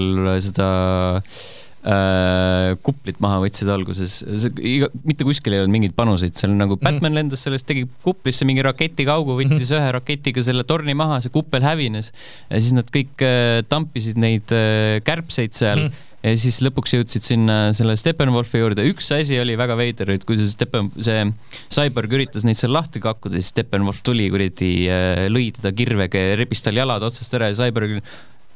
[0.46, 0.70] seda
[1.18, 1.44] äh,
[1.84, 4.20] äh, kuplit maha võtsid alguses,
[4.56, 6.84] iga, mitte kuskil ei olnud mingeid panuseid, seal nagu mhm.
[6.86, 7.18] Batman mm.
[7.20, 9.82] lendas sellest, tegi kuplisse mingi raketikaugu, võttis mm -hmm.
[9.82, 12.10] ühe raketiga selle torni maha, see kuppel hävines
[12.48, 16.02] ja siis nad kõik äh, tampisid neid äh, kärbseid seal mm.
[16.24, 20.40] ja siis lõpuks jõudsid sinna selle Steppenwolfi juurde, üks asi oli väga veider, et kui
[20.40, 21.28] see Steppen, see
[21.68, 26.36] Cyborg üritas neid seal lahti kakkuda, siis Steppenwolf tuli kuradi, äh, lõi teda kirvega ja
[26.40, 28.00] rebis tal jalad otsast ära ja Cyborg,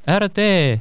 [0.09, 0.80] ära tee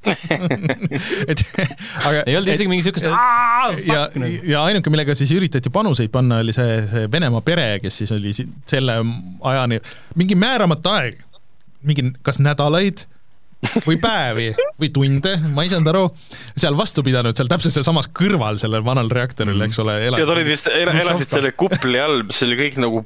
[1.30, 1.42] et
[2.08, 6.54] aga ei olnud isegi mingi siukest ja, ja ainuke, millega siis üritati panuseid panna, oli
[6.56, 9.00] see, see Venemaa pere, kes siis oli selle
[9.52, 9.80] ajani
[10.20, 11.20] mingi määramata aeg,
[11.84, 13.04] mingi kas nädalaid
[13.84, 14.46] või päevi
[14.80, 16.04] või tunde, ma ei saanud aru,
[16.56, 19.96] seal vastu pidanud, seal täpselt sealsamas kõrval sellel vanal reaktoril mm., eks ole.
[20.00, 23.04] ja nad olid vist, elasid selle kupli all, mis oli kõik nagu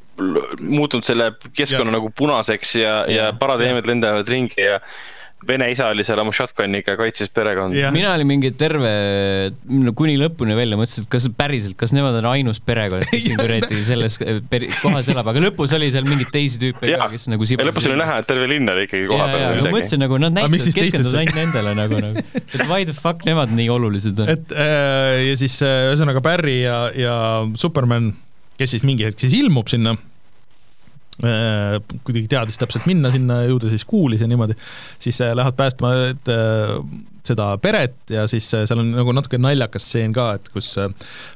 [0.62, 1.96] muutunud selle keskkonna ja.
[1.98, 4.78] nagu punaseks ja, ja, ja paradeemid lendavad ringi ja
[5.48, 7.90] vene isa oli seal oma shotgun'iga, kaitses perekonda.
[7.94, 8.92] mina olin mingi terve,
[9.70, 13.40] no kuni lõpuni välja, mõtlesin, et kas päriselt, kas nemad on ainus perekond, kes siin
[13.40, 14.18] kuradi selles
[14.80, 17.70] kohas elab, aga lõpus oli seal mingeid teisi tüüpe ka, kes nagu sibasid.
[17.70, 19.60] lõpus oli näha, et terve linn oli ikkagi koha peal.
[19.60, 23.52] ma mõtlesin nagu nad näitavad, keskenduvad ainult nendele nagu, nagu, et why the fuck nemad
[23.54, 24.32] nii olulised on.
[24.34, 27.14] et äh, ja siis äh, ühesõnaga Barry ja, ja
[27.58, 28.12] Superman,
[28.60, 30.13] kes siis mingi hetk siis ilmub sinna Äh,
[31.22, 34.56] kuidagi teadis täpselt minna sinna, jõuda siis kuulis ja niimoodi,
[34.98, 36.72] siis äh, lähevad päästma et, äh,
[37.24, 40.74] seda peret ja siis seal on nagu natuke naljakas stseen ka, et kus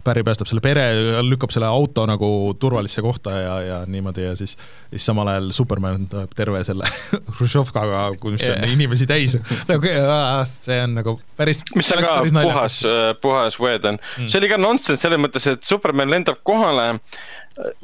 [0.04, 0.84] Barry päästab selle pere,
[1.24, 2.28] lükkab selle auto nagu
[2.60, 4.56] turvalisse kohta ja, ja niimoodi ja siis,
[4.90, 6.90] siis samal ajal Superman tuleb terve selle
[7.38, 8.02] Hruštšovkaga,
[8.34, 8.58] yeah.
[8.58, 9.38] on inimesi täis.
[10.66, 12.82] See on nagu päris mis on ka puhas,
[13.22, 14.28] puhas Whedon mm..
[14.28, 16.90] see oli ka nonsense selles mõttes, et Superman lendab kohale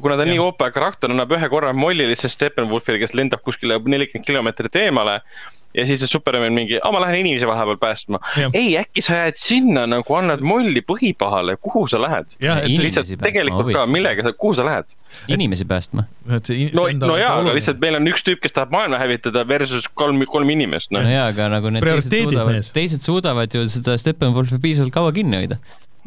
[0.00, 0.34] kuna ta on ja.
[0.34, 5.20] nii OP karakter, annab ühe korra molli lihtsalt Steppenwolfile, kes lendab kuskile nelikümmend kilomeetrit eemale
[5.74, 8.20] ja siis Superman mingi, aa ma lähen inimesi vahepeal päästma.
[8.52, 12.36] ei, äkki sa jääd sinna nagu annad molli põhipahale, kuhu sa lähed?
[12.70, 14.94] lihtsalt tegelikult ka, millega sa, kuhu sa lähed?
[15.28, 16.06] inimesi päästma.
[16.26, 20.22] no, no jaa, aga lihtsalt meil on üks tüüp, kes tahab maailma hävitada versus kolm,
[20.30, 21.02] kolm inimest no..
[21.02, 25.42] no jaa, aga nagu need teised suudavad, teised suudavad ju seda Steppenwolfi piisavalt kaua kinni
[25.42, 25.58] hoida.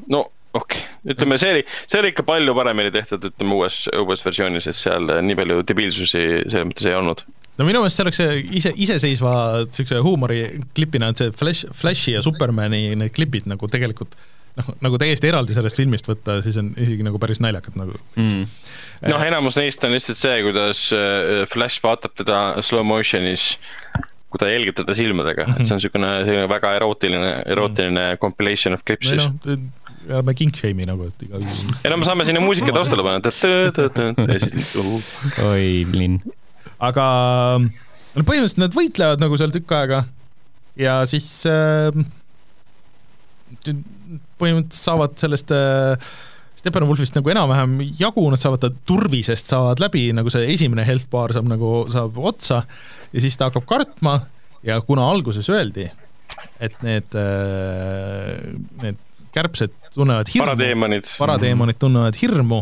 [0.08, 4.24] no okei okay., ütleme, see oli, see oli ikka palju paremini tehtud, ütleme uues, uues
[4.26, 7.26] versioonis, et seal nii palju debiilsusi selles mõttes ei olnud.
[7.58, 8.24] no minu meelest see oleks
[8.62, 9.36] ise, iseseisva
[9.74, 14.18] siukse huumoriklipina, et see Flash, Flashi ja Supermani need klipid nagu tegelikult
[14.58, 18.46] noh, nagu täiesti eraldi sellest filmist võtta, siis on isegi nagu päris naljakad nagu mm..
[19.12, 23.54] noh, enamus neist on lihtsalt see, kuidas äh, Flash vaatab teda slow motion'is
[24.28, 25.62] kui ta jälgib teda silmadega mm, -hmm.
[25.62, 28.20] et see on niisugune, selline väga erootiline, erootiline mm -hmm.
[28.20, 29.58] compilation of clips siis no,
[30.08, 31.74] ärme king-shame'i nagu, et igal juhul.
[31.84, 34.76] ei no me saame sinna muusika taustale panna, ja siis
[35.44, 36.22] oi, linn.
[36.78, 37.08] aga
[37.60, 40.04] no põhimõtteliselt nad võitlevad nagu seal tükk aega
[40.80, 41.92] ja siis äh,
[44.38, 46.10] põhimõtteliselt saavad sellest äh,
[46.58, 51.32] Steppenwolfist nagu enam-vähem jagu, nad saavad ta turvisest saavad läbi, nagu see esimene health bar
[51.36, 52.64] saab nagu, saab otsa
[53.14, 54.18] ja siis ta hakkab kartma
[54.66, 55.86] ja kuna alguses öeldi,
[56.64, 59.04] et need, äh, need
[59.36, 62.62] kärbsed tunnevad hirmu, paradeemonid, paradeemonid tunnevad hirmu,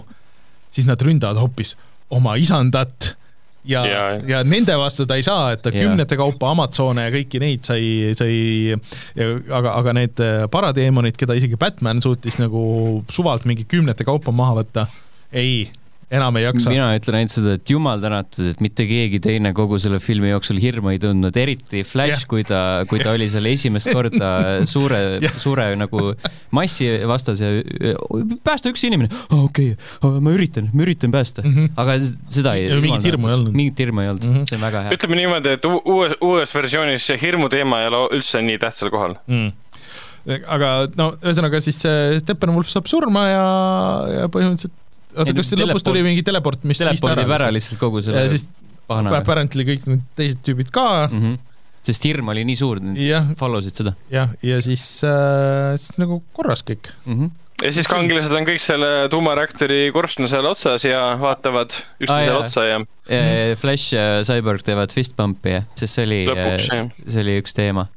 [0.75, 1.75] siis nad ründavad hoopis
[2.15, 3.13] oma isandat.
[3.65, 5.87] Ja, ja, ja nende vastu ta ei saa, et ta ja.
[5.87, 8.35] kümnete kaupa Amazone ja kõiki neid sai, sai,
[9.17, 10.21] aga, aga need
[10.53, 12.61] paradeemonid, keda isegi Batman suutis nagu
[13.09, 14.85] suvalt mingi kümnete kaupa maha võtta,
[15.33, 15.65] ei
[16.13, 16.69] enam ei jaksa.
[16.69, 20.59] mina ütlen ainult seda, et jumal tänatud, et mitte keegi teine kogu selle filmi jooksul
[20.61, 22.59] hirmu ei tundnud, eriti Flash, kui ta,
[22.89, 24.29] kui ta oli seal esimest korda
[24.73, 25.01] suure
[25.41, 26.11] suure nagu
[26.55, 27.49] massi vastas ja
[28.45, 31.73] päästa üks inimene, okei okay,, ma üritan, ma üritan päästa mm, -hmm.
[31.81, 32.69] aga seda ei.
[32.81, 33.57] mingit hirmu ei olnud.
[33.57, 34.49] mingit hirmu ei olnud mm, -hmm.
[34.49, 34.97] see on väga hea.
[34.99, 39.17] ütleme niimoodi, et uues, uues versioonis see hirmu teema ei ole üldse nii tähtsal kohal
[39.27, 39.53] mm
[40.25, 41.77] aga no ühesõnaga siis
[42.23, 43.45] Steppenwolf saab surma ja,
[44.09, 44.73] ja põhimõtteliselt
[45.15, 48.47] oota, kas lõpus tuli mingi teleport, mis teleportib ära lihtsalt kogu selle siis
[48.89, 51.21] apparently kõik need teised tüübid ka mm.
[51.21, 51.39] -hmm.
[51.87, 52.81] sest hirm oli nii suur,
[53.39, 53.95] follow sid seda.
[54.11, 57.17] jah, ja siis äh,, siis nagu korras kõik mm.
[57.19, 57.31] -hmm.
[57.65, 62.67] ja siis kangelased on kõik selle tuumareaktori korstna seal otsas ja vaatavad üksteisele ah, otsa
[62.67, 62.83] ja.
[63.61, 66.21] Flash ja Cyborg teevad fist bump'i, sest see oli,
[67.07, 67.89] see oli üks teema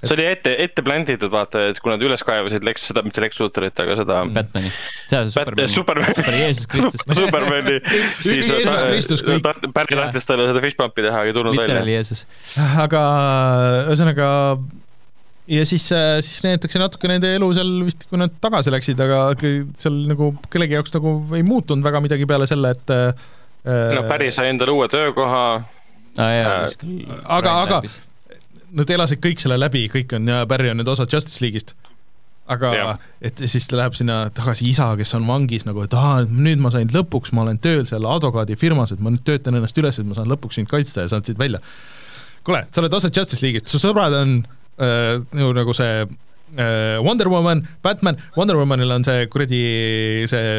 [0.00, 3.40] see oli ette, ette planditud, vaata, et kui nad üles kaevasid Lex, seda, mitte Lex
[3.42, 4.20] Lutherit, aga seda.
[4.36, 4.72] Batman'i.
[5.10, 5.68] Supermani.
[5.68, 6.16] Supermani.
[6.16, 7.06] Super Jeesus Kristus.
[7.20, 7.78] Supermani.
[8.26, 9.48] siis Jeesus Kristus kõik.
[9.76, 11.82] Pärni tahtis talle seda fishpump'i teha, ei tulnud välja.
[11.90, 12.24] Jeesus.
[12.80, 13.02] aga
[13.90, 14.30] ühesõnaga
[15.50, 15.88] ja siis,
[16.24, 19.22] siis näidatakse natuke nende elu seal vist, kui nad tagasi läksid, aga
[19.78, 23.28] seal nagu kellegi jaoks nagu ei muutunud väga midagi peale selle, et äh,
[23.96, 25.68] no Päri sai endale uue töökoha ah,.
[26.20, 26.64] Äh,
[27.30, 27.76] aga, aga
[28.76, 31.74] nad elasid kõik selle läbi, kõik on ja Barry on nüüd osa Justice League'ist.
[32.50, 32.86] aga ja.
[33.22, 36.72] et siis ta läheb sinna tagasi isa, kes on vangis nagu, et aa, nüüd ma
[36.74, 40.18] sain lõpuks, ma olen tööl seal advokaadifirmas, et ma nüüd töötan ennast üles, et ma
[40.18, 41.62] saan lõpuks sind kaitsta ja saad siit välja.
[42.44, 44.40] kuule, sa oled osa Justice League'ist, su sõbrad on
[44.82, 45.20] äh,
[45.54, 46.02] nagu see
[46.58, 49.62] äh, Wonder Woman, Batman, Wonder Womanil on see kuradi
[50.30, 50.50] see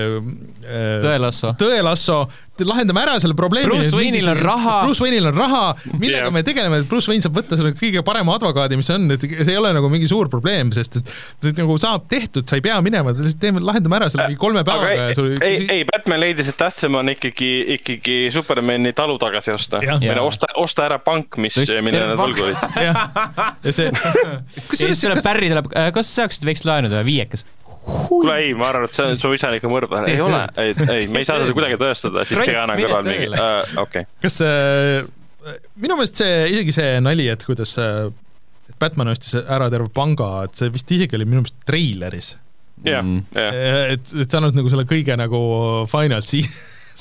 [0.63, 2.23] äh, tõelasso, tõelasso,
[2.59, 3.69] lahendame ära selle probleemi.
[3.69, 4.75] Bruce Wayne'il on raha.
[4.85, 5.61] Bruce Wayne'il on raha,
[5.93, 6.33] millega yeah.
[6.33, 9.47] me tegeleme, et Bruce Wayne saab võtta selle kõige parema advokaadi, mis on, et see
[9.47, 11.13] ei ole nagu mingi suur probleem, sest et
[11.45, 14.65] see nagu saab tehtud, sa ei pea minema, lihtsalt teeme, lahendame ära selle mingi kolme
[14.67, 19.55] päevaga ja sul ei, ei, Batman leidis, et tähtsam on ikkagi, ikkagi Supermani talu tagasi
[19.55, 19.81] osta.
[20.21, 22.67] osta, osta ära pank, mis, millele nad võlgu olid.
[22.83, 23.01] jah,
[23.63, 23.89] ja see
[24.69, 27.47] kusjuures tuleb Barry tuleb, äh, kas saaksid väikest laenu teha, viiekas
[27.85, 29.95] kuule ei, ma arvan, et see on su isa on ikka mõrv.
[30.09, 33.29] ei ole, ei, ei, me ei saa seda kuidagi tõestada, siis Keanu on kõrval mingi
[33.81, 35.07] okei kas äh,
[35.81, 38.11] minu meelest see, isegi see nali, et kuidas äh,
[38.81, 42.35] Batman ostis ära terve panga, et see vist isegi oli minu meelest treileris.
[42.85, 43.23] jah, mm.
[43.37, 43.63] jah.
[43.95, 45.41] et, et sa annad nagu selle kõige nagu
[45.91, 46.25] final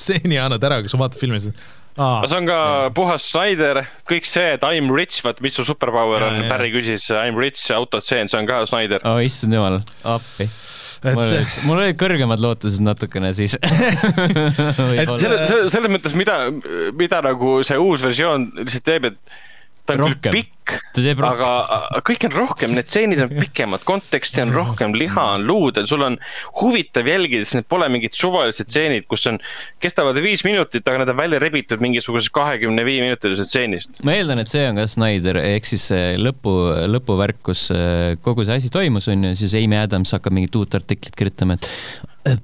[0.00, 1.68] stseeni annad ära, kui sa vaatad filmi, siis
[2.00, 2.90] Aa, see on ka jah.
[2.96, 6.72] puhas Snyder, kõik see, et I m rich, vaat mis su superpower ja, on, Barry
[6.72, 9.04] küsis I m rich autotseen, see on ka Snyder.
[9.04, 10.48] oh issand jumal, appi
[11.00, 16.36] et mul olid, mul olid kõrgemad lootused natukene siis selles, selles mõttes, mida,
[16.96, 19.16] mida nagu see uus versioon lihtsalt teeb, et
[19.88, 20.20] ta on rohkem.
[20.28, 20.52] küll pikk,
[21.26, 26.04] aga kõik on rohkem, need stseenid on pikemad, konteksti on rohkem, liha on luudel, sul
[26.06, 26.18] on
[26.60, 29.40] huvitav jälgida, sest need pole mingid suvalised stseenid, kus on,
[29.82, 34.02] kestavad viis minutit, aga need on välja rebitud mingisugusest kahekümne viie minutilisest stseenist.
[34.06, 35.88] ma eeldan, et see on ka Snyder, ehk siis
[36.20, 36.54] lõpu,
[36.90, 40.78] lõpuvärk, kus äh, kogu see asi toimus, on ju, siis Amy Adams hakkab mingit uut
[40.78, 41.70] artiklit kirjutama, et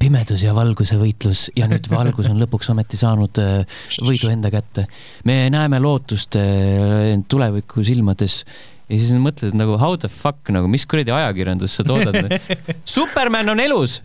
[0.01, 4.87] pimedus ja valguse võitlus ja nüüd valgus on lõpuks ometi saanud äh, võidu enda kätte.
[5.29, 8.43] me näeme lootust äh, tuleviku silmades
[8.87, 12.37] ja siis mõtled nagu how the fuck nagu, mis kuradi ajakirjandust sa toodad
[12.97, 13.99] Superman on elus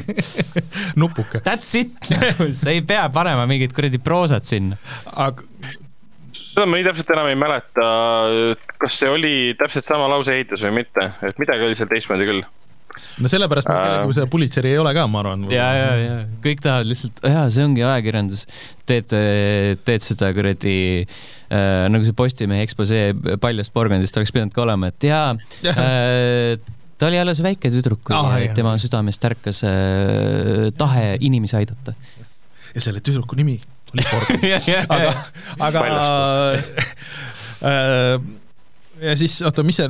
[1.00, 1.42] nupuke.
[1.42, 1.92] That's it
[2.54, 4.78] sa ei pea panema mingit kuradi proosat sinna.
[5.12, 5.44] aga
[6.52, 7.84] seda ma nii täpselt enam ei mäleta,
[8.80, 12.44] kas see oli täpselt sama lauseehitus või mitte, et midagi oli seal teistmoodi küll
[13.22, 15.46] no sellepärast meil kellelgi seda Pulitzeri ei ole ka, ma arvan.
[15.52, 18.44] ja, ja, ja kõik tahavad lihtsalt, jaa, see ongi ajakirjandus.
[18.88, 19.16] teed,
[19.86, 25.08] teed seda kuradi äh, nagu see Postimehe eksposee paljast porgandist oleks pidanud ka olema, et
[25.10, 25.32] jaa
[25.64, 25.74] ja.
[25.74, 31.96] äh, ta oli alles väike tüdruk, kui ah, tema südamest ärkas äh, tahe inimesi aidata.
[32.72, 33.58] ja selle tüdruku nimi
[33.92, 34.38] oli Porgan
[34.96, 35.10] aga,
[35.68, 35.82] aga
[37.66, 38.30] äh,
[39.02, 39.88] ja siis oota, mis see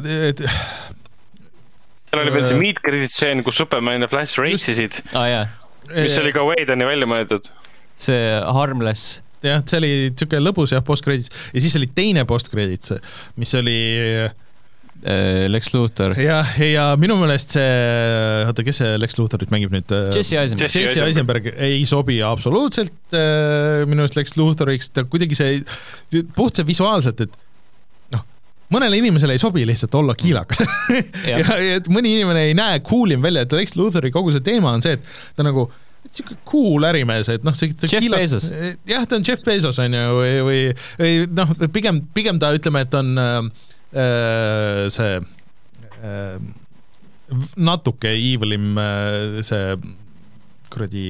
[2.13, 5.49] seal oli veel see meet credit stseen, kus Superman ja Flash race isid ah,.
[5.95, 7.49] mis oli ka Whedoni välja mõeldud.
[7.97, 12.93] see Harmless jah, see oli siuke lõbus jah, post-credits ja siis oli teine post-credits,
[13.41, 13.79] mis oli
[14.21, 14.35] äh,
[15.49, 16.13] Lex Luthor.
[16.21, 17.71] jah, ja minu meelest see,
[18.51, 19.97] oota, kes see Lex Luthor nüüd mängib nüüd?
[19.97, 20.77] Äh, Jesse Eisenberg.
[20.77, 25.65] Jesse, Eisenberg ei sobi absoluutselt äh, minu meelest Lex Luthoriks, ta kuidagi see,
[26.37, 27.41] puht see visuaalselt, et
[28.73, 30.63] mõnele inimesele ei sobi lihtsalt olla kiilakas.
[31.29, 34.73] Ja, ja et mõni inimene ei näe cool'im välja, et Lex Luthori kogu see teema
[34.77, 35.67] on see, et ta nagu
[36.11, 38.19] sihuke cool ärimees, et noh, see Jeff kiila...
[38.21, 38.49] Bezos.
[38.89, 40.63] jah, ta on Jeff Bezos on ju, või, või,
[40.99, 43.39] või noh, pigem, pigem ta ütleme, et on äh,
[44.03, 45.21] äh see
[46.03, 46.41] äh,
[47.57, 49.77] natuke evilim äh, see
[50.73, 51.07] kuradi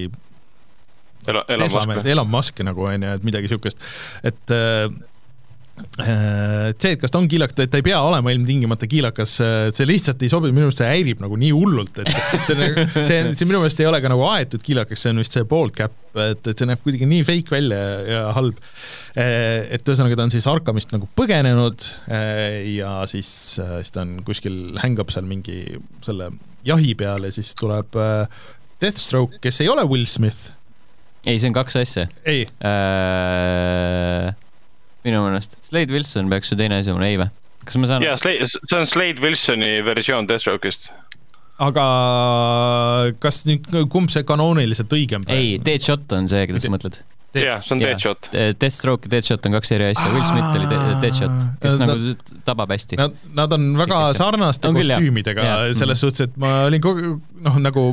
[2.10, 3.82] Elon Musk nagu on ju, et midagi siukest,
[4.26, 4.90] et Äh,
[5.72, 9.86] see, et kas ta on kiilakas, et ta ei pea olema ilmtingimata kiilakas, äh, see
[9.88, 12.10] lihtsalt ei sobi, minu meelest see häirib nagu nii hullult, et
[12.48, 15.36] see, nagu, see, see minu meelest ei ole ka nagu aetud kiilakas, see on vist
[15.36, 18.60] see bald cap, et, et see näeb kuidagi nii fake välja ja, ja halb.
[19.16, 21.88] Äh, et ühesõnaga, ta on siis Arkhamist nagu põgenenud
[22.72, 26.30] ja siis, siis ta on kuskil, hängab seal mingi selle
[26.68, 27.96] jahi peal ja siis tuleb
[28.82, 30.52] Deathstroke, kes ei ole Will Smith.
[31.24, 32.08] ei, see on kaks asja.
[32.28, 34.32] ei äh
[35.06, 35.56] minu meelest.
[35.66, 37.30] Slade Wilson peaks ju teine asi olema, ei või?
[37.66, 38.04] kas ma saan?
[38.06, 40.90] jaa, Slade, see on Slade Wilsoni versioon Deathstroke'ist.
[41.62, 41.86] aga
[43.22, 47.00] kas nüüd, kumb see kanooniliselt õigem ei, Deadshot on see, keda sa mõtled?
[47.38, 48.30] jah, see on Deadshot.
[48.32, 52.74] Deathstroke ja Deadshot on kaks eri asja, Will Smith oli Deadshot, kes nad, nagu tabab
[52.74, 52.98] hästi.
[53.00, 57.14] Nad, nad on väga sarnaste kostüümidega selles suhtes, et ma olin kogu
[57.46, 57.92] noh, nagu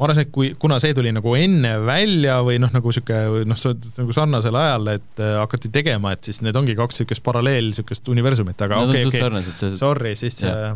[0.00, 3.18] ma arvan, et kui, kuna see tuli nagu enne välja või noh, nagu sihuke
[3.48, 3.58] noh,
[3.98, 8.08] nagu sarnasel ajal, et äh, hakati tegema, et siis need ongi kaks siukest paralleel siukest
[8.12, 10.72] universumit, aga okei, okei, sorry, siis äh,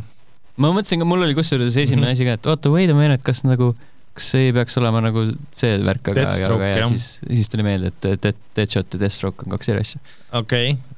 [0.60, 2.20] ma mõtlesin ka, mul oli kusjuures esimene mm -hmm.
[2.20, 3.72] asi ka, et oota, wait a minute, kas nagu
[4.14, 5.24] kas see ei peaks olema nagu
[5.56, 9.72] see värk, aga, aga ja siis, siis tuli meelde, et Deadshot ja Deathstroke on kaks
[9.72, 10.02] eri asja.
[10.32, 10.93] okei okay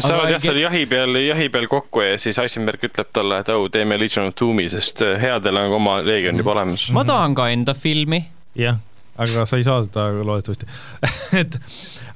[0.00, 3.66] saavad jah seal jahi peal, jahi peal kokku ja siis Heisenberg ütleb talle, et oh,
[3.72, 6.88] teeme Legion of Doom'i, sest äh, headel on oma leegion juba olemas.
[6.94, 8.22] ma tahan ka enda filmi.
[8.58, 8.80] jah,
[9.20, 10.68] aga sa ei saa seda loodetavasti
[11.42, 11.58] et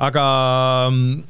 [0.09, 0.27] aga
[0.91, 1.25] mm,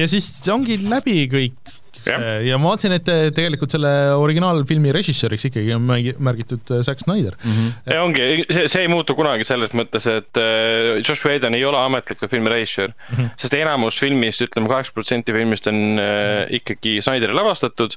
[0.00, 1.76] ja siis ongi läbi kõik
[2.06, 7.36] ja, ja ma vaatasin, et tegelikult selle originaalfilmi režissööriks ikkagi on märgitud äh, Zack Snyder
[7.38, 7.56] mm.
[7.56, 7.94] -hmm.
[7.94, 11.80] ja ongi, see, see ei muutu kunagi selles mõttes, et äh, Josh Whedon ei ole
[11.80, 13.34] ametlikult filmi režissöör mm, -hmm.
[13.40, 16.54] sest enamus filmist, ütleme kaheksa protsenti filmist on mm -hmm.
[16.60, 17.96] ikkagi Snyderi lavastatud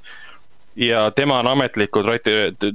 [0.75, 2.05] ja tema on ametlikult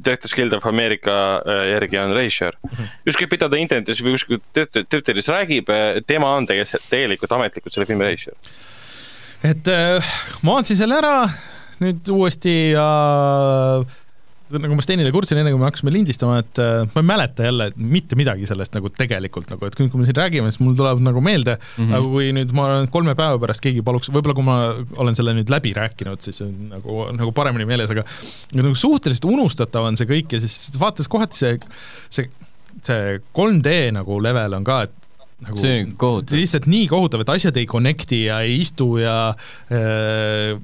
[0.04, 2.92] Directors Guild of America järgi on režissöör mm -hmm..
[3.06, 4.38] ükskõik, mida ta internetis või kuskil
[4.88, 5.66] Twitteris räägib,
[6.06, 8.36] tema on tegelikult, tegelikult ametlikult selle filmi režissöör
[9.44, 11.18] et äh, ma vaatasin selle ära
[11.82, 12.86] nüüd uuesti ja
[14.54, 17.66] nagu ma Stenile kurtsin, enne kui me hakkasime lindistama, et äh, ma ei mäleta jälle
[17.80, 21.22] mitte midagi sellest nagu tegelikult nagu, et kui me siin räägime, siis mul tuleb nagu
[21.24, 21.96] meelde mm, -hmm.
[21.96, 24.58] aga kui nüüd ma kolme päeva pärast keegi paluks, võib-olla kui ma
[25.02, 28.06] olen selle nüüd läbi rääkinud, siis on nagu, nagu paremini meeles, aga
[28.54, 31.58] nagu suhteliselt unustatav on see kõik ja siis vaadates kohati see,
[32.10, 32.30] see
[32.82, 35.03] see 3D nagu level on ka, et
[35.46, 36.38] nagu see on kohutav.
[36.38, 39.16] lihtsalt nii kohutav, et asjad ei connect'i ja ei istu ja
[39.72, 40.54] äh,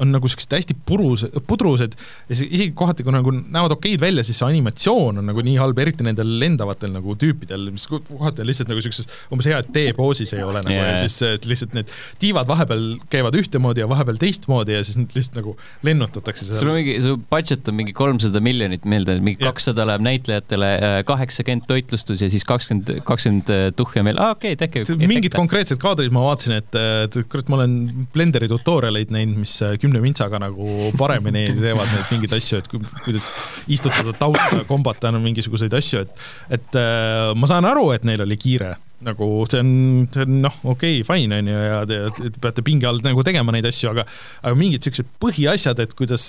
[0.00, 1.96] on nagu siuksed hästi purus, pudrused
[2.28, 5.78] ja isegi kohati, kui nagu näevad okeid välja, siis see animatsioon on nagu nii halb,
[5.82, 10.32] eriti nendel lendavatel nagu tüüpidel, mis kohati on lihtsalt nagu siukses umbes hea, et T-poosis
[10.36, 10.92] ei ole nagu yeah.
[10.94, 11.92] ja siis lihtsalt need
[12.22, 15.56] tiivad vahepeal käivad ühtemoodi ja vahepeal teistmoodi ja siis need lihtsalt nagu
[15.86, 16.48] lennutatakse.
[16.56, 20.98] sul on mingi, su budget on mingi kolmsada miljonit meelde, mingi kakssada läheb näitlejatele, äh,
[21.08, 24.98] kaheksakümmend toitlustus ja siis kakskümmend, kakskümmend äh, tuhja meil, aa okei okay,, tehke.
[25.06, 29.76] mingid konkreetsed kaadrid ma vaatasin, et, et kurat, ma olen Blenderi tutorialeid näinud, mis äh,
[29.82, 33.32] kümne vintsaga nagu paremini teevad neid mingeid asju, et kuidas
[33.72, 38.38] istutada tausta, kombata no, mingisuguseid asju, et et äh, ma saan aru, et neil oli
[38.40, 38.74] kiire,
[39.06, 39.74] nagu see on,
[40.14, 43.26] see on noh, okei okay,, fine on ju, ja te, te peate pinge all nagu
[43.26, 44.06] tegema neid asju, aga
[44.42, 46.24] aga mingid siuksed põhiasjad, et kuidas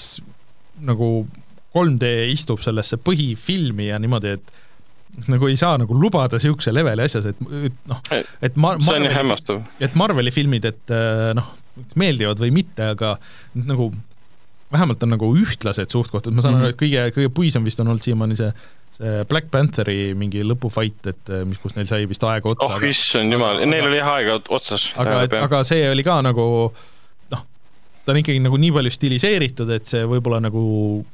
[0.84, 1.14] nagu
[1.74, 7.30] 3D istub sellesse põhifilmi ja niimoodi, et nagu ei saa nagu lubada siukse leveli asjas,
[7.32, 8.00] et, et noh,
[8.42, 9.60] et ma, see on ju hämmastav.
[9.84, 11.52] et Marveli filmid, et äh, noh,
[12.00, 13.16] meeldivad või mitte, aga
[13.56, 13.92] nagu
[14.74, 16.70] vähemalt on nagu ühtlased suht-koht, et ma saan mm -hmm.
[16.70, 18.54] aru, et kõige, kõige puisem vist on olnud siiamaani see
[18.94, 22.70] see Black Pantheri mingi lõpufight, et mis, kus neil sai vist aega otsa.
[22.70, 24.92] oh issand jumal, neil oli jah aega otsas.
[25.02, 26.46] aga, aga see oli ka nagu
[28.06, 30.62] ta on ikkagi nagu nii palju stiliseeritud, et see võib-olla nagu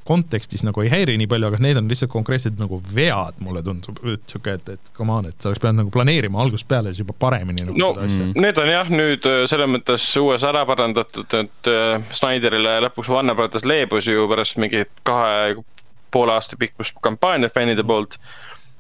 [0.10, 4.00] kontekstis nagu ei häiri nii palju, aga need on lihtsalt konkreetsed nagu vead, mulle tundub,
[4.10, 7.04] et sihuke, et, et come on, et sa oleks pidanud nagu planeerima algusest peale siis
[7.04, 8.34] juba paremini nagu no, mm.
[8.42, 13.38] Need on jah, nüüd äh, selles mõttes uues ära parandatud, et äh, Snyderile lõpuks Warner
[13.38, 15.60] Brothers leebus ju pärast mingit kahe
[16.10, 18.18] poole aasta pikkust kampaaniat fännide poolt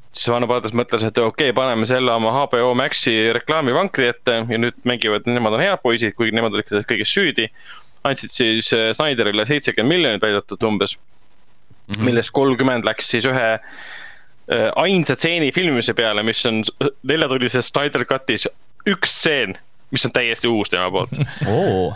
[0.09, 4.81] siis Brothers mõtles, et okei okay,, paneme selle oma HBO Maxi reklaamivankri ette ja nüüd
[4.89, 7.45] mängivad, nemad on head poisid, kuigi nemad olid kõiges süüdi
[8.07, 12.03] andsid siis äh, Snyderile seitsekümmend miljonit väidetud umbes mm, -hmm.
[12.03, 16.63] millest kolmkümmend läks siis ühe äh, ainsa stseeni filmimise peale, mis on
[17.03, 18.47] neljatunnises Snyder Cutis
[18.87, 19.57] üks stseen,
[19.91, 21.11] mis on täiesti uus tema poolt
[21.47, 21.95] oh.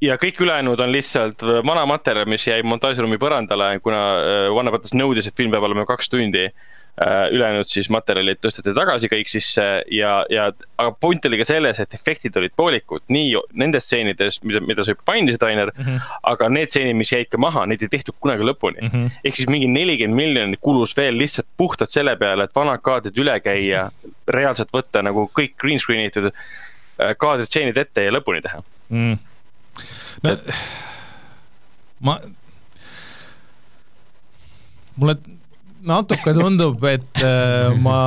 [0.00, 4.94] ja kõik ülejäänud on lihtsalt vana materjal, mis jäi montaažiruumi põrandale, kuna äh, Warner Brothers
[4.94, 9.62] nõudis, et film peab olema kaks tundi Äh, ülejäänud siis materjalid tõsteti tagasi kõik sisse
[9.90, 10.44] ja, ja
[10.78, 14.94] aga point oli ka selles, et efektid olid poolikud nii nendes stseenides, mida, mida sa
[14.94, 15.88] juba mainisid, Rainer mm.
[15.88, 16.12] -hmm.
[16.30, 18.92] aga need stseenid, mis jäid ka maha, neid ei tehtud kunagi lõpuni mm.
[18.92, 19.10] -hmm.
[19.24, 23.40] ehk siis mingi nelikümmend miljonit kulus veel lihtsalt puhtalt selle peale, et vanad kaadrid üle
[23.40, 23.90] käia,
[24.28, 29.18] reaalselt võtta nagu kõik green screen itud äh, kaadrid, stseenid ette ja lõpuni teha mm..
[30.22, 30.54] no et...
[32.00, 32.20] ma
[34.94, 35.18] mulle
[35.84, 37.98] natuke tundub, et äh, ma.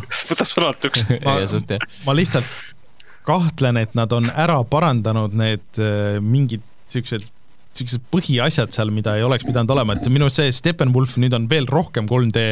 [0.30, 1.06] võtab sõnatuks.
[1.24, 1.38] ma,
[2.06, 2.48] ma lihtsalt
[3.26, 7.28] kahtlen, et nad on ära parandanud need äh, mingid siuksed
[7.72, 11.46] siuksed põhiasjad seal, mida ei oleks pidanud olema, et minu arust see Steppenwolf nüüd on
[11.48, 12.42] veel rohkem 3D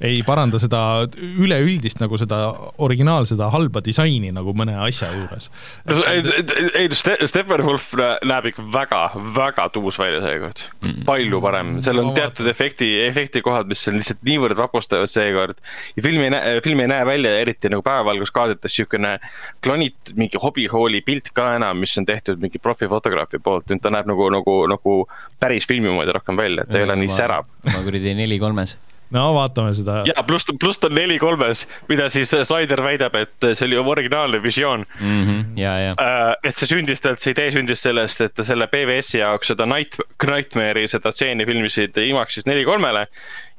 [0.00, 0.80] ei paranda seda
[1.16, 2.38] üleüldist nagu seda
[2.84, 5.48] originaal, seda halba disaini nagu mõne asja juures.
[5.86, 9.02] ei, Steppenwolf näeb ikka väga,
[9.36, 11.06] väga tuus välja seekord mm..
[11.08, 15.62] palju parem, seal on teatud efekti, efektikohad, mis on lihtsalt niivõrd vapustavad seekord.
[15.96, 19.16] ja film ei näe, film ei näe välja eriti nagu päevavalguskaadrites siukene
[19.64, 24.10] klonit, mingi hobihooli pilt ka enam, mis on tehtud mingi profifotograafi poolt, nüüd ta näeb
[24.12, 24.98] nagu, nagu, nagu
[25.40, 27.48] päris filmi moodi rohkem välja, et ta ei ole nii särav.
[27.64, 28.76] ma kuradi neli kolmes
[29.14, 30.00] no vaatame seda.
[30.08, 34.42] ja pluss, pluss ta on neli kolmes, mida siis Slider väidab, et see oli originaalne
[34.42, 35.24] visioon mm.
[35.24, 35.44] -hmm.
[35.60, 35.94] ja, ja.
[36.00, 39.66] Äh, et see sündis talt, see idee sündis sellest, et ta selle PBS-i jaoks seda
[39.66, 43.06] Night, Nightmare'i seda stseeni filmisid IMAX-is neli kolmele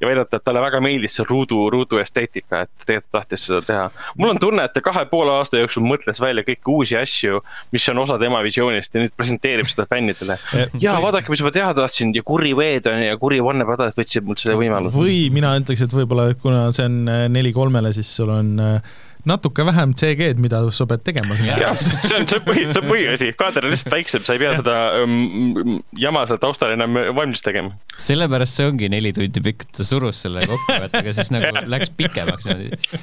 [0.02, 3.88] ja väidate, et talle väga meeldis see ruudu, ruudu esteetika, et tegelikult tahtis seda teha.
[4.18, 7.41] mul on tunne, et ta kahe poole aasta jooksul mõtles välja kõiki uusi asju,
[7.74, 10.38] mis on osa tema visioonist ja nüüd presenteerib seda fännidele.
[10.84, 14.57] ja vaadake, mis ma teha tahtsin ja kuri Veedon ja kuri Brothers võtsid mult selle
[14.60, 14.95] võimaluse.
[14.98, 17.03] või mina ütleks, et võib-olla kuna see on
[17.34, 18.95] neli kolmele, siis sul on äh,
[19.26, 21.35] natuke vähem CG-d, mida sa pead tegema.
[21.35, 24.41] jah, see on, see on põhi, see on põhiasi, kaader on lihtsalt väiksem, sa ei
[24.41, 24.61] pea ja.
[24.61, 27.73] seda um, jama seal taustal enam valmis tegema.
[28.07, 31.94] sellepärast see ongi neli tundi pikk, ta surus selle kokku, et aga siis nagu läks
[31.98, 32.98] pikemaks niimoodi.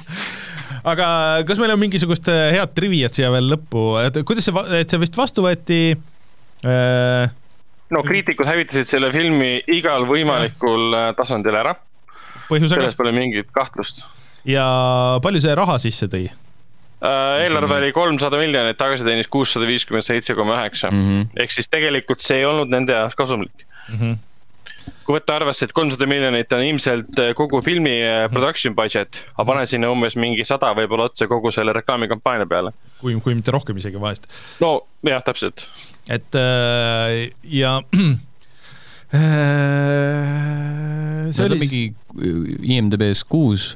[0.93, 1.07] aga
[1.47, 5.01] kas meil on mingisugust äh, head triviat siia veel lõppu, et kuidas see, et see
[5.01, 7.33] vist vastu võeti äh...?
[7.93, 11.75] no kriitikud hävitasid selle filmi igal võimalikul äh, tasandil ära.
[12.49, 14.05] selles pole mingit kahtlust
[14.45, 14.65] ja
[15.23, 16.27] palju see raha sisse tõi?
[17.05, 20.89] Uh, eelarve oli kolmsada miljonit, tagasi teenis kuussada viiskümmend seitse koma üheksa.
[20.93, 21.27] Mhm.
[21.43, 23.99] ehk siis tegelikult see ei olnud nende jaoks kasumlik mm.
[23.99, 24.23] -hmm
[25.05, 28.33] kui võtta arvesse, et kolmsada miljonit on ilmselt äh, kogu filmi äh, mhm.
[28.33, 32.71] production budget, aga pane sinna umbes mingi sada võib-olla otsa kogu selle reklaamikampaania peale.
[33.01, 34.23] kui, kui mitte rohkem isegi vahest.
[34.63, 34.69] no
[35.05, 35.67] jah, täpselt.
[36.09, 37.81] et äh, ja
[39.13, 39.21] äh,
[41.29, 41.83] see oli mingi
[42.75, 43.75] IMDB-s kuus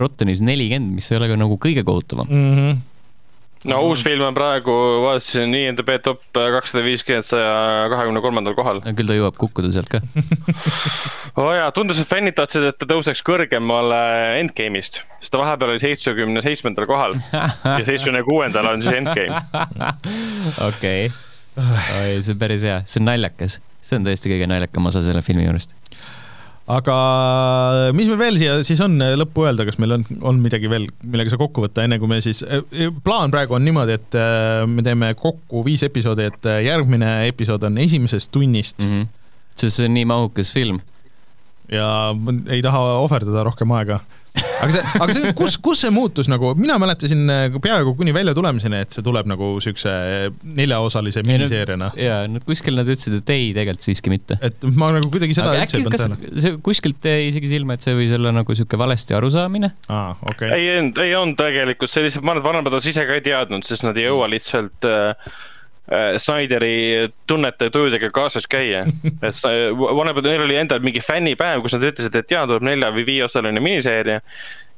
[0.00, 2.54] Rottenis nelikümmend, mis ei ole ka nagu kõige kohutavam mm.
[2.54, 2.86] -hmm
[3.64, 3.86] no mm.
[3.90, 4.72] uus film on praegu,
[5.04, 8.80] vaatasin IMDB top kakssada viiskümmend saja kahekümne kolmandal kohal.
[8.96, 12.88] küll ta jõuab kukkuda sealt ka oo oh jaa, tundus, et fännid tahtsid, et ta
[12.88, 14.00] tõuseks kõrgemale
[14.40, 19.42] Endgame'ist, sest ta vahepeal oli seitsmekümne seitsmendal kohal ja seitsmekümne kuuendal on siis Endgame.
[20.70, 21.10] okei,
[21.60, 25.24] oi, see on päris hea, see on naljakas, see on tõesti kõige naljakam osa selle
[25.26, 25.76] filmi juurest
[26.70, 26.96] aga
[27.96, 31.32] mis meil veel siia siis on lõppu öelda, kas meil on, on midagi veel, millega
[31.32, 32.42] sa kokku võtta, enne kui me siis,
[33.06, 37.66] plaan praegu on niimoodi, et äh, me teeme kokku viis episoodi, et äh, järgmine episood
[37.66, 38.94] on esimesest tunnist mm.
[38.94, 39.10] -hmm.
[39.56, 40.80] sest see on nii mahukas film.
[41.70, 42.14] ja
[42.50, 44.00] ei taha ohverdada rohkem aega
[44.38, 48.82] aga see, aga see, kus, kus see muutus nagu, mina mäletasin äh, peaaegu kuni väljatulemiseni,
[48.84, 49.92] et see tuleb nagu siukse
[50.60, 51.90] neljaosalise miniseeriana.
[52.00, 54.38] ja, no kuskil nad ütlesid, et ei, tegelikult siiski mitte.
[54.46, 56.42] et ma nagu kuidagi seda aga üldse ei pannud tähele.
[56.46, 59.74] see kuskilt jäi isegi silma, et see võis olla nagu siuke valesti arusaamine.
[59.88, 60.58] aa, okei okay..
[60.58, 63.66] ei olnud, ei olnud tegelikult, see lihtsalt, ma arvan, et vanemad ise ka ei teadnud,
[63.66, 65.48] sest nad ei jõua lihtsalt äh, äh
[66.22, 68.84] Snyderi tunnete ja tujudega kaasas käia.
[69.26, 69.44] et
[69.80, 73.62] vanemad, neil oli endal mingi fännipäev, kus nad ütlesid, et jaa, tuleb nelja või viieosaline
[73.62, 74.20] miniseeria.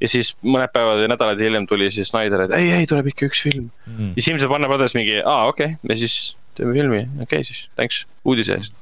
[0.02, 3.28] Ja siis mõned päevad või nädalad hiljem tuli siis Snyder, et ei, ei tuleb ikka
[3.28, 3.68] üks film.
[3.86, 4.16] Mm..
[4.16, 6.16] ja siis ilmselt Warner Brothers mingi, aa okei okay., ja siis
[6.58, 8.74] teeme filmi, okei okay, siis, thanks uudise eest.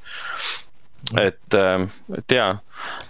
[1.21, 2.55] Et, ähm, et jaa,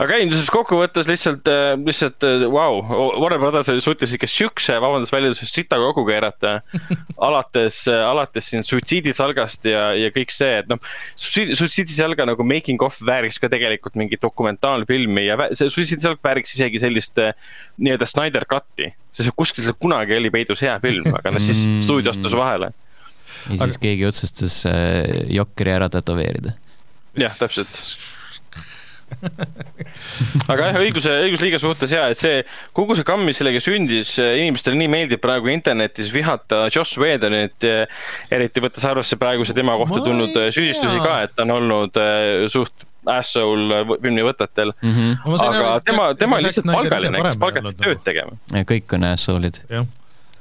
[0.02, 5.14] aga ei, kokkuvõttes lihtsalt, äh, lihtsalt vau äh, wow., Warner Brothers suutis ikka siukse, vabandust
[5.14, 6.58] väljendusest, sita kokku keerata
[7.28, 10.82] alates, äh, alates siin suitsiidisalgast ja, ja kõik see, et noh,
[11.16, 17.20] suitsiidisalga nagu making of vääriks ka tegelikult mingit dokumentaalfilmi ja see suitsiidisalg vääriks isegi sellist
[17.22, 21.84] nii-öelda Snyder cut'i, sest kuskil seal kunagi oli peidus hea film, aga noh, siis mm.
[21.86, 22.72] stuudio astus vahele.
[22.72, 23.84] ja siis aga...
[23.86, 24.64] keegi otsustas
[25.32, 26.56] Jokeri ära tätoveerida
[27.20, 28.20] jah, täpselt
[30.52, 32.42] aga jah, õiguse, õigusliiga suhtes ja, et see
[32.78, 37.68] kogu see kamm, mis sellega sündis, inimestele nii meeldib praegu internetis vihata Joss Whedonit,
[38.32, 42.88] eriti võttes arvesse praeguse tema kohta tulnud süüdistusi ka, et ta on olnud eh, suht
[43.12, 44.92] asshole filmi võtetel mm.
[44.98, 45.38] -hmm.
[45.48, 48.38] aga tema, tema on lihtsalt palgaline, kes palgati tööd tegema.
[48.70, 49.64] kõik on asshole'id.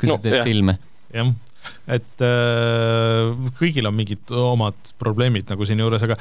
[0.01, 0.77] kui sa teed filme.
[1.15, 1.33] jah
[1.91, 6.16] et äh, kõigil on mingid omad probleemid nagu siinjuures, aga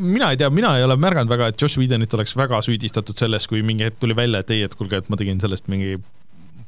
[0.00, 3.48] mina ei tea, mina ei ole märganud väga, et Josh Whedonit oleks väga süüdistatud selles,
[3.50, 5.98] kui mingi hetk tuli välja, et ei, et kuulge, et ma tegin sellest mingi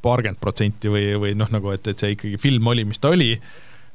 [0.02, 3.36] paarkümmend protsenti või, või noh, nagu et, et see ikkagi film oli, mis ta oli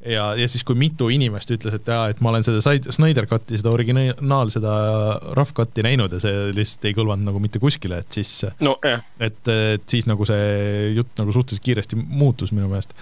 [0.06, 3.58] ja, ja siis, kui mitu inimest ütles, et jaa, et ma olen seda Snyder Cut'i,
[3.60, 4.76] seda originaal, seda
[5.38, 8.32] rough cut'i näinud ja see lihtsalt ei kõlvanud nagu mitte kuskile, et siis
[8.64, 9.04] no, yeah.
[9.20, 9.42] et,
[9.78, 12.96] et siis nagu see jutt nagu suhteliselt kiiresti muutus minu meelest.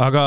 [0.00, 0.24] aga?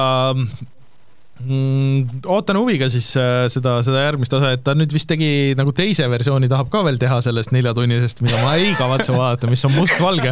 [2.30, 6.06] Ootan huviga siis äh, seda, seda järgmist osa, et ta nüüd vist tegi nagu teise
[6.12, 10.32] versiooni tahab ka veel teha sellest neljatunnisest, mida ma ei kavatse vaadata, mis on mustvalge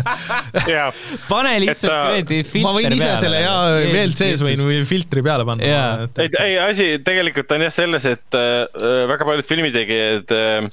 [1.31, 2.67] pane lihtsalt kuradi filter peale.
[2.67, 3.23] ma võin ise peale.
[3.25, 3.55] selle ja
[3.91, 6.07] veel sees võin või filtri peale panna.
[6.21, 10.69] ei, ei asi tegelikult on jah selles, et äh, väga paljud filmitegijad äh,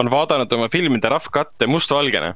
[0.00, 2.32] on vaadanud oma filmide rough cut'e mustvalgena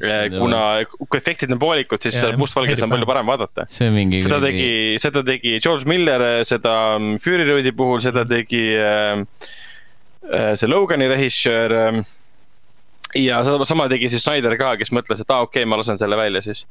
[0.00, 3.66] kuna kui efektid on poolikud, siis mustvalges on palju parem vaadata.
[3.68, 4.22] see on mingi.
[4.24, 4.70] seda tegi,
[5.02, 6.72] seda tegi George Miller, seda
[7.20, 9.20] Fury Roadi puhul, seda tegi äh,
[10.32, 12.00] äh, see Logani režissöör äh,.
[13.20, 15.80] ja seda sama tegi siis Snyder ka, kes mõtles, et aa ah, okei okay,, ma
[15.80, 16.64] lasen selle välja siis.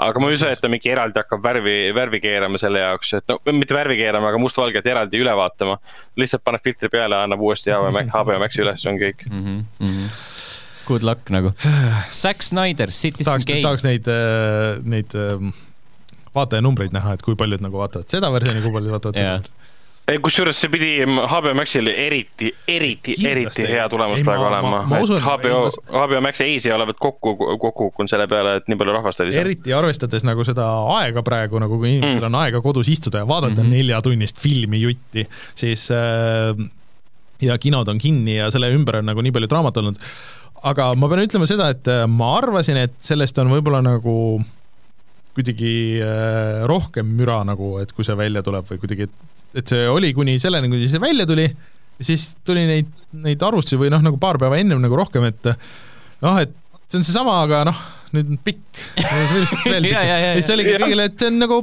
[0.00, 3.32] aga ma ei usu, et ta mingi eraldi hakkab värvi, värvi keerama selle jaoks, et
[3.32, 5.76] no mitte värvi keerama, aga mustvalget eraldi üle vaatama.
[6.16, 10.54] lihtsalt paneb filtri peale, annab uuesti HBO Maxi üles, on kõik mm -hmm
[10.86, 11.52] Good luck nagu.
[12.22, 13.64] Zack Snyder, Citizen tahaks, Kane.
[13.64, 15.52] tahaks neid, äh, neid ähm,
[16.36, 19.38] vaatajanumbreid näha, et kui paljud nagu vaatavad seda versiooni, kui paljud vaatavad yeah.
[19.42, 19.56] seda
[20.06, 25.00] ei, kusjuures see pidi HBO Maxil eriti, eriti, eriti hea tulemus ei, praegu ma, olema.
[25.24, 29.34] HBO, HBO Max eisi olevat kokku, kokku kukkunud selle peale, et nii palju rahvast oli
[29.34, 29.42] seal.
[29.42, 30.68] eriti arvestades nagu seda
[31.00, 32.30] aega praegu, nagu kui inimestel mm.
[32.30, 33.76] on aega kodus istuda ja vaadata mm -hmm.
[33.80, 35.26] neljatunnist filmi jutti,
[35.58, 36.54] siis äh,
[37.42, 39.98] ja kinod on kinni ja selle ümber on nagu nii palju draamat olnud
[40.66, 44.16] aga ma pean ütlema seda, et äh, ma arvasin, et sellest on võib-olla nagu
[45.36, 49.88] kuidagi äh, rohkem müra nagu, et kui see välja tuleb või kuidagi, et, et see
[49.92, 51.48] oli kuni selleni, kuni see välja tuli,
[52.00, 52.88] siis tuli neid,
[53.26, 55.50] neid arvustusi või noh, nagu paar päeva ennem nagu rohkem, et
[56.24, 56.54] noh, et
[56.86, 57.82] see on seesama, aga noh,
[58.16, 60.00] nüüd on pikk, lihtsalt veel pikk.
[60.40, 61.60] siis oligi kõigile, et see on nagu,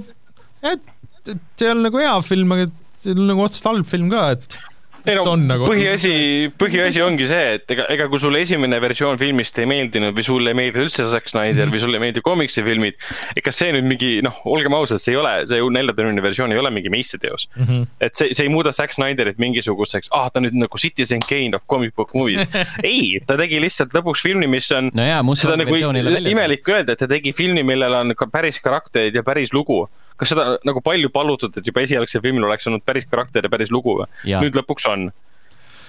[0.61, 0.93] et,
[1.23, 2.69] et see ei ole nagu hea film, aga
[3.01, 4.59] see on nagu otseselt halb film ka, et
[5.05, 5.67] ei no nagu...
[5.67, 6.13] põhiasi,
[6.59, 10.53] põhiasi ongi see, et ega, ega kui sulle esimene versioon filmist ei meeldinud või sulle
[10.53, 12.99] ei meeldi üldse Zack Snyder või sulle ei meeldi komiksifilmid,
[13.39, 16.71] ega see nüüd mingi noh, olgem ausad, see ei ole, see neljatunnine versioon ei ole
[16.73, 17.65] mingi meistriteos mm.
[17.65, 17.89] -hmm.
[18.07, 21.67] et see, see ei muuda Zack Snyderit mingisuguseks, ah, ta nüüd nagu Citizen Kane of
[21.69, 22.47] comic book movies
[22.83, 25.07] ei, ta tegi lihtsalt lõpuks filmi, mis on no
[25.39, 29.53] seda nagu imelik öelda, et ta tegi filmi, millel on ka päris karakterid ja päris
[29.53, 29.83] lugu
[30.19, 33.73] kas seda nagu palju palutud, et juba esialgsel filmil oleks olnud päris karakter ja päris
[33.73, 34.09] lugu või?
[34.33, 35.11] nüüd lõpuks on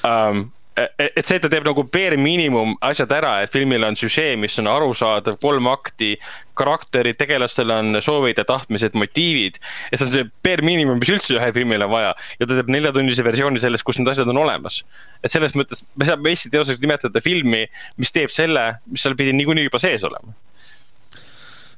[0.05, 0.47] um,.
[0.75, 4.57] et see, et ta teeb nagu bare miinimum asjad ära, et filmil on süžee, mis
[4.59, 6.17] on arusaadav, kolm akti,
[6.59, 9.61] karakterid, tegelastel on soovid ja tahtmised, motiivid.
[9.93, 12.11] et see on see bare miinimum, mis üldse ühel filmil on vaja
[12.41, 14.83] ja ta teeb neljatunnise versiooni sellest, kus need asjad on olemas.
[15.23, 17.69] et selles mõttes me saame Eesti teoseks nimetada filmi,
[18.01, 20.35] mis teeb selle, mis seal pidi niikuinii juba sees olema.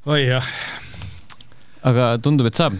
[0.09, 0.53] oi jah
[1.87, 2.79] aga tundub, et saab.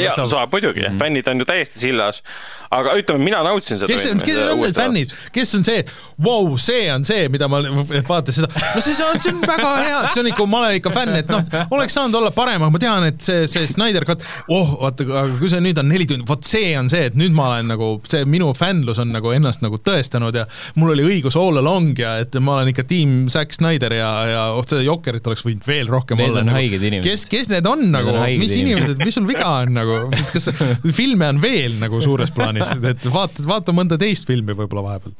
[0.00, 0.98] jaa, saab muidugi mm, -hmm.
[0.98, 2.22] fännid on ju täiesti sillas
[2.70, 3.90] aga ütleme, mina nautisin seda.
[3.90, 5.84] kes on, kes on need fännid, kes on see,
[6.22, 9.72] vau, see on see, mida ma vaatan seda, no see, see on, see on väga
[9.82, 11.44] hea, see on ikka, ma olen ikka fänn, et noh,
[11.76, 15.38] oleks saanud olla parem, aga ma tean, et see, see Snyder Cut, oh, vaata, aga
[15.40, 17.92] kui see nüüd on neli tundi, vot see on see, et nüüd ma olen nagu,
[18.08, 20.46] see minu fännlus on nagu ennast nagu tõestanud ja
[20.80, 24.42] mul oli õigus all along ja et ma olen ikka tiim Zack Snyder ja, ja
[24.56, 26.42] oh, seda Jokkerit oleks võinud veel rohkem need olla.
[26.42, 27.06] Need on nagu, haiged inimesed.
[27.06, 30.00] kes, kes need on nagu, mis inimesed, mis sul viga on nagu,
[30.32, 30.50] kas
[30.96, 32.55] filme on veel nagu suures plaanis?
[32.62, 35.16] Plaanis, et vaata, vaata mõnda teist filmi võib-olla vahepeal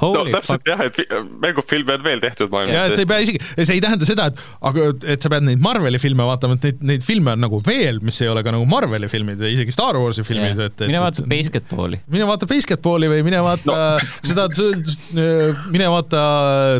[0.00, 0.68] no täpselt fuck.
[0.68, 2.74] jah, et mängufilme on veel tehtud maailmas.
[2.74, 5.46] ja et sa ei pea isegi, see ei tähenda seda, et aga, et sa pead
[5.48, 8.52] neid Marveli filme vaatama, et neid, neid filme on nagu veel, mis ei ole ka
[8.54, 12.00] nagu Marveli filmid, isegi Star Warsi filmid, et, et mine vaata Basketballi.
[12.12, 14.10] mine vaata Basketballi või mine vaata no.
[14.28, 14.48] seda,
[15.72, 16.24] mine vaata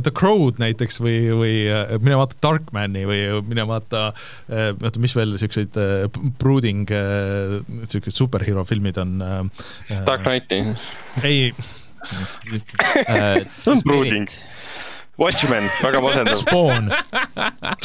[0.04, 1.56] The Crow'd näiteks või, või
[2.04, 4.10] mine vaata Darkmani või mine vaata,
[4.50, 5.80] oota, mis veel siukseid
[6.40, 6.92] brooding,
[7.86, 9.18] siuksed superhero filmid on?
[10.06, 10.62] Dark Knighti.
[11.24, 11.52] ei
[13.84, 14.28] brooding.
[15.16, 16.36] Watchmen, väga masendav.
[16.36, 16.90] Spawn.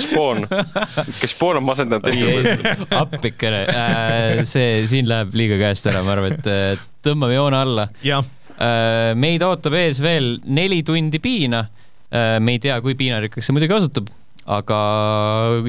[0.03, 2.65] Spawn, kas Spawn on masendav teist?
[2.91, 7.88] appikene, äh, see siin läheb liiga käest ära, ma arvan, et äh, tõmbame joone alla.
[8.03, 11.65] Äh, meid ootab ees veel neli tundi piina.
[12.11, 14.10] me ei tea, kui piinarikkaks see muidugi osutub,
[14.52, 14.80] aga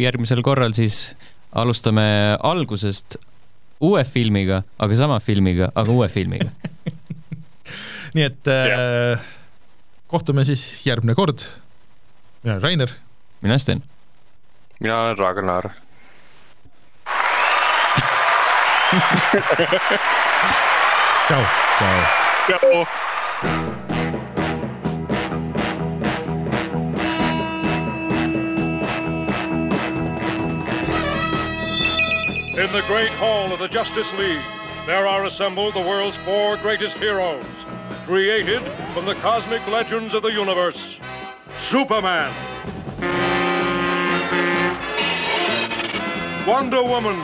[0.02, 1.12] järgmisel korral siis
[1.54, 2.02] alustame
[2.42, 3.14] algusest
[3.78, 6.50] uue filmiga, aga sama filmiga, aga uue filmiga
[8.14, 9.20] nii et äh,
[10.06, 11.39] kohtume siis järgmine kord.
[12.43, 12.89] mina olen Rainer.
[13.40, 13.82] mina Sten.
[14.80, 15.70] mina olen Ragnar
[21.28, 21.43] tšau.
[21.78, 22.01] tšau.
[22.47, 22.86] tšau.
[32.55, 34.43] In the great hall of the Justice League,
[34.86, 37.44] there are assembled the world's four greatest heroes
[38.04, 38.62] created
[38.92, 40.98] from the cosmic legends of the universe.
[41.56, 42.32] Superman.
[46.46, 47.16] Wonder Woman.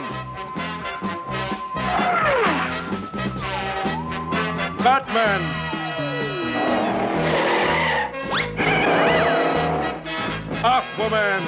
[4.78, 5.40] Batman.
[10.62, 11.42] Aquaman.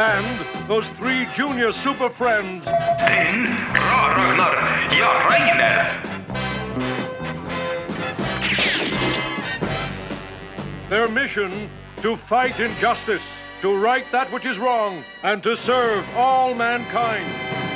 [0.00, 2.64] And those three junior super friends.
[2.64, 4.54] Sten, Ra-Ragnar
[4.94, 6.02] ja Rainer.
[10.90, 11.70] Their mission
[12.02, 13.26] to fight injustice,
[13.62, 17.67] to right that which is wrong, and to serve all mankind.